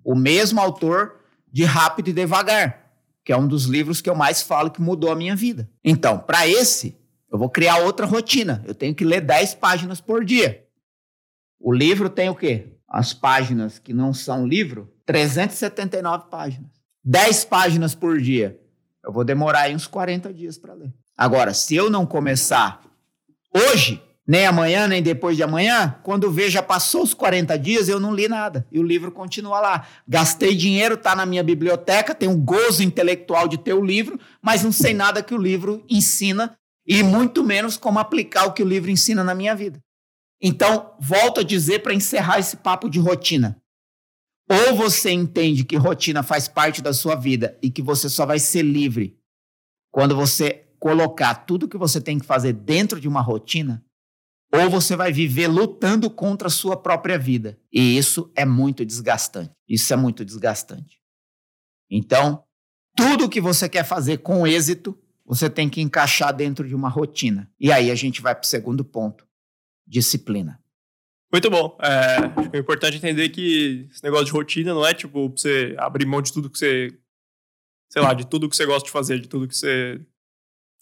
O 0.04 0.14
mesmo 0.14 0.60
autor 0.60 1.16
de 1.52 1.64
Rápido 1.64 2.08
e 2.08 2.12
Devagar, 2.12 2.90
que 3.24 3.32
é 3.32 3.36
um 3.36 3.46
dos 3.46 3.64
livros 3.64 4.00
que 4.00 4.08
eu 4.08 4.14
mais 4.14 4.42
falo 4.42 4.70
que 4.70 4.80
mudou 4.80 5.10
a 5.10 5.16
minha 5.16 5.36
vida. 5.36 5.68
Então, 5.84 6.18
para 6.18 6.46
esse, 6.46 6.98
eu 7.30 7.38
vou 7.38 7.50
criar 7.50 7.78
outra 7.78 8.06
rotina. 8.06 8.62
Eu 8.66 8.74
tenho 8.74 8.94
que 8.94 9.04
ler 9.04 9.20
10 9.20 9.54
páginas 9.54 10.00
por 10.00 10.24
dia. 10.24 10.64
O 11.60 11.72
livro 11.72 12.08
tem 12.08 12.28
o 12.28 12.34
quê? 12.34 12.78
As 12.88 13.12
páginas 13.12 13.78
que 13.78 13.92
não 13.92 14.14
são 14.14 14.46
livro, 14.46 14.92
379 15.04 16.30
páginas. 16.30 16.70
10 17.04 17.44
páginas 17.44 17.94
por 17.94 18.18
dia. 18.18 18.58
Eu 19.04 19.12
vou 19.12 19.24
demorar 19.24 19.62
aí 19.62 19.74
uns 19.74 19.86
40 19.86 20.32
dias 20.32 20.56
para 20.56 20.74
ler. 20.74 20.92
Agora, 21.16 21.52
se 21.52 21.74
eu 21.74 21.90
não 21.90 22.06
começar 22.06 22.82
hoje, 23.54 24.02
nem 24.28 24.44
amanhã, 24.44 24.86
nem 24.86 25.02
depois 25.02 25.38
de 25.38 25.42
amanhã, 25.42 25.98
quando 26.02 26.30
vejo 26.30 26.50
já 26.50 26.62
passou 26.62 27.02
os 27.02 27.14
40 27.14 27.58
dias, 27.58 27.88
eu 27.88 27.98
não 27.98 28.14
li 28.14 28.28
nada. 28.28 28.66
E 28.70 28.78
o 28.78 28.82
livro 28.82 29.10
continua 29.10 29.58
lá. 29.58 29.86
Gastei 30.06 30.54
dinheiro, 30.54 30.96
está 30.96 31.16
na 31.16 31.24
minha 31.24 31.42
biblioteca, 31.42 32.14
tenho 32.14 32.32
um 32.32 32.38
gozo 32.38 32.82
intelectual 32.82 33.48
de 33.48 33.56
ter 33.56 33.72
o 33.72 33.82
livro, 33.82 34.20
mas 34.42 34.62
não 34.62 34.70
sei 34.70 34.92
nada 34.92 35.22
que 35.22 35.34
o 35.34 35.38
livro 35.38 35.82
ensina 35.88 36.54
e 36.86 37.02
muito 37.02 37.42
menos 37.42 37.78
como 37.78 37.98
aplicar 37.98 38.44
o 38.44 38.52
que 38.52 38.62
o 38.62 38.68
livro 38.68 38.90
ensina 38.90 39.24
na 39.24 39.34
minha 39.34 39.56
vida. 39.56 39.80
Então, 40.42 40.94
volto 41.00 41.40
a 41.40 41.42
dizer 41.42 41.78
para 41.78 41.94
encerrar 41.94 42.38
esse 42.38 42.58
papo 42.58 42.90
de 42.90 43.00
rotina. 43.00 43.58
Ou 44.46 44.76
você 44.76 45.10
entende 45.10 45.64
que 45.64 45.76
rotina 45.76 46.22
faz 46.22 46.46
parte 46.46 46.82
da 46.82 46.92
sua 46.92 47.14
vida 47.14 47.58
e 47.62 47.70
que 47.70 47.80
você 47.80 48.10
só 48.10 48.26
vai 48.26 48.38
ser 48.38 48.60
livre 48.60 49.18
quando 49.90 50.14
você 50.14 50.66
colocar 50.78 51.34
tudo 51.34 51.66
que 51.66 51.78
você 51.78 51.98
tem 51.98 52.18
que 52.18 52.26
fazer 52.26 52.52
dentro 52.52 53.00
de 53.00 53.08
uma 53.08 53.22
rotina, 53.22 53.82
ou 54.52 54.70
você 54.70 54.96
vai 54.96 55.12
viver 55.12 55.46
lutando 55.46 56.10
contra 56.10 56.48
a 56.48 56.50
sua 56.50 56.76
própria 56.76 57.18
vida. 57.18 57.58
E 57.72 57.98
isso 57.98 58.32
é 58.34 58.44
muito 58.44 58.84
desgastante. 58.84 59.52
Isso 59.68 59.92
é 59.92 59.96
muito 59.96 60.24
desgastante. 60.24 60.98
Então, 61.90 62.42
tudo 62.96 63.28
que 63.28 63.40
você 63.40 63.68
quer 63.68 63.84
fazer 63.84 64.18
com 64.18 64.46
êxito, 64.46 64.98
você 65.24 65.50
tem 65.50 65.68
que 65.68 65.80
encaixar 65.80 66.34
dentro 66.34 66.66
de 66.66 66.74
uma 66.74 66.88
rotina. 66.88 67.50
E 67.60 67.70
aí 67.70 67.90
a 67.90 67.94
gente 67.94 68.20
vai 68.22 68.34
para 68.34 68.44
o 68.44 68.46
segundo 68.46 68.84
ponto: 68.84 69.26
disciplina. 69.86 70.60
Muito 71.30 71.50
bom. 71.50 71.76
É, 71.82 72.56
é 72.56 72.60
importante 72.60 72.96
entender 72.96 73.28
que 73.28 73.86
esse 73.90 74.02
negócio 74.02 74.26
de 74.26 74.32
rotina 74.32 74.72
não 74.72 74.86
é 74.86 74.94
tipo 74.94 75.28
você 75.28 75.74
abrir 75.78 76.06
mão 76.06 76.22
de 76.22 76.32
tudo 76.32 76.48
que 76.48 76.58
você. 76.58 76.88
Sei 77.90 78.02
lá, 78.02 78.12
de 78.14 78.26
tudo 78.26 78.48
que 78.48 78.56
você 78.56 78.66
gosta 78.66 78.86
de 78.86 78.92
fazer, 78.92 79.18
de 79.18 79.28
tudo 79.28 79.48
que 79.48 79.56
você 79.56 80.00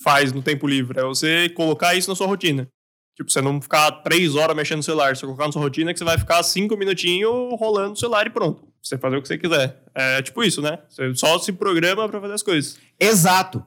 faz 0.02 0.32
no 0.32 0.42
tempo 0.42 0.66
livre. 0.66 0.98
É 0.98 1.02
você 1.02 1.48
colocar 1.50 1.94
isso 1.94 2.08
na 2.08 2.16
sua 2.16 2.26
rotina. 2.26 2.68
Tipo, 3.16 3.30
você 3.30 3.40
não 3.40 3.60
ficar 3.62 3.90
três 4.02 4.36
horas 4.36 4.54
mexendo 4.54 4.78
no 4.78 4.82
celular. 4.82 5.16
Você 5.16 5.24
colocar 5.24 5.46
na 5.46 5.52
sua 5.52 5.62
rotina 5.62 5.90
que 5.92 5.98
você 5.98 6.04
vai 6.04 6.18
ficar 6.18 6.42
cinco 6.42 6.76
minutinhos 6.76 7.30
rolando 7.58 7.94
o 7.94 7.96
celular 7.96 8.26
e 8.26 8.30
pronto. 8.30 8.68
Você 8.82 8.98
fazer 8.98 9.16
o 9.16 9.22
que 9.22 9.28
você 9.28 9.38
quiser. 9.38 9.82
É 9.94 10.20
tipo 10.20 10.44
isso, 10.44 10.60
né? 10.60 10.78
Você 10.88 11.14
só 11.14 11.38
se 11.38 11.50
programa 11.52 12.06
para 12.08 12.20
fazer 12.20 12.34
as 12.34 12.42
coisas. 12.42 12.78
Exato. 13.00 13.64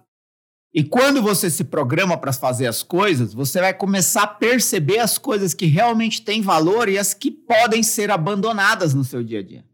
E 0.71 0.83
quando 0.83 1.19
você 1.19 1.49
se 1.49 1.63
programa 1.63 2.15
para 2.15 2.31
fazer 2.31 2.67
as 2.67 2.83
coisas, 2.83 3.33
você 3.33 3.59
vai 3.59 3.73
começar 3.73 4.23
a 4.23 4.27
perceber 4.27 4.99
as 4.99 5.17
coisas 5.17 5.55
que 5.55 5.65
realmente 5.65 6.21
têm 6.21 6.43
valor 6.43 6.87
e 6.87 6.99
as 6.99 7.15
que 7.15 7.31
podem 7.31 7.81
ser 7.81 8.11
abandonadas 8.11 8.93
no 8.93 9.03
seu 9.03 9.23
dia 9.23 9.39
a 9.39 9.43
dia. 9.43 9.65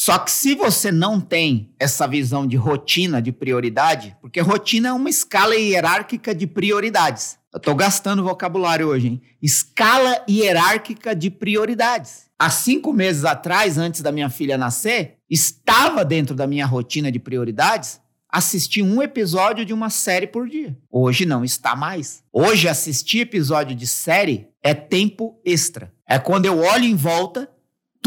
Só 0.00 0.16
que 0.16 0.30
se 0.30 0.54
você 0.54 0.92
não 0.92 1.20
tem 1.20 1.74
essa 1.76 2.06
visão 2.06 2.46
de 2.46 2.56
rotina, 2.56 3.20
de 3.20 3.32
prioridade, 3.32 4.16
porque 4.20 4.40
rotina 4.40 4.90
é 4.90 4.92
uma 4.92 5.10
escala 5.10 5.56
hierárquica 5.56 6.32
de 6.32 6.46
prioridades. 6.46 7.36
Eu 7.52 7.58
estou 7.58 7.74
gastando 7.74 8.22
vocabulário 8.22 8.86
hoje, 8.86 9.08
hein? 9.08 9.22
Escala 9.42 10.24
hierárquica 10.30 11.16
de 11.16 11.28
prioridades. 11.30 12.26
Há 12.38 12.48
cinco 12.48 12.92
meses 12.92 13.24
atrás, 13.24 13.76
antes 13.76 14.00
da 14.00 14.12
minha 14.12 14.30
filha 14.30 14.56
nascer, 14.56 15.16
estava 15.28 16.04
dentro 16.04 16.36
da 16.36 16.46
minha 16.46 16.64
rotina 16.64 17.10
de 17.10 17.18
prioridades 17.18 18.00
assistir 18.30 18.82
um 18.82 19.02
episódio 19.02 19.64
de 19.64 19.72
uma 19.72 19.90
série 19.90 20.28
por 20.28 20.48
dia. 20.48 20.78
Hoje 20.88 21.26
não 21.26 21.44
está 21.44 21.74
mais. 21.74 22.22
Hoje 22.32 22.68
assistir 22.68 23.22
episódio 23.22 23.74
de 23.74 23.86
série 23.88 24.46
é 24.62 24.74
tempo 24.74 25.40
extra. 25.44 25.92
É 26.06 26.20
quando 26.20 26.46
eu 26.46 26.60
olho 26.60 26.84
em 26.84 26.94
volta, 26.94 27.50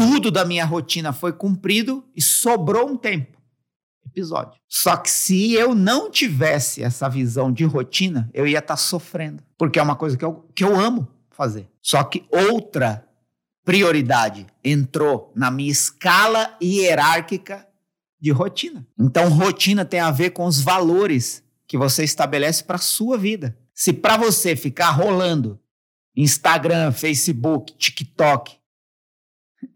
tudo 0.02 0.30
da 0.30 0.44
minha 0.44 0.64
rotina 0.64 1.12
foi 1.12 1.32
cumprido 1.32 2.04
e 2.14 2.20
sobrou 2.20 2.88
um 2.88 2.96
tempo. 2.96 3.40
Episódio. 4.04 4.60
Só 4.68 4.96
que 4.96 5.08
se 5.08 5.52
eu 5.54 5.74
não 5.74 6.10
tivesse 6.10 6.82
essa 6.82 7.08
visão 7.08 7.50
de 7.50 7.64
rotina, 7.64 8.28
eu 8.34 8.46
ia 8.46 8.58
estar 8.58 8.74
tá 8.74 8.76
sofrendo. 8.76 9.42
Porque 9.56 9.78
é 9.78 9.82
uma 9.82 9.96
coisa 9.96 10.16
que 10.16 10.24
eu, 10.24 10.44
que 10.54 10.64
eu 10.64 10.78
amo 10.78 11.08
fazer. 11.30 11.68
Só 11.80 12.02
que 12.04 12.26
outra 12.30 13.06
prioridade 13.64 14.46
entrou 14.62 15.32
na 15.34 15.50
minha 15.50 15.70
escala 15.70 16.56
hierárquica 16.60 17.66
de 18.20 18.30
rotina. 18.30 18.86
Então, 18.98 19.28
rotina 19.30 19.84
tem 19.84 20.00
a 20.00 20.10
ver 20.10 20.30
com 20.30 20.44
os 20.44 20.60
valores 20.60 21.42
que 21.66 21.78
você 21.78 22.04
estabelece 22.04 22.64
para 22.64 22.76
a 22.76 22.80
sua 22.80 23.16
vida. 23.16 23.56
Se 23.72 23.92
para 23.92 24.16
você 24.16 24.54
ficar 24.54 24.90
rolando 24.90 25.58
Instagram, 26.14 26.92
Facebook, 26.92 27.72
TikTok 27.78 28.61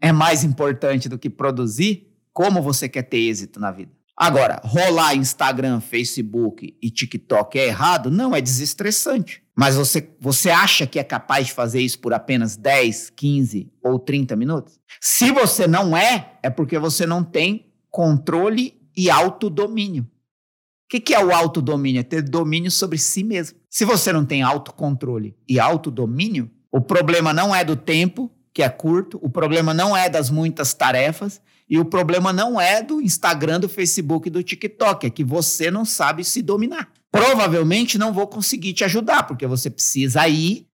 é 0.01 0.11
mais 0.11 0.43
importante 0.43 1.09
do 1.09 1.17
que 1.17 1.29
produzir, 1.29 2.07
como 2.33 2.61
você 2.61 2.87
quer 2.87 3.03
ter 3.03 3.17
êxito 3.17 3.59
na 3.59 3.71
vida? 3.71 3.91
Agora, 4.15 4.59
rolar 4.63 5.15
Instagram, 5.15 5.79
Facebook 5.79 6.75
e 6.81 6.89
TikTok 6.89 7.59
é 7.59 7.67
errado? 7.67 8.09
Não, 8.09 8.35
é 8.35 8.41
desestressante. 8.41 9.43
Mas 9.55 9.75
você, 9.75 10.09
você 10.19 10.49
acha 10.49 10.87
que 10.87 10.97
é 10.97 11.03
capaz 11.03 11.47
de 11.47 11.53
fazer 11.53 11.81
isso 11.81 11.99
por 11.99 12.13
apenas 12.13 12.57
10, 12.57 13.11
15 13.11 13.71
ou 13.83 13.99
30 13.99 14.35
minutos? 14.35 14.79
Se 14.99 15.31
você 15.31 15.67
não 15.67 15.95
é, 15.95 16.33
é 16.41 16.49
porque 16.49 16.79
você 16.79 17.05
não 17.05 17.23
tem 17.23 17.71
controle 17.91 18.79
e 18.95 19.09
autodomínio. 19.09 20.03
O 20.03 20.89
que, 20.89 20.99
que 20.99 21.13
é 21.13 21.23
o 21.23 21.31
autodomínio? 21.31 21.99
É 21.99 22.03
ter 22.03 22.23
domínio 22.23 22.71
sobre 22.71 22.97
si 22.97 23.23
mesmo. 23.23 23.59
Se 23.69 23.85
você 23.85 24.11
não 24.11 24.25
tem 24.25 24.41
autocontrole 24.41 25.35
e 25.47 25.59
autodomínio, 25.59 26.49
o 26.71 26.81
problema 26.81 27.33
não 27.33 27.53
é 27.53 27.63
do 27.63 27.75
tempo, 27.75 28.31
que 28.57 28.63
é 28.63 28.69
curto, 28.69 29.19
o 29.21 29.29
problema 29.29 29.71
não 29.71 29.95
é 29.95 30.09
das 30.09 30.31
muitas 30.31 30.73
tarefas, 30.73 31.39
e 31.69 31.77
o 31.77 31.85
problema 31.85 32.33
não 32.33 32.59
é 32.59 32.81
do 32.81 32.99
Instagram, 32.99 33.59
do 33.59 33.69
Facebook 33.69 34.27
e 34.27 34.31
do 34.31 34.41
TikTok, 34.41 35.05
é 35.05 35.11
que 35.11 35.23
você 35.23 35.69
não 35.69 35.85
sabe 35.85 36.23
se 36.23 36.41
dominar. 36.41 36.91
Provavelmente 37.11 37.99
não 37.99 38.11
vou 38.11 38.25
conseguir 38.25 38.73
te 38.73 38.83
ajudar, 38.83 39.27
porque 39.27 39.45
você 39.45 39.69
precisa 39.69 40.21
aí 40.23 40.65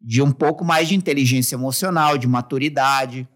de 0.00 0.22
um 0.22 0.32
pouco 0.32 0.64
mais 0.64 0.88
de 0.88 0.94
inteligência 0.94 1.56
emocional, 1.56 2.16
de 2.16 2.26
maturidade, 2.26 3.28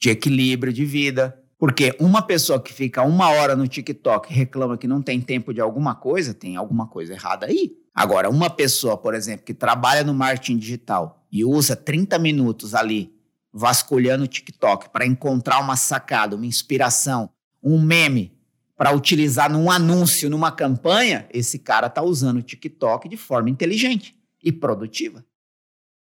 de 0.00 0.10
equilíbrio 0.10 0.72
de 0.72 0.84
vida. 0.84 1.36
Porque 1.58 1.92
uma 1.98 2.22
pessoa 2.22 2.62
que 2.62 2.72
fica 2.72 3.02
uma 3.02 3.30
hora 3.30 3.56
no 3.56 3.66
TikTok 3.66 4.30
e 4.30 4.36
reclama 4.36 4.78
que 4.78 4.86
não 4.86 5.02
tem 5.02 5.20
tempo 5.20 5.52
de 5.52 5.60
alguma 5.60 5.96
coisa, 5.96 6.32
tem 6.32 6.54
alguma 6.54 6.86
coisa 6.86 7.14
errada 7.14 7.46
aí. 7.46 7.72
Agora, 7.92 8.30
uma 8.30 8.48
pessoa, 8.48 8.96
por 8.96 9.12
exemplo, 9.12 9.44
que 9.44 9.54
trabalha 9.54 10.04
no 10.04 10.14
marketing 10.14 10.56
digital 10.56 11.15
e 11.36 11.44
usa 11.44 11.76
30 11.76 12.18
minutos 12.18 12.74
ali 12.74 13.14
vasculhando 13.52 14.24
o 14.24 14.28
TikTok 14.28 14.88
para 14.88 15.06
encontrar 15.06 15.60
uma 15.60 15.76
sacada, 15.76 16.34
uma 16.34 16.46
inspiração, 16.46 17.30
um 17.62 17.80
meme 17.80 18.34
para 18.74 18.94
utilizar 18.94 19.50
num 19.52 19.70
anúncio, 19.70 20.30
numa 20.30 20.50
campanha, 20.50 21.28
esse 21.30 21.58
cara 21.58 21.88
está 21.88 22.02
usando 22.02 22.38
o 22.38 22.42
TikTok 22.42 23.06
de 23.06 23.18
forma 23.18 23.50
inteligente 23.50 24.18
e 24.42 24.50
produtiva. 24.50 25.24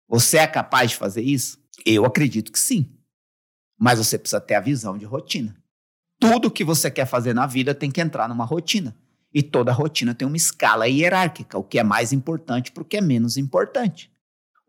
Você 0.06 0.36
é 0.36 0.46
capaz 0.46 0.90
de 0.90 0.96
fazer 0.96 1.22
isso? 1.22 1.58
Eu 1.86 2.04
acredito 2.04 2.52
que 2.52 2.58
sim. 2.58 2.90
Mas 3.78 3.98
você 3.98 4.18
precisa 4.18 4.40
ter 4.40 4.54
a 4.54 4.60
visão 4.60 4.98
de 4.98 5.06
rotina. 5.06 5.56
Tudo 6.20 6.50
que 6.50 6.62
você 6.62 6.90
quer 6.90 7.06
fazer 7.06 7.34
na 7.34 7.46
vida 7.46 7.74
tem 7.74 7.90
que 7.90 8.02
entrar 8.02 8.28
numa 8.28 8.44
rotina. 8.44 8.94
E 9.32 9.42
toda 9.42 9.72
rotina 9.72 10.14
tem 10.14 10.28
uma 10.28 10.36
escala 10.36 10.86
hierárquica, 10.86 11.58
o 11.58 11.64
que 11.64 11.78
é 11.78 11.82
mais 11.82 12.12
importante 12.12 12.70
para 12.70 12.82
o 12.82 12.86
que 12.86 12.98
é 12.98 13.00
menos 13.00 13.38
importante. 13.38 14.11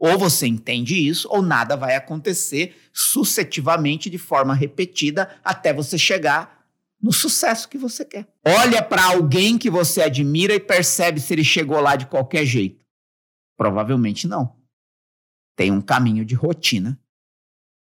Ou 0.05 0.17
você 0.17 0.45
entende 0.45 0.95
isso, 0.95 1.29
ou 1.31 1.41
nada 1.41 1.77
vai 1.77 1.95
acontecer 1.95 2.75
sucessivamente 2.91 4.09
de 4.09 4.17
forma 4.17 4.53
repetida 4.53 5.33
até 5.41 5.73
você 5.73 5.97
chegar 5.97 6.67
no 7.01 7.13
sucesso 7.13 7.69
que 7.69 7.77
você 7.77 8.03
quer. 8.03 8.27
Olha 8.45 8.83
para 8.83 9.05
alguém 9.05 9.57
que 9.57 9.69
você 9.69 10.01
admira 10.01 10.53
e 10.53 10.59
percebe 10.59 11.21
se 11.21 11.33
ele 11.33 11.43
chegou 11.45 11.79
lá 11.79 11.95
de 11.95 12.05
qualquer 12.05 12.45
jeito. 12.45 12.83
Provavelmente 13.55 14.27
não. 14.27 14.57
Tem 15.55 15.71
um 15.71 15.79
caminho 15.79 16.25
de 16.25 16.35
rotina 16.35 16.99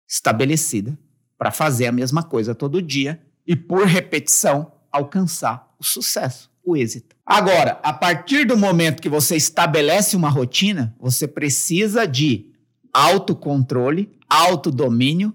estabelecida 0.09 0.99
para 1.37 1.53
fazer 1.53 1.87
a 1.87 1.93
mesma 1.93 2.25
coisa 2.25 2.53
todo 2.53 2.83
dia 2.83 3.25
e, 3.47 3.55
por 3.55 3.87
repetição, 3.87 4.73
alcançar 4.91 5.73
o 5.79 5.85
sucesso, 5.85 6.51
o 6.69 6.77
êxito. 6.77 7.17
Agora, 7.25 7.79
a 7.83 7.93
partir 7.93 8.45
do 8.45 8.57
momento 8.57 9.03
que 9.03 9.09
você 9.09 9.37
estabelece 9.37 10.17
uma 10.17 10.29
rotina, 10.29 10.95
você 10.99 11.27
precisa 11.27 12.07
de 12.07 12.53
autocontrole, 12.93 14.11
autodomínio 14.29 15.35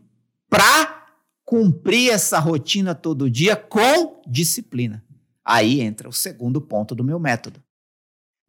para 0.49 1.05
cumprir 1.45 2.11
essa 2.11 2.39
rotina 2.39 2.95
todo 2.95 3.29
dia 3.29 3.55
com 3.55 4.21
disciplina. 4.27 5.03
Aí 5.45 5.81
entra 5.81 6.07
o 6.07 6.13
segundo 6.13 6.61
ponto 6.61 6.95
do 6.95 7.03
meu 7.03 7.19
método. 7.19 7.61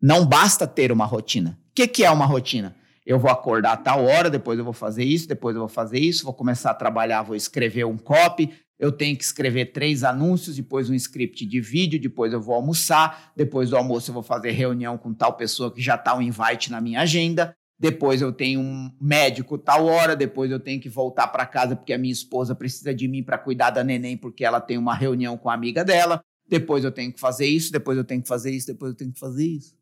Não 0.01 0.25
basta 0.27 0.66
ter 0.66 0.92
uma 0.92 1.05
rotina. 1.05 1.59
O 1.70 1.75
que, 1.75 1.88
que 1.88 2.05
é 2.05 2.11
uma 2.11 2.27
rotina? 2.27 2.77
eu 3.07 3.18
vou 3.18 3.31
acordar 3.31 3.73
a 3.73 3.77
tal 3.77 4.05
hora, 4.05 4.31
depois 4.31 4.59
eu 4.59 4.64
vou 4.64 4.73
fazer 4.73 5.05
isso, 5.05 5.29
depois 5.29 5.55
eu 5.55 5.61
vou 5.61 5.68
fazer 5.68 5.99
isso, 5.99 6.25
vou 6.25 6.33
começar 6.33 6.70
a 6.70 6.75
trabalhar, 6.75 7.23
vou 7.23 7.37
escrever 7.37 7.85
um 7.85 7.99
copy, 7.99 8.51
eu 8.85 8.92
tenho 8.92 9.16
que 9.16 9.25
escrever 9.25 9.73
três 9.73 10.05
anúncios, 10.05 10.57
depois 10.57 10.90
um 10.90 10.94
script 10.94 11.47
de 11.47 11.59
vídeo, 11.59 11.99
depois 11.99 12.35
eu 12.35 12.40
vou 12.40 12.55
almoçar, 12.55 13.33
depois 13.35 13.70
do 13.70 13.79
almoço 13.79 14.11
eu 14.11 14.12
vou 14.12 14.23
fazer 14.23 14.51
reunião 14.51 14.99
com 14.99 15.14
tal 15.14 15.35
pessoa 15.38 15.73
que 15.73 15.81
já 15.81 15.94
está 15.94 16.14
um 16.14 16.20
invite 16.20 16.70
na 16.70 16.83
minha 16.83 17.01
agenda, 17.01 17.57
depois 17.79 18.20
eu 18.20 18.31
tenho 18.31 18.61
um 18.61 18.94
médico 19.01 19.57
tal 19.57 19.87
hora, 19.87 20.14
depois 20.14 20.51
eu 20.51 20.61
tenho 20.61 20.79
que 20.79 20.90
voltar 20.90 21.29
para 21.29 21.47
casa 21.47 21.75
porque 21.75 21.94
a 21.94 21.99
minha 21.99 22.12
esposa 22.12 22.55
precisa 22.55 22.94
de 22.94 23.09
mim 23.09 23.23
para 23.23 23.38
cuidar 23.38 23.70
da 23.70 23.83
neném 23.83 24.18
porque 24.18 24.44
ela 24.44 24.61
tem 24.61 24.77
uma 24.77 24.94
reunião 24.94 25.38
com 25.38 25.49
a 25.49 25.55
amiga 25.55 25.83
dela, 25.83 26.23
depois 26.47 26.85
eu 26.85 26.92
tenho 26.92 27.11
que 27.11 27.18
fazer 27.18 27.47
isso, 27.47 27.73
depois 27.73 27.97
eu 27.97 28.05
tenho 28.05 28.20
que 28.20 28.29
fazer 28.29 28.51
isso, 28.51 28.66
depois 28.66 28.90
eu 28.90 28.97
tenho 28.99 29.12
que 29.14 29.18
fazer 29.18 29.47
isso. 29.47 29.75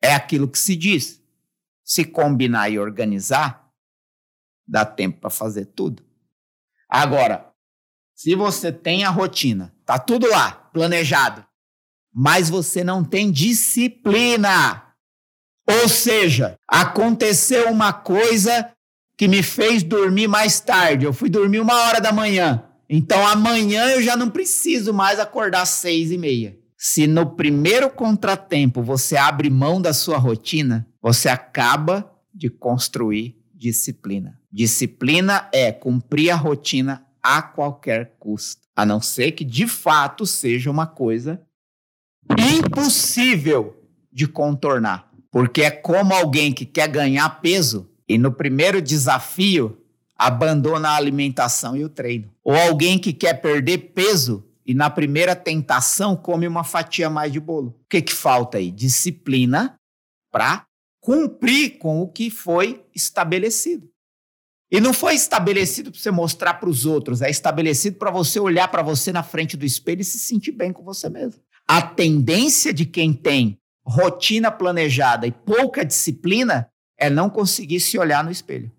É 0.00 0.14
aquilo 0.14 0.46
que 0.46 0.58
se 0.58 0.76
diz. 0.76 1.20
Se 1.82 2.04
combinar 2.04 2.70
e 2.70 2.78
organizar, 2.78 3.68
dá 4.64 4.84
tempo 4.84 5.18
para 5.18 5.30
fazer 5.30 5.66
tudo. 5.66 6.04
Agora, 6.88 7.51
se 8.22 8.36
você 8.36 8.70
tem 8.70 9.02
a 9.02 9.10
rotina, 9.10 9.74
tá 9.84 9.98
tudo 9.98 10.28
lá, 10.28 10.52
planejado, 10.72 11.44
mas 12.14 12.48
você 12.48 12.84
não 12.84 13.02
tem 13.02 13.32
disciplina, 13.32 14.80
ou 15.68 15.88
seja, 15.88 16.56
aconteceu 16.68 17.68
uma 17.68 17.92
coisa 17.92 18.70
que 19.18 19.26
me 19.26 19.42
fez 19.42 19.82
dormir 19.82 20.28
mais 20.28 20.60
tarde. 20.60 21.04
Eu 21.04 21.12
fui 21.12 21.28
dormir 21.28 21.58
uma 21.58 21.74
hora 21.74 22.00
da 22.00 22.12
manhã. 22.12 22.62
Então 22.88 23.26
amanhã 23.26 23.88
eu 23.88 24.00
já 24.00 24.16
não 24.16 24.30
preciso 24.30 24.94
mais 24.94 25.18
acordar 25.18 25.62
às 25.62 25.70
seis 25.70 26.12
e 26.12 26.16
meia. 26.16 26.56
Se 26.78 27.08
no 27.08 27.34
primeiro 27.34 27.90
contratempo 27.90 28.84
você 28.84 29.16
abre 29.16 29.50
mão 29.50 29.82
da 29.82 29.92
sua 29.92 30.16
rotina, 30.16 30.86
você 31.02 31.28
acaba 31.28 32.08
de 32.32 32.48
construir 32.48 33.36
disciplina. 33.52 34.38
Disciplina 34.52 35.48
é 35.52 35.72
cumprir 35.72 36.30
a 36.30 36.36
rotina 36.36 37.04
a 37.22 37.40
qualquer 37.40 38.16
custo, 38.18 38.62
a 38.74 38.84
não 38.84 39.00
ser 39.00 39.32
que 39.32 39.44
de 39.44 39.66
fato 39.66 40.26
seja 40.26 40.70
uma 40.70 40.86
coisa 40.86 41.40
impossível 42.38 43.76
de 44.12 44.26
contornar. 44.26 45.10
Porque 45.30 45.62
é 45.62 45.70
como 45.70 46.12
alguém 46.12 46.52
que 46.52 46.66
quer 46.66 46.88
ganhar 46.88 47.40
peso 47.40 47.88
e 48.08 48.18
no 48.18 48.32
primeiro 48.32 48.82
desafio 48.82 49.78
abandona 50.16 50.90
a 50.90 50.96
alimentação 50.96 51.76
e 51.76 51.84
o 51.84 51.88
treino. 51.88 52.30
Ou 52.44 52.54
alguém 52.54 52.98
que 52.98 53.12
quer 53.12 53.40
perder 53.40 53.92
peso 53.94 54.44
e 54.66 54.74
na 54.74 54.90
primeira 54.90 55.34
tentação 55.34 56.14
come 56.14 56.46
uma 56.46 56.64
fatia 56.64 57.08
mais 57.08 57.32
de 57.32 57.40
bolo. 57.40 57.68
O 57.68 57.88
que, 57.88 58.02
que 58.02 58.12
falta 58.12 58.58
aí? 58.58 58.70
Disciplina 58.70 59.74
para 60.30 60.64
cumprir 61.00 61.78
com 61.78 62.00
o 62.00 62.08
que 62.08 62.30
foi 62.30 62.84
estabelecido. 62.94 63.91
E 64.72 64.80
não 64.80 64.94
foi 64.94 65.14
estabelecido 65.14 65.90
para 65.90 66.00
você 66.00 66.10
mostrar 66.10 66.54
para 66.54 66.70
os 66.70 66.86
outros, 66.86 67.20
é 67.20 67.28
estabelecido 67.28 67.98
para 67.98 68.10
você 68.10 68.40
olhar 68.40 68.68
para 68.68 68.82
você 68.82 69.12
na 69.12 69.22
frente 69.22 69.54
do 69.54 69.66
espelho 69.66 70.00
e 70.00 70.04
se 70.04 70.18
sentir 70.18 70.52
bem 70.52 70.72
com 70.72 70.82
você 70.82 71.10
mesmo. 71.10 71.42
A 71.68 71.82
tendência 71.82 72.72
de 72.72 72.86
quem 72.86 73.12
tem 73.12 73.58
rotina 73.84 74.50
planejada 74.50 75.26
e 75.26 75.30
pouca 75.30 75.84
disciplina 75.84 76.70
é 76.98 77.10
não 77.10 77.28
conseguir 77.28 77.80
se 77.80 77.98
olhar 77.98 78.24
no 78.24 78.30
espelho. 78.30 78.72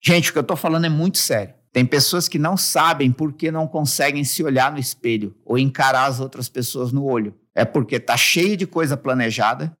Gente, 0.00 0.30
o 0.30 0.32
que 0.32 0.38
eu 0.38 0.42
estou 0.42 0.56
falando 0.56 0.84
é 0.84 0.88
muito 0.88 1.18
sério. 1.18 1.52
Tem 1.72 1.84
pessoas 1.84 2.28
que 2.28 2.38
não 2.38 2.56
sabem 2.56 3.10
por 3.10 3.32
que 3.32 3.50
não 3.50 3.66
conseguem 3.66 4.22
se 4.22 4.44
olhar 4.44 4.70
no 4.70 4.78
espelho 4.78 5.34
ou 5.44 5.58
encarar 5.58 6.06
as 6.06 6.20
outras 6.20 6.48
pessoas 6.48 6.92
no 6.92 7.04
olho. 7.04 7.36
É 7.56 7.64
porque 7.64 7.96
está 7.96 8.16
cheio 8.16 8.56
de 8.56 8.68
coisa 8.68 8.96
planejada, 8.96 9.76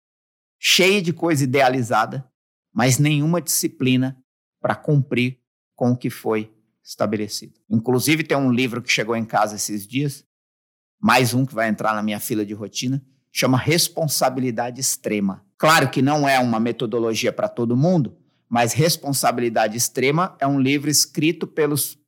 cheio 0.58 1.00
de 1.00 1.12
coisa 1.12 1.44
idealizada, 1.44 2.28
mas 2.74 2.98
nenhuma 2.98 3.40
disciplina 3.40 4.17
para 4.60 4.74
cumprir 4.74 5.38
com 5.74 5.92
o 5.92 5.96
que 5.96 6.10
foi 6.10 6.52
estabelecido. 6.82 7.54
Inclusive, 7.68 8.24
tem 8.24 8.36
um 8.36 8.50
livro 8.50 8.82
que 8.82 8.90
chegou 8.90 9.14
em 9.14 9.24
casa 9.24 9.56
esses 9.56 9.86
dias, 9.86 10.24
mais 11.00 11.34
um 11.34 11.44
que 11.46 11.54
vai 11.54 11.68
entrar 11.68 11.94
na 11.94 12.02
minha 12.02 12.18
fila 12.18 12.44
de 12.44 12.54
rotina, 12.54 13.04
chama 13.30 13.58
responsabilidade 13.58 14.80
extrema. 14.80 15.44
Claro 15.56 15.90
que 15.90 16.02
não 16.02 16.28
é 16.28 16.38
uma 16.38 16.58
metodologia 16.58 17.32
para 17.32 17.48
todo 17.48 17.76
mundo, 17.76 18.16
mas 18.48 18.72
Responsabilidade 18.72 19.76
Extrema 19.76 20.36
é 20.40 20.46
um 20.46 20.58
livro 20.58 20.88
escrito 20.88 21.46
pelos 21.46 21.98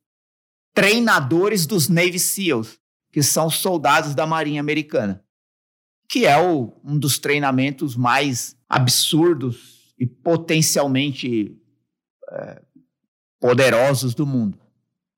treinadores 0.73 1.67
dos 1.67 1.87
Navy 1.87 2.17
SEALs, 2.17 2.79
que 3.11 3.21
são 3.21 3.49
soldados 3.49 4.15
da 4.15 4.25
Marinha 4.25 4.61
Americana, 4.61 5.23
que 6.09 6.25
é 6.25 6.41
o, 6.41 6.73
um 6.83 6.97
dos 6.97 7.19
treinamentos 7.19 7.95
mais 7.95 8.55
absurdos 8.67 9.93
e 9.99 10.07
potencialmente 10.07 11.60
é, 12.31 12.61
poderosos 13.39 14.13
do 14.15 14.25
mundo, 14.25 14.57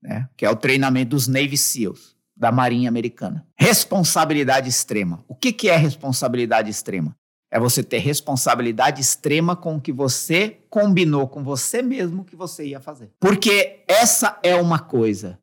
né? 0.01 0.29
que 0.35 0.45
é 0.45 0.49
o 0.49 0.55
treinamento 0.55 1.11
dos 1.11 1.27
Navy 1.27 1.57
SEALs 1.57 2.15
da 2.35 2.51
Marinha 2.51 2.89
Americana. 2.89 3.45
Responsabilidade 3.55 4.67
extrema. 4.67 5.23
O 5.27 5.35
que, 5.35 5.53
que 5.53 5.69
é 5.69 5.75
responsabilidade 5.75 6.69
extrema? 6.69 7.15
É 7.51 7.59
você 7.59 7.83
ter 7.83 7.99
responsabilidade 7.99 8.99
extrema 8.99 9.55
com 9.55 9.75
o 9.75 9.81
que 9.81 9.91
você 9.91 10.57
combinou 10.69 11.27
com 11.27 11.43
você 11.43 11.83
mesmo 11.83 12.25
que 12.25 12.35
você 12.35 12.65
ia 12.65 12.79
fazer. 12.79 13.11
Porque 13.19 13.83
essa 13.87 14.39
é 14.41 14.55
uma 14.55 14.79
coisa. 14.79 15.39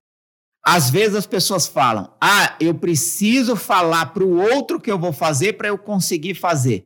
Às 0.64 0.90
vezes 0.90 1.14
as 1.14 1.26
pessoas 1.26 1.68
falam: 1.68 2.12
ah, 2.20 2.56
eu 2.60 2.74
preciso 2.74 3.54
falar 3.54 4.06
para 4.06 4.24
o 4.24 4.40
outro 4.40 4.80
que 4.80 4.90
eu 4.90 4.98
vou 4.98 5.12
fazer 5.12 5.52
para 5.52 5.68
eu 5.68 5.78
conseguir 5.78 6.34
fazer. 6.34 6.84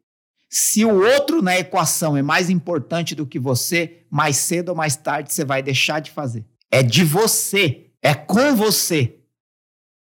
Se 0.57 0.85
o 0.85 1.03
outro 1.03 1.43
na 1.43 1.59
equação 1.59 2.17
é 2.17 2.23
mais 2.23 2.49
importante 2.49 3.13
do 3.13 3.27
que 3.27 3.41
você, 3.41 4.07
mais 4.09 4.37
cedo 4.37 4.69
ou 4.69 4.77
mais 4.77 4.95
tarde 4.95 5.33
você 5.33 5.45
vai 5.45 5.61
deixar 5.61 5.99
de 5.99 6.13
fazer. 6.13 6.47
É 6.71 6.81
de 6.81 7.03
você, 7.03 7.91
é 8.01 8.15
com 8.15 8.55
você 8.55 9.19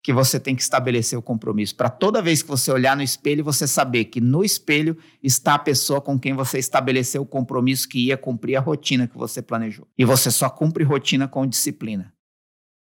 que 0.02 0.12
você 0.12 0.40
tem 0.40 0.56
que 0.56 0.64
estabelecer 0.64 1.20
o 1.20 1.22
compromisso. 1.22 1.76
Para 1.76 1.88
toda 1.88 2.20
vez 2.20 2.42
que 2.42 2.50
você 2.50 2.72
olhar 2.72 2.98
no 2.98 3.04
espelho, 3.04 3.44
você 3.44 3.68
saber 3.68 4.06
que 4.06 4.20
no 4.20 4.44
espelho 4.44 4.98
está 5.22 5.54
a 5.54 5.60
pessoa 5.60 6.02
com 6.02 6.18
quem 6.18 6.34
você 6.34 6.58
estabeleceu 6.58 7.22
o 7.22 7.28
compromisso 7.28 7.88
que 7.88 8.08
ia 8.08 8.18
cumprir 8.18 8.56
a 8.56 8.60
rotina 8.60 9.08
que 9.08 9.20
você 9.20 9.44
planejou. 9.44 9.88
E 9.96 10.04
você 10.04 10.32
só 10.32 10.50
cumpre 10.50 10.84
rotina 10.84 11.28
com 11.28 11.46
disciplina. 11.46 12.12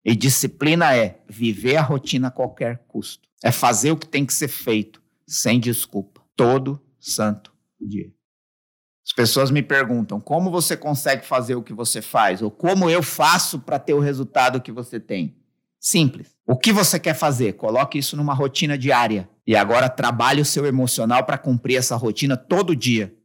E 0.05 0.15
disciplina 0.15 0.95
é 0.95 1.21
viver 1.27 1.75
a 1.75 1.81
rotina 1.81 2.29
a 2.29 2.31
qualquer 2.31 2.85
custo. 2.87 3.27
É 3.43 3.51
fazer 3.51 3.91
o 3.91 3.97
que 3.97 4.07
tem 4.07 4.25
que 4.25 4.33
ser 4.33 4.47
feito, 4.47 5.01
sem 5.27 5.59
desculpa, 5.59 6.21
todo 6.33 6.81
santo 6.97 7.56
dia. 7.85 8.11
As 9.05 9.13
pessoas 9.13 9.49
me 9.49 9.63
perguntam 9.63 10.19
como 10.19 10.51
você 10.51 10.75
consegue 10.75 11.25
fazer 11.25 11.55
o 11.55 11.63
que 11.63 11.73
você 11.73 12.01
faz, 12.01 12.41
ou 12.41 12.51
como 12.51 12.89
eu 12.89 13.01
faço 13.01 13.59
para 13.59 13.79
ter 13.79 13.93
o 13.93 13.99
resultado 13.99 14.61
que 14.61 14.71
você 14.71 14.99
tem. 14.99 15.37
Simples. 15.79 16.35
O 16.45 16.57
que 16.57 16.73
você 16.73 16.99
quer 16.99 17.13
fazer? 17.13 17.53
Coloque 17.53 17.97
isso 17.97 18.17
numa 18.17 18.33
rotina 18.33 18.77
diária. 18.77 19.29
E 19.45 19.55
agora 19.55 19.89
trabalhe 19.89 20.41
o 20.41 20.45
seu 20.45 20.65
emocional 20.65 21.23
para 21.25 21.37
cumprir 21.37 21.77
essa 21.77 21.95
rotina 21.95 22.35
todo 22.35 22.75
dia. 22.75 23.15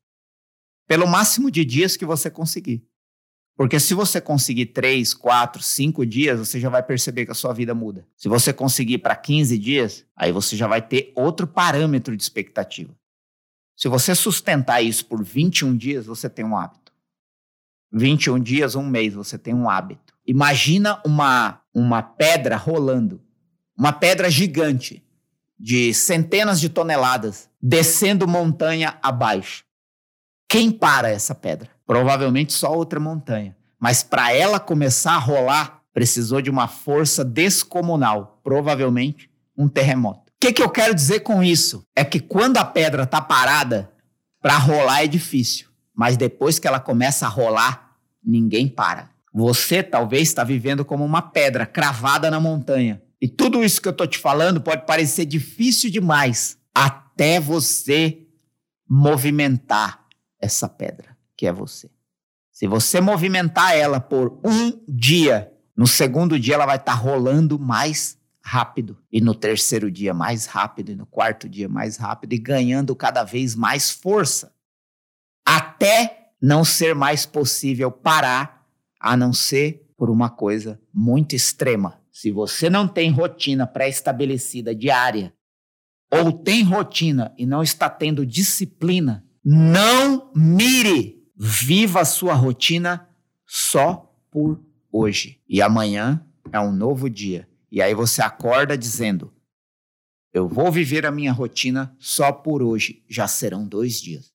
Pelo 0.86 1.06
máximo 1.06 1.50
de 1.50 1.64
dias 1.64 1.96
que 1.96 2.04
você 2.04 2.30
conseguir. 2.30 2.86
Porque 3.56 3.80
se 3.80 3.94
você 3.94 4.20
conseguir 4.20 4.66
três, 4.66 5.12
quatro, 5.12 5.62
cinco 5.62 6.06
dias, 6.06 6.38
você 6.38 6.60
já 6.60 6.68
vai 6.68 6.82
perceber 6.82 7.24
que 7.26 7.32
a 7.32 7.34
sua 7.34 7.52
vida 7.52 7.74
muda. 7.74 8.06
Se 8.16 8.28
você 8.28 8.52
conseguir 8.52 8.98
para 8.98 9.14
15 9.16 9.58
dias, 9.58 10.06
aí 10.16 10.32
você 10.32 10.56
já 10.56 10.66
vai 10.66 10.80
ter 10.80 11.12
outro 11.14 11.46
parâmetro 11.46 12.16
de 12.16 12.22
expectativa. 12.22 12.94
Se 13.76 13.88
você 13.88 14.14
sustentar 14.14 14.82
isso 14.82 15.06
por 15.06 15.22
21 15.22 15.76
dias, 15.76 16.06
você 16.06 16.28
tem 16.28 16.44
um 16.44 16.56
hábito. 16.56 16.92
21 17.92 18.40
dias, 18.40 18.74
um 18.74 18.86
mês, 18.86 19.14
você 19.14 19.36
tem 19.36 19.54
um 19.54 19.68
hábito. 19.68 20.14
Imagina 20.26 21.00
uma, 21.04 21.60
uma 21.74 22.02
pedra 22.02 22.56
rolando, 22.56 23.20
uma 23.76 23.92
pedra 23.92 24.30
gigante 24.30 25.02
de 25.58 25.92
centenas 25.92 26.60
de 26.60 26.68
toneladas 26.68 27.48
descendo 27.60 28.26
montanha 28.26 28.98
abaixo. 29.02 29.64
Quem 30.48 30.70
para 30.70 31.08
essa 31.08 31.34
pedra? 31.34 31.70
Provavelmente 31.86 32.52
só 32.52 32.74
outra 32.74 33.00
montanha. 33.00 33.56
Mas 33.78 34.02
para 34.02 34.32
ela 34.32 34.60
começar 34.60 35.14
a 35.14 35.18
rolar, 35.18 35.82
precisou 35.92 36.40
de 36.40 36.50
uma 36.50 36.68
força 36.68 37.24
descomunal, 37.24 38.40
provavelmente 38.44 39.30
um 39.56 39.68
terremoto. 39.68 40.21
Que, 40.42 40.52
que 40.52 40.60
eu 40.60 40.68
quero 40.68 40.92
dizer 40.92 41.20
com 41.20 41.40
isso? 41.40 41.86
É 41.94 42.04
que 42.04 42.18
quando 42.18 42.56
a 42.56 42.64
pedra 42.64 43.04
está 43.04 43.20
parada, 43.20 43.92
para 44.40 44.58
rolar 44.58 45.04
é 45.04 45.06
difícil. 45.06 45.68
Mas 45.94 46.16
depois 46.16 46.58
que 46.58 46.66
ela 46.66 46.80
começa 46.80 47.26
a 47.26 47.28
rolar, 47.28 47.94
ninguém 48.20 48.66
para. 48.66 49.08
Você 49.32 49.84
talvez 49.84 50.22
está 50.26 50.42
vivendo 50.42 50.84
como 50.84 51.04
uma 51.04 51.22
pedra 51.22 51.64
cravada 51.64 52.28
na 52.28 52.40
montanha. 52.40 53.00
E 53.20 53.28
tudo 53.28 53.62
isso 53.62 53.80
que 53.80 53.86
eu 53.86 53.92
estou 53.92 54.04
te 54.04 54.18
falando 54.18 54.60
pode 54.60 54.84
parecer 54.84 55.26
difícil 55.26 55.88
demais 55.92 56.58
até 56.74 57.38
você 57.38 58.26
movimentar 58.88 60.06
essa 60.40 60.68
pedra, 60.68 61.16
que 61.36 61.46
é 61.46 61.52
você. 61.52 61.88
Se 62.50 62.66
você 62.66 63.00
movimentar 63.00 63.76
ela 63.76 64.00
por 64.00 64.40
um 64.44 64.72
dia, 64.88 65.52
no 65.76 65.86
segundo 65.86 66.36
dia 66.36 66.54
ela 66.54 66.66
vai 66.66 66.78
estar 66.78 66.96
tá 66.96 66.98
rolando 66.98 67.60
mais 67.60 68.20
rápido, 68.44 68.98
e 69.10 69.20
no 69.20 69.34
terceiro 69.34 69.90
dia 69.90 70.12
mais 70.12 70.46
rápido, 70.46 70.92
e 70.92 70.96
no 70.96 71.06
quarto 71.06 71.48
dia 71.48 71.68
mais 71.68 71.96
rápido, 71.96 72.32
e 72.32 72.38
ganhando 72.38 72.94
cada 72.94 73.24
vez 73.24 73.54
mais 73.54 73.90
força, 73.90 74.54
até 75.46 76.30
não 76.40 76.64
ser 76.64 76.94
mais 76.94 77.24
possível 77.24 77.90
parar 77.90 78.66
a 79.00 79.16
não 79.16 79.32
ser 79.32 79.86
por 79.96 80.10
uma 80.10 80.28
coisa 80.28 80.80
muito 80.92 81.34
extrema. 81.34 82.00
Se 82.10 82.30
você 82.30 82.68
não 82.68 82.88
tem 82.88 83.10
rotina 83.10 83.66
pré-estabelecida 83.66 84.74
diária, 84.74 85.32
ou 86.10 86.32
tem 86.32 86.62
rotina 86.62 87.32
e 87.38 87.46
não 87.46 87.62
está 87.62 87.88
tendo 87.88 88.26
disciplina, 88.26 89.24
não 89.44 90.30
mire 90.34 91.22
Viva 91.44 92.02
a 92.02 92.04
sua 92.04 92.34
rotina 92.34 93.08
só 93.44 94.14
por 94.30 94.64
hoje. 94.92 95.40
E 95.48 95.60
amanhã 95.60 96.24
é 96.52 96.60
um 96.60 96.70
novo 96.70 97.10
dia. 97.10 97.48
E 97.72 97.80
aí 97.80 97.94
você 97.94 98.20
acorda 98.20 98.76
dizendo: 98.76 99.32
Eu 100.30 100.46
vou 100.46 100.70
viver 100.70 101.06
a 101.06 101.10
minha 101.10 101.32
rotina 101.32 101.96
só 101.98 102.30
por 102.30 102.62
hoje. 102.62 103.02
Já 103.08 103.26
serão 103.26 103.66
dois 103.66 103.98
dias. 103.98 104.30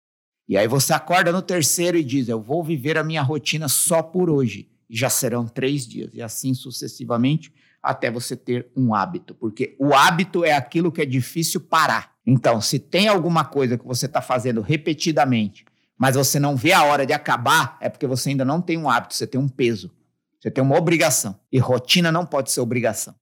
E 0.50 0.58
aí 0.58 0.68
você 0.68 0.92
acorda 0.92 1.32
no 1.32 1.44
terceiro 1.44 1.96
e 2.00 2.04
diz: 2.04 2.28
Eu 2.28 2.42
vou 2.42 2.64
viver 2.64 2.98
a 2.98 3.04
minha 3.04 3.22
rotina 3.22 3.68
só 3.68 4.02
por 4.02 4.28
hoje. 4.28 4.72
E 4.90 4.98
já 4.98 5.08
serão 5.08 5.48
três 5.48 5.86
dias. 5.86 6.10
E 6.16 6.22
assim 6.22 6.56
sucessivamente 6.56 7.54
até 7.84 8.10
você 8.10 8.36
ter 8.36 8.72
um 8.76 8.96
hábito. 8.96 9.36
Porque 9.36 9.76
o 9.80 9.94
hábito 9.94 10.44
é 10.44 10.54
aquilo 10.54 10.92
que 10.92 11.04
é 11.04 11.06
difícil 11.06 11.62
parar. 11.62 12.16
Então, 12.26 12.60
se 12.60 12.80
tem 12.80 13.08
alguma 13.08 13.46
coisa 13.46 13.78
que 13.78 13.86
você 13.86 14.08
está 14.08 14.22
fazendo 14.22 14.62
repetidamente, 14.62 15.64
mas 15.96 16.16
você 16.16 16.40
não 16.40 16.56
vê 16.56 16.74
a 16.74 16.84
hora 16.84 17.06
de 17.06 17.14
acabar, 17.14 17.78
é 17.80 17.88
porque 17.88 18.08
você 18.08 18.32
ainda 18.32 18.44
não 18.44 18.62
tem 18.62 18.80
um 18.80 18.90
hábito, 18.90 19.14
você 19.14 19.28
tem 19.28 19.40
um 19.40 19.48
peso. 19.48 19.92
Você 20.40 20.50
tem 20.50 20.64
uma 20.64 20.76
obrigação. 20.76 21.40
E 21.52 21.60
rotina 21.60 22.12
não 22.12 22.26
pode 22.26 22.52
ser 22.52 22.62
obrigação. 22.62 23.14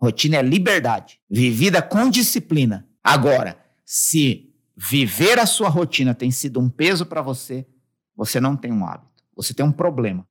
Rotina 0.00 0.36
é 0.36 0.42
liberdade, 0.42 1.20
vivida 1.28 1.82
com 1.82 2.08
disciplina. 2.08 2.88
Agora, 3.02 3.58
se 3.84 4.54
viver 4.76 5.38
a 5.38 5.46
sua 5.46 5.68
rotina 5.68 6.14
tem 6.14 6.30
sido 6.30 6.60
um 6.60 6.68
peso 6.68 7.04
para 7.04 7.20
você, 7.20 7.66
você 8.14 8.40
não 8.40 8.56
tem 8.56 8.72
um 8.72 8.86
hábito. 8.86 9.24
Você 9.34 9.52
tem 9.52 9.66
um 9.66 9.72
problema. 9.72 10.26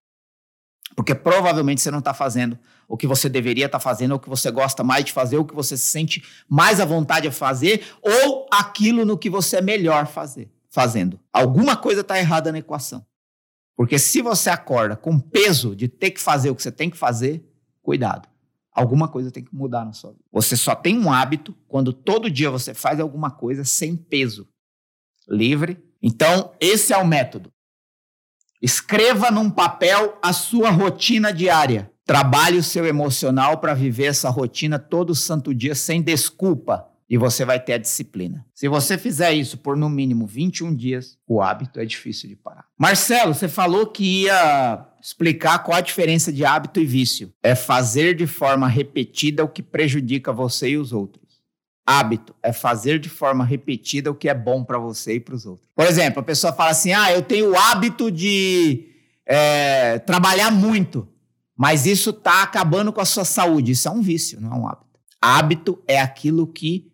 Porque 0.96 1.14
provavelmente 1.14 1.82
você 1.82 1.92
não 1.92 2.00
está 2.00 2.14
fazendo 2.14 2.58
o 2.88 2.96
que 2.96 3.06
você 3.06 3.28
deveria 3.28 3.66
estar 3.66 3.78
tá 3.78 3.84
fazendo, 3.84 4.12
ou 4.12 4.18
o 4.18 4.20
que 4.20 4.30
você 4.30 4.50
gosta 4.50 4.84
mais 4.84 5.04
de 5.04 5.12
fazer, 5.12 5.36
ou 5.36 5.44
o 5.44 5.46
que 5.46 5.54
você 5.54 5.76
se 5.76 5.86
sente 5.86 6.24
mais 6.48 6.80
à 6.80 6.86
vontade 6.86 7.28
de 7.28 7.36
fazer, 7.36 7.86
ou 8.02 8.48
aquilo 8.52 9.04
no 9.04 9.18
que 9.18 9.30
você 9.30 9.58
é 9.58 9.62
melhor 9.62 10.08
fazer, 10.08 10.50
fazendo. 10.70 11.20
Alguma 11.32 11.76
coisa 11.76 12.02
está 12.02 12.18
errada 12.18 12.52
na 12.52 12.60
equação. 12.60 13.06
Porque 13.76 14.00
se 14.00 14.22
você 14.22 14.50
acorda 14.50 14.96
com 14.96 15.20
peso 15.20 15.76
de 15.76 15.88
ter 15.88 16.12
que 16.12 16.22
fazer 16.22 16.50
o 16.50 16.56
que 16.56 16.64
você 16.64 16.72
tem 16.72 16.90
que 16.90 16.98
fazer, 16.98 17.46
cuidado. 17.84 18.28
Alguma 18.78 19.08
coisa 19.08 19.32
tem 19.32 19.44
que 19.44 19.56
mudar 19.56 19.84
na 19.84 19.92
sua 19.92 20.12
vida. 20.12 20.24
Você 20.32 20.56
só 20.56 20.76
tem 20.76 21.00
um 21.00 21.12
hábito 21.12 21.58
quando 21.68 21.92
todo 21.92 22.30
dia 22.30 22.52
você 22.52 22.76
faz 22.76 23.00
alguma 23.00 23.32
coisa 23.32 23.66
sem 23.66 23.96
peso, 23.96 24.48
livre. 25.28 25.84
Então, 26.00 26.52
esse 26.60 26.94
é 26.94 26.98
o 26.98 27.08
método. 27.08 27.52
Escreva 28.62 29.32
num 29.32 29.50
papel 29.50 30.20
a 30.22 30.32
sua 30.32 30.70
rotina 30.70 31.34
diária. 31.34 31.92
Trabalhe 32.06 32.60
o 32.60 32.64
seu 32.64 32.86
emocional 32.86 33.58
para 33.58 33.74
viver 33.74 34.06
essa 34.06 34.30
rotina 34.30 34.78
todo 34.78 35.16
santo 35.16 35.56
dia 35.56 35.74
sem 35.74 36.00
desculpa 36.00 36.88
e 37.10 37.18
você 37.18 37.46
vai 37.46 37.60
ter 37.60 37.74
a 37.74 37.78
disciplina. 37.78 38.46
Se 38.54 38.68
você 38.68 38.98
fizer 38.98 39.34
isso 39.34 39.58
por 39.58 39.78
no 39.78 39.90
mínimo 39.90 40.28
21 40.28 40.76
dias, 40.76 41.18
o 41.26 41.42
hábito 41.42 41.80
é 41.80 41.86
difícil 41.86 42.28
de 42.28 42.36
parar. 42.36 42.66
Marcelo, 42.78 43.34
você 43.34 43.48
falou 43.48 43.88
que 43.88 44.24
ia 44.24 44.86
explicar 45.02 45.60
qual 45.60 45.78
a 45.78 45.82
diferença 45.82 46.34
de 46.34 46.44
hábito 46.44 46.82
e 46.82 46.86
vício. 46.86 47.34
É 47.42 47.56
fazer 47.56 48.14
de 48.14 48.28
forma 48.28 48.68
repetida 48.68 49.44
o 49.44 49.48
que 49.48 49.64
prejudica 49.64 50.34
você 50.34 50.72
e 50.72 50.78
os 50.78 50.92
outros. 50.92 51.26
Hábito 51.86 52.36
é 52.44 52.52
fazer 52.52 53.00
de 53.00 53.08
forma 53.08 53.46
repetida 53.46 54.12
o 54.12 54.16
que 54.16 54.28
é 54.28 54.34
bom 54.34 54.66
para 54.66 54.78
você 54.78 55.16
e 55.16 55.20
para 55.22 55.36
os 55.36 55.46
outros. 55.46 55.70
Por 55.74 55.86
exemplo, 55.86 56.20
a 56.20 56.24
pessoa 56.24 56.52
fala 56.52 56.72
assim: 56.72 56.92
ah, 56.92 57.14
eu 57.14 57.22
tenho 57.22 57.52
o 57.52 57.56
hábito 57.56 58.12
de 58.12 58.90
é, 59.26 59.98
trabalhar 60.00 60.52
muito, 60.52 61.08
mas 61.56 61.86
isso 61.86 62.10
está 62.10 62.44
acabando 62.44 62.92
com 62.92 63.00
a 63.00 63.06
sua 63.06 63.24
saúde. 63.24 63.72
Isso 63.72 63.88
é 63.88 63.92
um 63.92 64.02
vício, 64.02 64.42
não 64.42 64.52
é 64.52 64.56
um 64.56 64.68
hábito. 64.68 65.00
Hábito 65.22 65.82
é 65.88 66.02
aquilo 66.02 66.46
que 66.46 66.92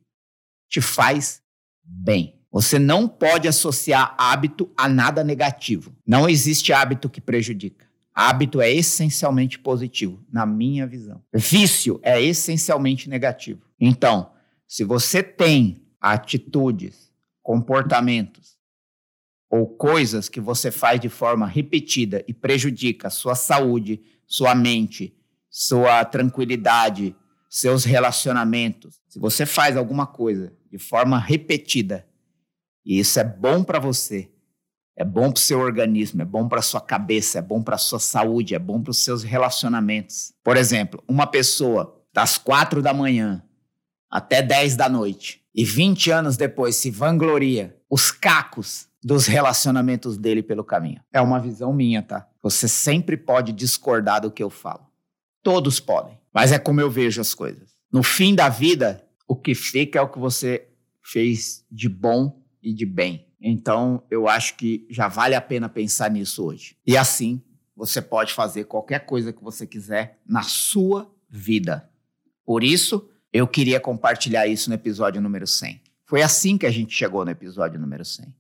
te 0.74 0.82
faz 0.82 1.40
bem. 1.84 2.42
Você 2.52 2.80
não 2.80 3.08
pode 3.08 3.48
associar 3.48 4.16
hábito 4.18 4.72
a 4.76 4.90
nada 4.90 5.24
negativo. 5.24 5.96
Não 6.06 6.28
existe 6.28 6.74
hábito 6.74 7.12
que 7.12 7.22
prejudica. 7.22 7.88
Hábito 8.12 8.60
é 8.60 8.72
essencialmente 8.72 9.60
positivo, 9.60 10.24
na 10.32 10.48
minha 10.48 10.88
visão. 10.88 11.24
Vício 11.32 12.00
é 12.02 12.20
essencialmente 12.20 13.08
negativo. 13.08 13.62
Então, 13.80 14.32
se 14.68 14.84
você 14.84 15.22
tem 15.22 15.86
atitudes, 16.02 17.12
comportamentos 17.44 18.58
ou 19.50 19.68
coisas 19.68 20.28
que 20.28 20.42
você 20.42 20.72
faz 20.72 21.00
de 21.00 21.10
forma 21.10 21.46
repetida 21.46 22.24
e 22.28 22.34
prejudica 22.34 23.12
sua 23.12 23.36
saúde, 23.36 24.02
sua 24.26 24.56
mente, 24.56 25.16
sua 25.52 26.04
tranquilidade, 26.04 27.16
seus 27.54 27.84
relacionamentos. 27.84 29.00
Se 29.08 29.20
você 29.20 29.46
faz 29.46 29.78
alguma 29.78 30.08
coisa 30.08 30.52
de 30.72 30.80
forma 30.80 31.20
repetida 31.20 32.04
e 32.84 32.98
isso 32.98 33.20
é 33.20 33.24
bom 33.24 33.64
para 33.64 33.80
você, 33.80 34.32
é 34.96 35.06
bom 35.06 35.32
para 35.32 35.38
o 35.38 35.42
seu 35.42 35.60
organismo, 35.60 36.24
é 36.24 36.26
bom 36.26 36.48
para 36.48 36.64
sua 36.64 36.82
cabeça, 36.82 37.38
é 37.38 37.42
bom 37.44 37.62
para 37.62 37.78
sua 37.78 38.00
saúde, 38.00 38.56
é 38.56 38.60
bom 38.60 38.82
para 38.82 38.90
os 38.90 39.04
seus 39.04 39.22
relacionamentos. 39.22 40.34
Por 40.44 40.58
exemplo, 40.58 41.04
uma 41.08 41.28
pessoa 41.28 42.04
das 42.12 42.40
quatro 42.40 42.82
da 42.82 42.92
manhã 42.92 43.44
até 44.10 44.42
dez 44.42 44.76
da 44.76 44.90
noite 44.90 45.46
e 45.54 45.64
20 45.64 46.10
anos 46.10 46.36
depois 46.36 46.76
se 46.76 46.90
vangloria 46.90 47.80
os 47.88 48.10
cacos 48.10 48.88
dos 49.04 49.28
relacionamentos 49.28 50.18
dele 50.18 50.42
pelo 50.42 50.64
caminho. 50.64 51.04
É 51.14 51.22
uma 51.22 51.40
visão 51.40 51.72
minha, 51.72 52.02
tá? 52.02 52.28
Você 52.42 52.68
sempre 52.68 53.16
pode 53.16 53.54
discordar 53.54 54.22
do 54.22 54.32
que 54.32 54.42
eu 54.42 54.50
falo. 54.50 54.88
Todos 55.44 55.80
podem. 55.80 56.23
Mas 56.34 56.52
é 56.52 56.58
como 56.58 56.82
eu 56.82 56.90
vejo 56.90 57.22
as 57.22 57.34
coisas. 57.34 57.76
No 57.92 58.02
fim 58.02 58.34
da 58.34 58.50
vida, 58.50 59.08
o 59.28 59.36
que 59.36 59.54
fica 59.54 60.00
é 60.00 60.02
o 60.02 60.10
que 60.10 60.18
você 60.18 60.68
fez 61.04 61.64
de 61.70 61.88
bom 61.88 62.42
e 62.62 62.74
de 62.74 62.86
bem. 62.86 63.28
Então, 63.40 64.04
eu 64.10 64.28
acho 64.28 64.56
que 64.56 64.88
já 64.90 65.08
vale 65.08 65.36
a 65.36 65.42
pena 65.42 65.70
pensar 65.70 66.10
nisso 66.10 66.44
hoje. 66.44 66.78
E 66.88 66.98
assim, 66.98 67.42
você 67.76 68.02
pode 68.02 68.34
fazer 68.34 68.64
qualquer 68.64 69.06
coisa 69.06 69.34
que 69.34 69.44
você 69.44 69.68
quiser 69.68 70.20
na 70.26 70.42
sua 70.42 71.14
vida. 71.30 71.90
Por 72.46 72.64
isso, 72.64 73.10
eu 73.32 73.48
queria 73.48 73.80
compartilhar 73.80 74.48
isso 74.48 74.70
no 74.70 74.76
episódio 74.76 75.22
número 75.22 75.46
100. 75.46 75.82
Foi 76.06 76.22
assim 76.22 76.58
que 76.58 76.66
a 76.66 76.72
gente 76.72 76.96
chegou 76.96 77.26
no 77.26 77.32
episódio 77.32 77.80
número 77.80 78.06
100. 78.06 78.34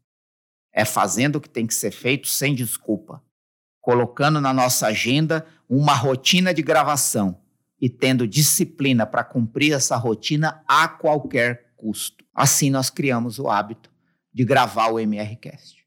É 0.71 0.85
fazendo 0.85 1.35
o 1.35 1.41
que 1.41 1.49
tem 1.49 1.67
que 1.67 1.75
ser 1.75 1.91
feito 1.91 2.27
sem 2.27 2.55
desculpa, 2.55 3.21
colocando 3.81 4.39
na 4.39 4.53
nossa 4.53 4.87
agenda 4.87 5.45
uma 5.69 5.93
rotina 5.93 6.53
de 6.53 6.61
gravação 6.61 7.42
e 7.83 7.89
tendo 7.89 8.25
disciplina 8.25 9.05
para 9.05 9.25
cumprir 9.25 9.73
essa 9.73 9.97
rotina 9.97 10.63
a 10.65 10.87
qualquer 10.87 11.73
custo. 11.75 12.23
Assim 12.33 12.69
nós 12.69 12.89
criamos 12.89 13.39
o 13.39 13.49
hábito 13.49 13.91
de 14.33 14.45
gravar 14.45 14.87
o 14.87 14.97
MRCast. 14.97 15.85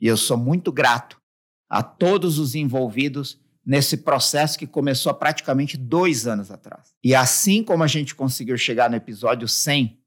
E 0.00 0.06
eu 0.06 0.16
sou 0.16 0.38
muito 0.38 0.72
grato 0.72 1.20
a 1.68 1.82
todos 1.82 2.38
os 2.38 2.54
envolvidos 2.54 3.38
nesse 3.62 3.98
processo 3.98 4.58
que 4.58 4.66
começou 4.66 5.10
há 5.12 5.14
praticamente 5.14 5.76
dois 5.76 6.26
anos 6.26 6.50
atrás. 6.50 6.94
E 7.04 7.14
assim 7.14 7.62
como 7.62 7.82
a 7.82 7.86
gente 7.86 8.14
conseguiu 8.14 8.56
chegar 8.56 8.88
no 8.88 8.96
episódio 8.96 9.46
100, 9.46 10.00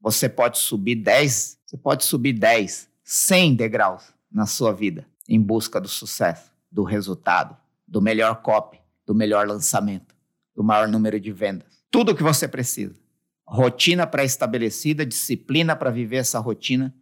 você 0.00 0.28
pode 0.28 0.58
subir 0.58 0.96
10, 0.96 1.58
você 1.64 1.76
pode 1.76 2.04
subir 2.04 2.32
10, 2.32 2.88
100 3.04 3.54
degraus 3.54 4.12
na 4.28 4.46
sua 4.46 4.72
vida 4.72 5.06
em 5.28 5.40
busca 5.40 5.80
do 5.80 5.88
sucesso, 5.88 6.50
do 6.72 6.82
resultado, 6.82 7.56
do 7.86 8.02
melhor 8.02 8.42
copy, 8.42 8.80
do 9.06 9.14
melhor 9.14 9.46
lançamento 9.46 10.18
do 10.54 10.62
maior 10.62 10.88
número 10.88 11.20
de 11.20 11.32
vendas. 11.32 11.84
Tudo 11.90 12.12
o 12.12 12.14
que 12.14 12.22
você 12.22 12.46
precisa. 12.46 12.94
Rotina 13.46 14.06
pré-estabelecida, 14.06 15.04
disciplina 15.04 15.74
para 15.74 15.90
viver 15.90 16.18
essa 16.18 16.38
rotina 16.38 16.94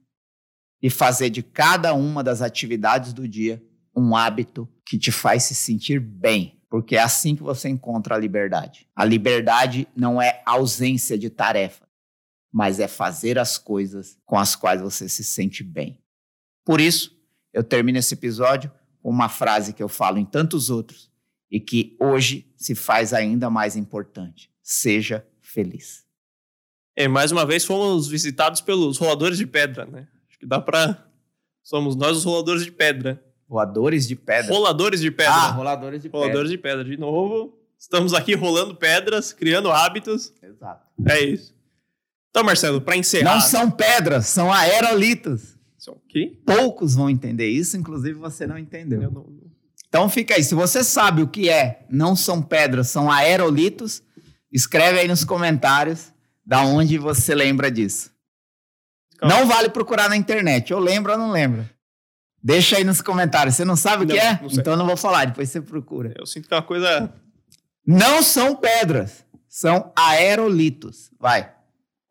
e 0.80 0.88
fazer 0.88 1.30
de 1.30 1.42
cada 1.42 1.92
uma 1.92 2.22
das 2.22 2.40
atividades 2.40 3.12
do 3.12 3.28
dia 3.28 3.62
um 3.94 4.16
hábito 4.16 4.68
que 4.86 4.98
te 4.98 5.10
faz 5.10 5.42
se 5.44 5.54
sentir 5.54 5.98
bem, 6.00 6.60
porque 6.70 6.96
é 6.96 7.00
assim 7.00 7.34
que 7.34 7.42
você 7.42 7.68
encontra 7.68 8.14
a 8.14 8.18
liberdade. 8.18 8.86
A 8.94 9.04
liberdade 9.04 9.88
não 9.94 10.22
é 10.22 10.42
ausência 10.46 11.18
de 11.18 11.28
tarefa, 11.28 11.86
mas 12.52 12.80
é 12.80 12.88
fazer 12.88 13.38
as 13.38 13.58
coisas 13.58 14.16
com 14.24 14.38
as 14.38 14.54
quais 14.54 14.80
você 14.80 15.08
se 15.08 15.24
sente 15.24 15.62
bem. 15.62 16.00
Por 16.64 16.80
isso, 16.80 17.16
eu 17.52 17.64
termino 17.64 17.98
esse 17.98 18.14
episódio 18.14 18.70
com 19.02 19.10
uma 19.10 19.28
frase 19.28 19.72
que 19.72 19.82
eu 19.82 19.88
falo 19.88 20.18
em 20.18 20.24
tantos 20.24 20.70
outros, 20.70 21.10
e 21.50 21.58
que 21.58 21.96
hoje 22.00 22.50
se 22.56 22.74
faz 22.74 23.12
ainda 23.12 23.48
mais 23.48 23.76
importante. 23.76 24.50
Seja 24.62 25.26
feliz. 25.40 26.04
É, 26.94 27.06
mais 27.08 27.30
uma 27.32 27.46
vez 27.46 27.64
fomos 27.64 28.08
visitados 28.08 28.60
pelos 28.60 28.98
roladores 28.98 29.38
de 29.38 29.46
pedra, 29.46 29.86
né? 29.86 30.08
Acho 30.28 30.38
que 30.38 30.46
dá 30.46 30.60
para 30.60 31.06
somos 31.62 31.94
nós 31.96 32.16
os 32.16 32.24
roladores 32.24 32.64
de 32.64 32.72
pedra. 32.72 33.22
Roladores 33.48 34.06
de 34.06 34.16
pedra. 34.16 34.52
Roladores 34.52 35.00
de 35.00 35.10
pedra. 35.10 35.32
Ah, 35.32 35.50
roladores 35.50 36.02
de 36.02 36.08
roladores 36.08 36.50
pedra. 36.50 36.56
de 36.56 36.58
pedra. 36.58 36.84
De 36.84 36.96
novo, 36.98 37.58
estamos 37.78 38.12
aqui 38.12 38.34
rolando 38.34 38.74
pedras, 38.74 39.32
criando 39.32 39.70
hábitos. 39.70 40.34
Exato. 40.42 40.86
É 41.06 41.20
isso. 41.20 41.54
Então, 42.30 42.44
Marcelo, 42.44 42.80
para 42.80 42.96
encerrar. 42.96 43.34
Não 43.34 43.40
são 43.40 43.70
pedras, 43.70 44.26
são 44.26 44.52
aerolitos. 44.52 45.56
São 45.78 45.94
o 45.94 46.00
quê? 46.08 46.38
Poucos 46.44 46.94
vão 46.94 47.08
entender 47.08 47.48
isso, 47.48 47.76
inclusive 47.76 48.18
você 48.18 48.46
não 48.46 48.58
entendeu. 48.58 49.02
Eu 49.02 49.10
não, 49.10 49.26
então 49.88 50.08
fica 50.08 50.34
aí. 50.34 50.42
Se 50.44 50.54
você 50.54 50.84
sabe 50.84 51.22
o 51.22 51.28
que 51.28 51.48
é, 51.48 51.84
não 51.90 52.14
são 52.14 52.42
pedras, 52.42 52.88
são 52.88 53.10
aerolitos, 53.10 54.02
escreve 54.52 55.00
aí 55.00 55.08
nos 55.08 55.24
comentários 55.24 56.12
da 56.44 56.62
onde 56.62 56.98
você 56.98 57.34
lembra 57.34 57.70
disso. 57.70 58.10
Calma. 59.18 59.34
Não 59.34 59.46
vale 59.46 59.68
procurar 59.68 60.08
na 60.08 60.16
internet. 60.16 60.70
Eu 60.70 60.78
lembro 60.78 61.12
ou 61.12 61.18
não 61.18 61.30
lembro? 61.30 61.68
Deixa 62.42 62.76
aí 62.76 62.84
nos 62.84 63.02
comentários. 63.02 63.56
Você 63.56 63.64
não 63.64 63.74
sabe 63.76 64.04
o 64.04 64.06
Não, 64.06 64.14
que 64.14 64.20
é? 64.20 64.38
não. 64.40 64.48
Então 64.50 64.72
eu 64.74 64.76
não 64.78 64.86
vou 64.86 64.96
falar, 64.96 65.24
depois 65.26 65.50
você 65.50 65.60
procura. 65.60 66.14
Eu 66.16 66.24
sinto 66.24 66.46
que 66.48 66.54
é 66.54 66.56
uma 66.56 66.62
coisa. 66.62 67.12
Não 67.86 68.22
são 68.22 68.54
pedras, 68.54 69.24
são 69.48 69.92
aerolitos. 69.96 71.10
Vai. 71.18 71.52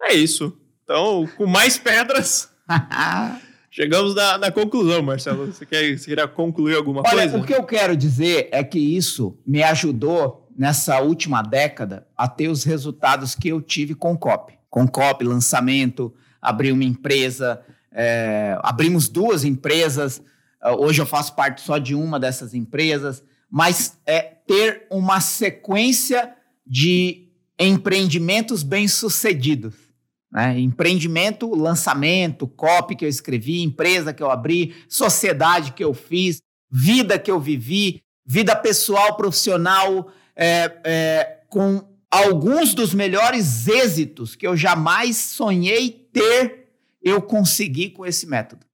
É 0.03 0.13
isso. 0.13 0.55
Então, 0.83 1.27
com 1.37 1.45
mais 1.45 1.77
pedras, 1.77 2.49
chegamos 3.77 4.15
na, 4.15 4.39
na 4.39 4.51
conclusão, 4.51 5.03
Marcelo. 5.03 5.45
Você, 5.45 5.63
quer, 5.63 5.95
você 5.95 6.05
queria 6.05 6.27
concluir 6.27 6.75
alguma 6.75 7.03
Olha, 7.05 7.29
coisa? 7.29 7.37
o 7.37 7.43
que 7.43 7.53
eu 7.53 7.63
quero 7.63 7.95
dizer 7.95 8.49
é 8.51 8.63
que 8.63 8.79
isso 8.79 9.37
me 9.45 9.61
ajudou 9.61 10.49
nessa 10.57 10.99
última 10.99 11.43
década 11.43 12.07
a 12.17 12.27
ter 12.27 12.47
os 12.47 12.63
resultados 12.63 13.35
que 13.35 13.49
eu 13.49 13.61
tive 13.61 13.93
com 13.93 14.13
o 14.13 14.17
COP. 14.17 14.53
Com 14.67 14.85
o 14.85 14.89
COP, 14.89 15.23
lançamento, 15.23 16.11
abrir 16.41 16.71
uma 16.71 16.83
empresa, 16.83 17.61
é, 17.91 18.57
abrimos 18.63 19.07
duas 19.07 19.43
empresas. 19.43 20.23
ah, 20.59 20.75
Hoje 20.75 20.99
eu 20.99 21.05
faço 21.05 21.35
parte 21.35 21.61
só 21.61 21.77
de 21.77 21.93
uma 21.93 22.19
dessas 22.19 22.55
empresas, 22.55 23.23
mas 23.49 23.99
é 24.07 24.21
ter 24.21 24.87
uma 24.89 25.21
sequência 25.21 26.33
de 26.65 27.27
empreendimentos 27.59 28.63
bem-sucedidos. 28.63 29.86
Né? 30.31 30.59
Empreendimento, 30.59 31.53
lançamento, 31.53 32.47
copy 32.47 32.95
que 32.95 33.05
eu 33.05 33.09
escrevi, 33.09 33.61
empresa 33.61 34.13
que 34.13 34.21
eu 34.21 34.29
abri, 34.29 34.75
sociedade 34.89 35.73
que 35.73 35.83
eu 35.83 35.93
fiz, 35.93 36.41
vida 36.69 37.17
que 37.17 37.31
eu 37.31 37.39
vivi, 37.39 38.01
vida 38.25 38.55
pessoal, 38.55 39.15
profissional, 39.15 40.11
é, 40.35 40.79
é, 40.83 41.43
com 41.49 41.81
alguns 42.11 42.73
dos 42.73 42.93
melhores 42.93 43.67
êxitos 43.67 44.35
que 44.35 44.45
eu 44.45 44.55
jamais 44.55 45.17
sonhei 45.17 46.09
ter, 46.11 46.69
eu 47.01 47.21
consegui 47.21 47.89
com 47.89 48.05
esse 48.05 48.25
método. 48.25 48.65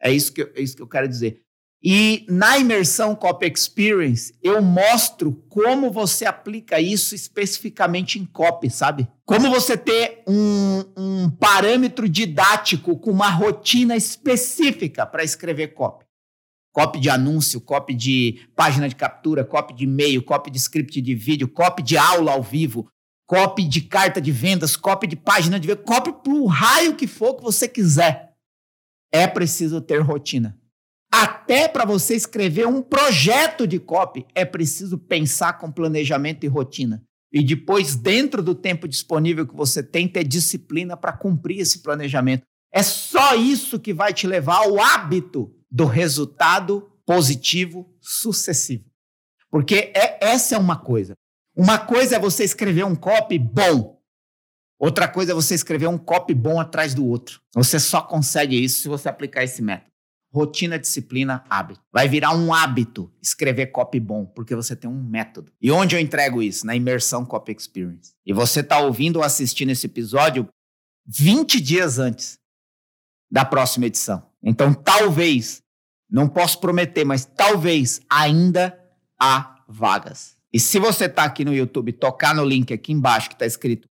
É 0.00 0.12
isso 0.12 0.32
que 0.32 0.42
eu, 0.42 0.52
é 0.54 0.60
isso 0.60 0.76
que 0.76 0.82
eu 0.82 0.88
quero 0.88 1.08
dizer. 1.08 1.42
E 1.82 2.24
na 2.28 2.58
imersão 2.58 3.14
Copy 3.14 3.46
Experience, 3.46 4.34
eu 4.42 4.62
mostro 4.62 5.32
como 5.48 5.90
você 5.90 6.24
aplica 6.24 6.80
isso 6.80 7.14
especificamente 7.14 8.18
em 8.18 8.24
copy, 8.24 8.70
sabe? 8.70 9.06
Como 9.24 9.50
você 9.50 9.76
ter 9.76 10.22
um, 10.26 10.84
um 10.96 11.30
parâmetro 11.30 12.08
didático 12.08 12.98
com 12.98 13.10
uma 13.10 13.28
rotina 13.28 13.94
específica 13.94 15.06
para 15.06 15.22
escrever 15.22 15.74
copy. 15.74 16.06
Copy 16.72 17.00
de 17.00 17.08
anúncio, 17.08 17.60
copy 17.60 17.94
de 17.94 18.48
página 18.54 18.88
de 18.88 18.94
captura, 18.94 19.44
copy 19.44 19.74
de 19.74 19.84
e-mail, 19.84 20.22
copy 20.22 20.50
de 20.50 20.58
script 20.58 21.00
de 21.00 21.14
vídeo, 21.14 21.48
copy 21.48 21.82
de 21.82 21.96
aula 21.96 22.32
ao 22.32 22.42
vivo, 22.42 22.90
copy 23.26 23.64
de 23.64 23.80
carta 23.80 24.20
de 24.20 24.30
vendas, 24.30 24.76
copy 24.76 25.06
de 25.06 25.16
página 25.16 25.58
de 25.58 25.68
venda, 25.68 25.82
copy 25.82 26.12
pro 26.22 26.46
raio 26.46 26.96
que 26.96 27.06
for 27.06 27.34
que 27.34 27.42
você 27.42 27.68
quiser. 27.68 28.34
É 29.12 29.26
preciso 29.26 29.80
ter 29.80 30.00
rotina. 30.00 30.58
Até 31.12 31.68
para 31.68 31.84
você 31.84 32.14
escrever 32.14 32.66
um 32.66 32.82
projeto 32.82 33.66
de 33.66 33.78
copy, 33.78 34.26
é 34.34 34.44
preciso 34.44 34.98
pensar 34.98 35.54
com 35.54 35.70
planejamento 35.70 36.44
e 36.44 36.48
rotina. 36.48 37.02
E 37.32 37.42
depois, 37.42 37.96
dentro 37.96 38.42
do 38.42 38.54
tempo 38.54 38.88
disponível 38.88 39.46
que 39.46 39.54
você 39.54 39.82
tem, 39.82 40.08
ter 40.08 40.24
disciplina 40.24 40.96
para 40.96 41.12
cumprir 41.12 41.60
esse 41.60 41.80
planejamento. 41.82 42.44
É 42.72 42.82
só 42.82 43.34
isso 43.34 43.80
que 43.80 43.94
vai 43.94 44.12
te 44.12 44.26
levar 44.26 44.56
ao 44.56 44.78
hábito 44.80 45.54
do 45.70 45.86
resultado 45.86 46.90
positivo 47.04 47.94
sucessivo. 48.00 48.84
Porque 49.50 49.92
é, 49.94 50.18
essa 50.20 50.56
é 50.56 50.58
uma 50.58 50.76
coisa. 50.76 51.14
Uma 51.56 51.78
coisa 51.78 52.16
é 52.16 52.18
você 52.18 52.44
escrever 52.44 52.84
um 52.84 52.94
copy 52.94 53.38
bom. 53.38 53.98
Outra 54.78 55.08
coisa 55.08 55.32
é 55.32 55.34
você 55.34 55.54
escrever 55.54 55.88
um 55.88 55.96
copy 55.96 56.34
bom 56.34 56.60
atrás 56.60 56.92
do 56.92 57.06
outro. 57.06 57.40
Você 57.54 57.80
só 57.80 58.02
consegue 58.02 58.62
isso 58.62 58.82
se 58.82 58.88
você 58.88 59.08
aplicar 59.08 59.42
esse 59.42 59.62
método. 59.62 59.90
Rotina, 60.36 60.78
disciplina, 60.78 61.42
hábito. 61.48 61.80
Vai 61.90 62.10
virar 62.10 62.36
um 62.36 62.52
hábito 62.52 63.10
escrever 63.22 63.68
copy 63.68 63.98
bom, 63.98 64.26
porque 64.26 64.54
você 64.54 64.76
tem 64.76 64.88
um 64.88 65.02
método. 65.02 65.50
E 65.62 65.70
onde 65.70 65.96
eu 65.96 66.00
entrego 66.00 66.42
isso? 66.42 66.66
Na 66.66 66.76
imersão 66.76 67.24
Copy 67.24 67.52
Experience. 67.52 68.12
E 68.26 68.34
você 68.34 68.60
está 68.60 68.78
ouvindo 68.80 69.16
ou 69.16 69.22
assistindo 69.22 69.70
esse 69.70 69.86
episódio 69.86 70.46
20 71.06 71.58
dias 71.58 71.98
antes 71.98 72.38
da 73.30 73.46
próxima 73.46 73.86
edição. 73.86 74.26
Então, 74.42 74.74
talvez, 74.74 75.62
não 76.10 76.28
posso 76.28 76.60
prometer, 76.60 77.06
mas 77.06 77.24
talvez 77.24 78.02
ainda 78.10 78.78
há 79.18 79.64
vagas. 79.66 80.36
E 80.52 80.60
se 80.60 80.78
você 80.78 81.06
está 81.06 81.24
aqui 81.24 81.46
no 81.46 81.54
YouTube, 81.54 81.94
tocar 81.94 82.34
no 82.34 82.44
link 82.44 82.74
aqui 82.74 82.92
embaixo 82.92 83.30
que 83.30 83.34
está 83.36 83.46
escrito 83.46 83.88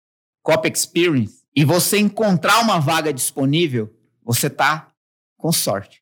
Copy 0.41 0.71
Experience 0.71 1.43
e 1.53 1.65
você 1.65 1.97
encontrar 1.99 2.61
uma 2.61 2.79
vaga 2.79 3.11
disponível, 3.11 3.93
você 4.23 4.47
está 4.47 4.89
com 5.37 5.51
sorte. 5.51 6.01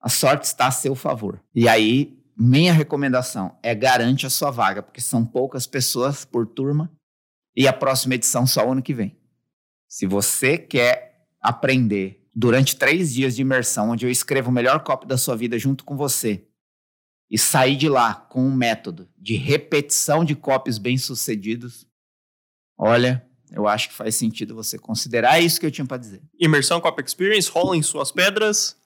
A 0.00 0.08
sorte 0.08 0.44
está 0.44 0.66
a 0.66 0.70
seu 0.70 0.94
favor. 0.94 1.42
E 1.54 1.68
aí, 1.68 2.18
minha 2.36 2.72
recomendação 2.72 3.58
é 3.62 3.74
garante 3.74 4.26
a 4.26 4.30
sua 4.30 4.50
vaga, 4.50 4.82
porque 4.82 5.00
são 5.00 5.26
poucas 5.26 5.66
pessoas 5.66 6.24
por 6.24 6.46
turma 6.46 6.90
e 7.54 7.68
a 7.68 7.72
próxima 7.72 8.14
edição 8.14 8.46
só 8.46 8.70
ano 8.70 8.82
que 8.82 8.94
vem. 8.94 9.18
Se 9.86 10.06
você 10.06 10.56
quer 10.56 11.26
aprender 11.40 12.26
durante 12.34 12.76
três 12.76 13.12
dias 13.12 13.36
de 13.36 13.42
imersão, 13.42 13.90
onde 13.90 14.06
eu 14.06 14.10
escrevo 14.10 14.50
o 14.50 14.52
melhor 14.52 14.82
copy 14.82 15.06
da 15.06 15.18
sua 15.18 15.36
vida 15.36 15.58
junto 15.58 15.84
com 15.84 15.96
você, 15.96 16.46
e 17.30 17.38
sair 17.38 17.76
de 17.76 17.88
lá 17.88 18.14
com 18.14 18.42
um 18.42 18.54
método 18.54 19.08
de 19.16 19.36
repetição 19.36 20.24
de 20.24 20.34
copies 20.34 20.78
bem-sucedidos, 20.78 21.86
olha, 22.76 23.24
eu 23.52 23.68
acho 23.68 23.88
que 23.88 23.94
faz 23.94 24.16
sentido 24.16 24.54
você 24.54 24.78
considerar 24.78 25.38
É 25.38 25.42
isso 25.42 25.60
que 25.60 25.66
eu 25.66 25.70
tinha 25.70 25.86
para 25.86 25.96
dizer. 25.96 26.22
Imersão 26.38 26.80
Cop 26.80 27.02
Experience, 27.02 27.50
rolem 27.50 27.82
suas 27.82 28.10
pedras, 28.10 28.76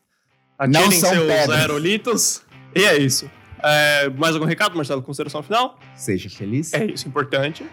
Não 0.59 0.81
atirem 0.81 1.01
são 1.01 1.11
seus 1.11 1.27
pedras. 1.27 1.61
aerolitos. 1.61 2.43
E 2.75 2.85
é 2.85 2.99
isso. 2.99 3.31
É, 3.63 4.11
mais 4.11 4.35
algum 4.35 4.47
recado, 4.47 4.77
Marcelo? 4.77 5.03
Consideração 5.03 5.43
final? 5.43 5.79
Seja 5.97 6.29
feliz. 6.29 6.73
É 6.75 6.85
isso, 6.85 7.09
importante. 7.09 7.65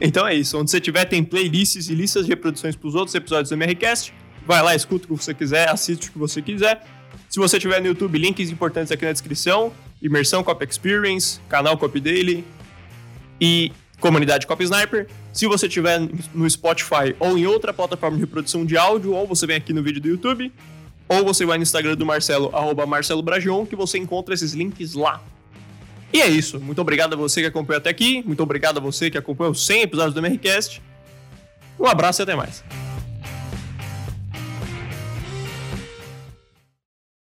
Então 0.00 0.26
é 0.26 0.34
isso. 0.34 0.58
Onde 0.58 0.70
você 0.70 0.80
tiver, 0.80 1.04
tem 1.04 1.22
playlists 1.22 1.88
e 1.88 1.94
listas 1.94 2.24
de 2.24 2.30
reproduções 2.30 2.74
para 2.74 2.88
os 2.88 2.94
outros 2.94 3.14
episódios 3.14 3.50
do 3.50 3.54
MRCast. 3.54 4.12
Vai 4.46 4.62
lá, 4.62 4.74
escuta 4.74 5.04
o 5.04 5.16
que 5.16 5.24
você 5.24 5.34
quiser, 5.34 5.68
assiste 5.68 6.08
o 6.08 6.12
que 6.12 6.18
você 6.18 6.42
quiser. 6.42 6.84
Se 7.28 7.38
você 7.38 7.58
tiver 7.58 7.80
no 7.80 7.86
YouTube, 7.86 8.18
links 8.18 8.50
importantes 8.50 8.90
aqui 8.90 9.04
na 9.04 9.12
descrição. 9.12 9.72
Imersão 10.02 10.42
Cop 10.42 10.64
Experience, 10.64 11.38
canal 11.48 11.76
Cop 11.76 12.00
Daily 12.00 12.44
e 13.40 13.70
comunidade 14.00 14.46
Cop 14.46 14.62
Sniper. 14.64 15.06
Se 15.32 15.46
você 15.46 15.68
tiver 15.68 16.00
no 16.34 16.48
Spotify 16.48 17.14
ou 17.20 17.36
em 17.36 17.46
outra 17.46 17.72
plataforma 17.72 18.16
de 18.16 18.22
reprodução 18.22 18.64
de 18.64 18.76
áudio, 18.76 19.12
ou 19.12 19.26
você 19.26 19.46
vem 19.46 19.56
aqui 19.56 19.72
no 19.72 19.82
vídeo 19.82 20.00
do 20.00 20.08
YouTube, 20.08 20.50
ou 21.10 21.24
você 21.24 21.44
vai 21.44 21.58
no 21.58 21.64
Instagram 21.64 21.96
do 21.96 22.06
Marcelo, 22.06 22.54
arroba 22.54 22.86
Marcelo 22.86 23.20
Bragion, 23.20 23.66
que 23.66 23.74
você 23.74 23.98
encontra 23.98 24.32
esses 24.32 24.52
links 24.52 24.94
lá. 24.94 25.20
E 26.12 26.22
é 26.22 26.28
isso. 26.28 26.60
Muito 26.60 26.80
obrigado 26.80 27.14
a 27.14 27.16
você 27.16 27.40
que 27.40 27.48
acompanhou 27.48 27.78
até 27.78 27.90
aqui. 27.90 28.22
Muito 28.24 28.40
obrigado 28.44 28.78
a 28.78 28.80
você 28.80 29.10
que 29.10 29.18
acompanhou 29.18 29.50
os 29.50 29.66
100 29.66 29.82
episódios 29.82 30.14
do 30.14 30.20
MRCast. 30.20 30.80
Um 31.78 31.86
abraço 31.86 32.22
e 32.22 32.24
até 32.24 32.36
mais. 32.36 32.62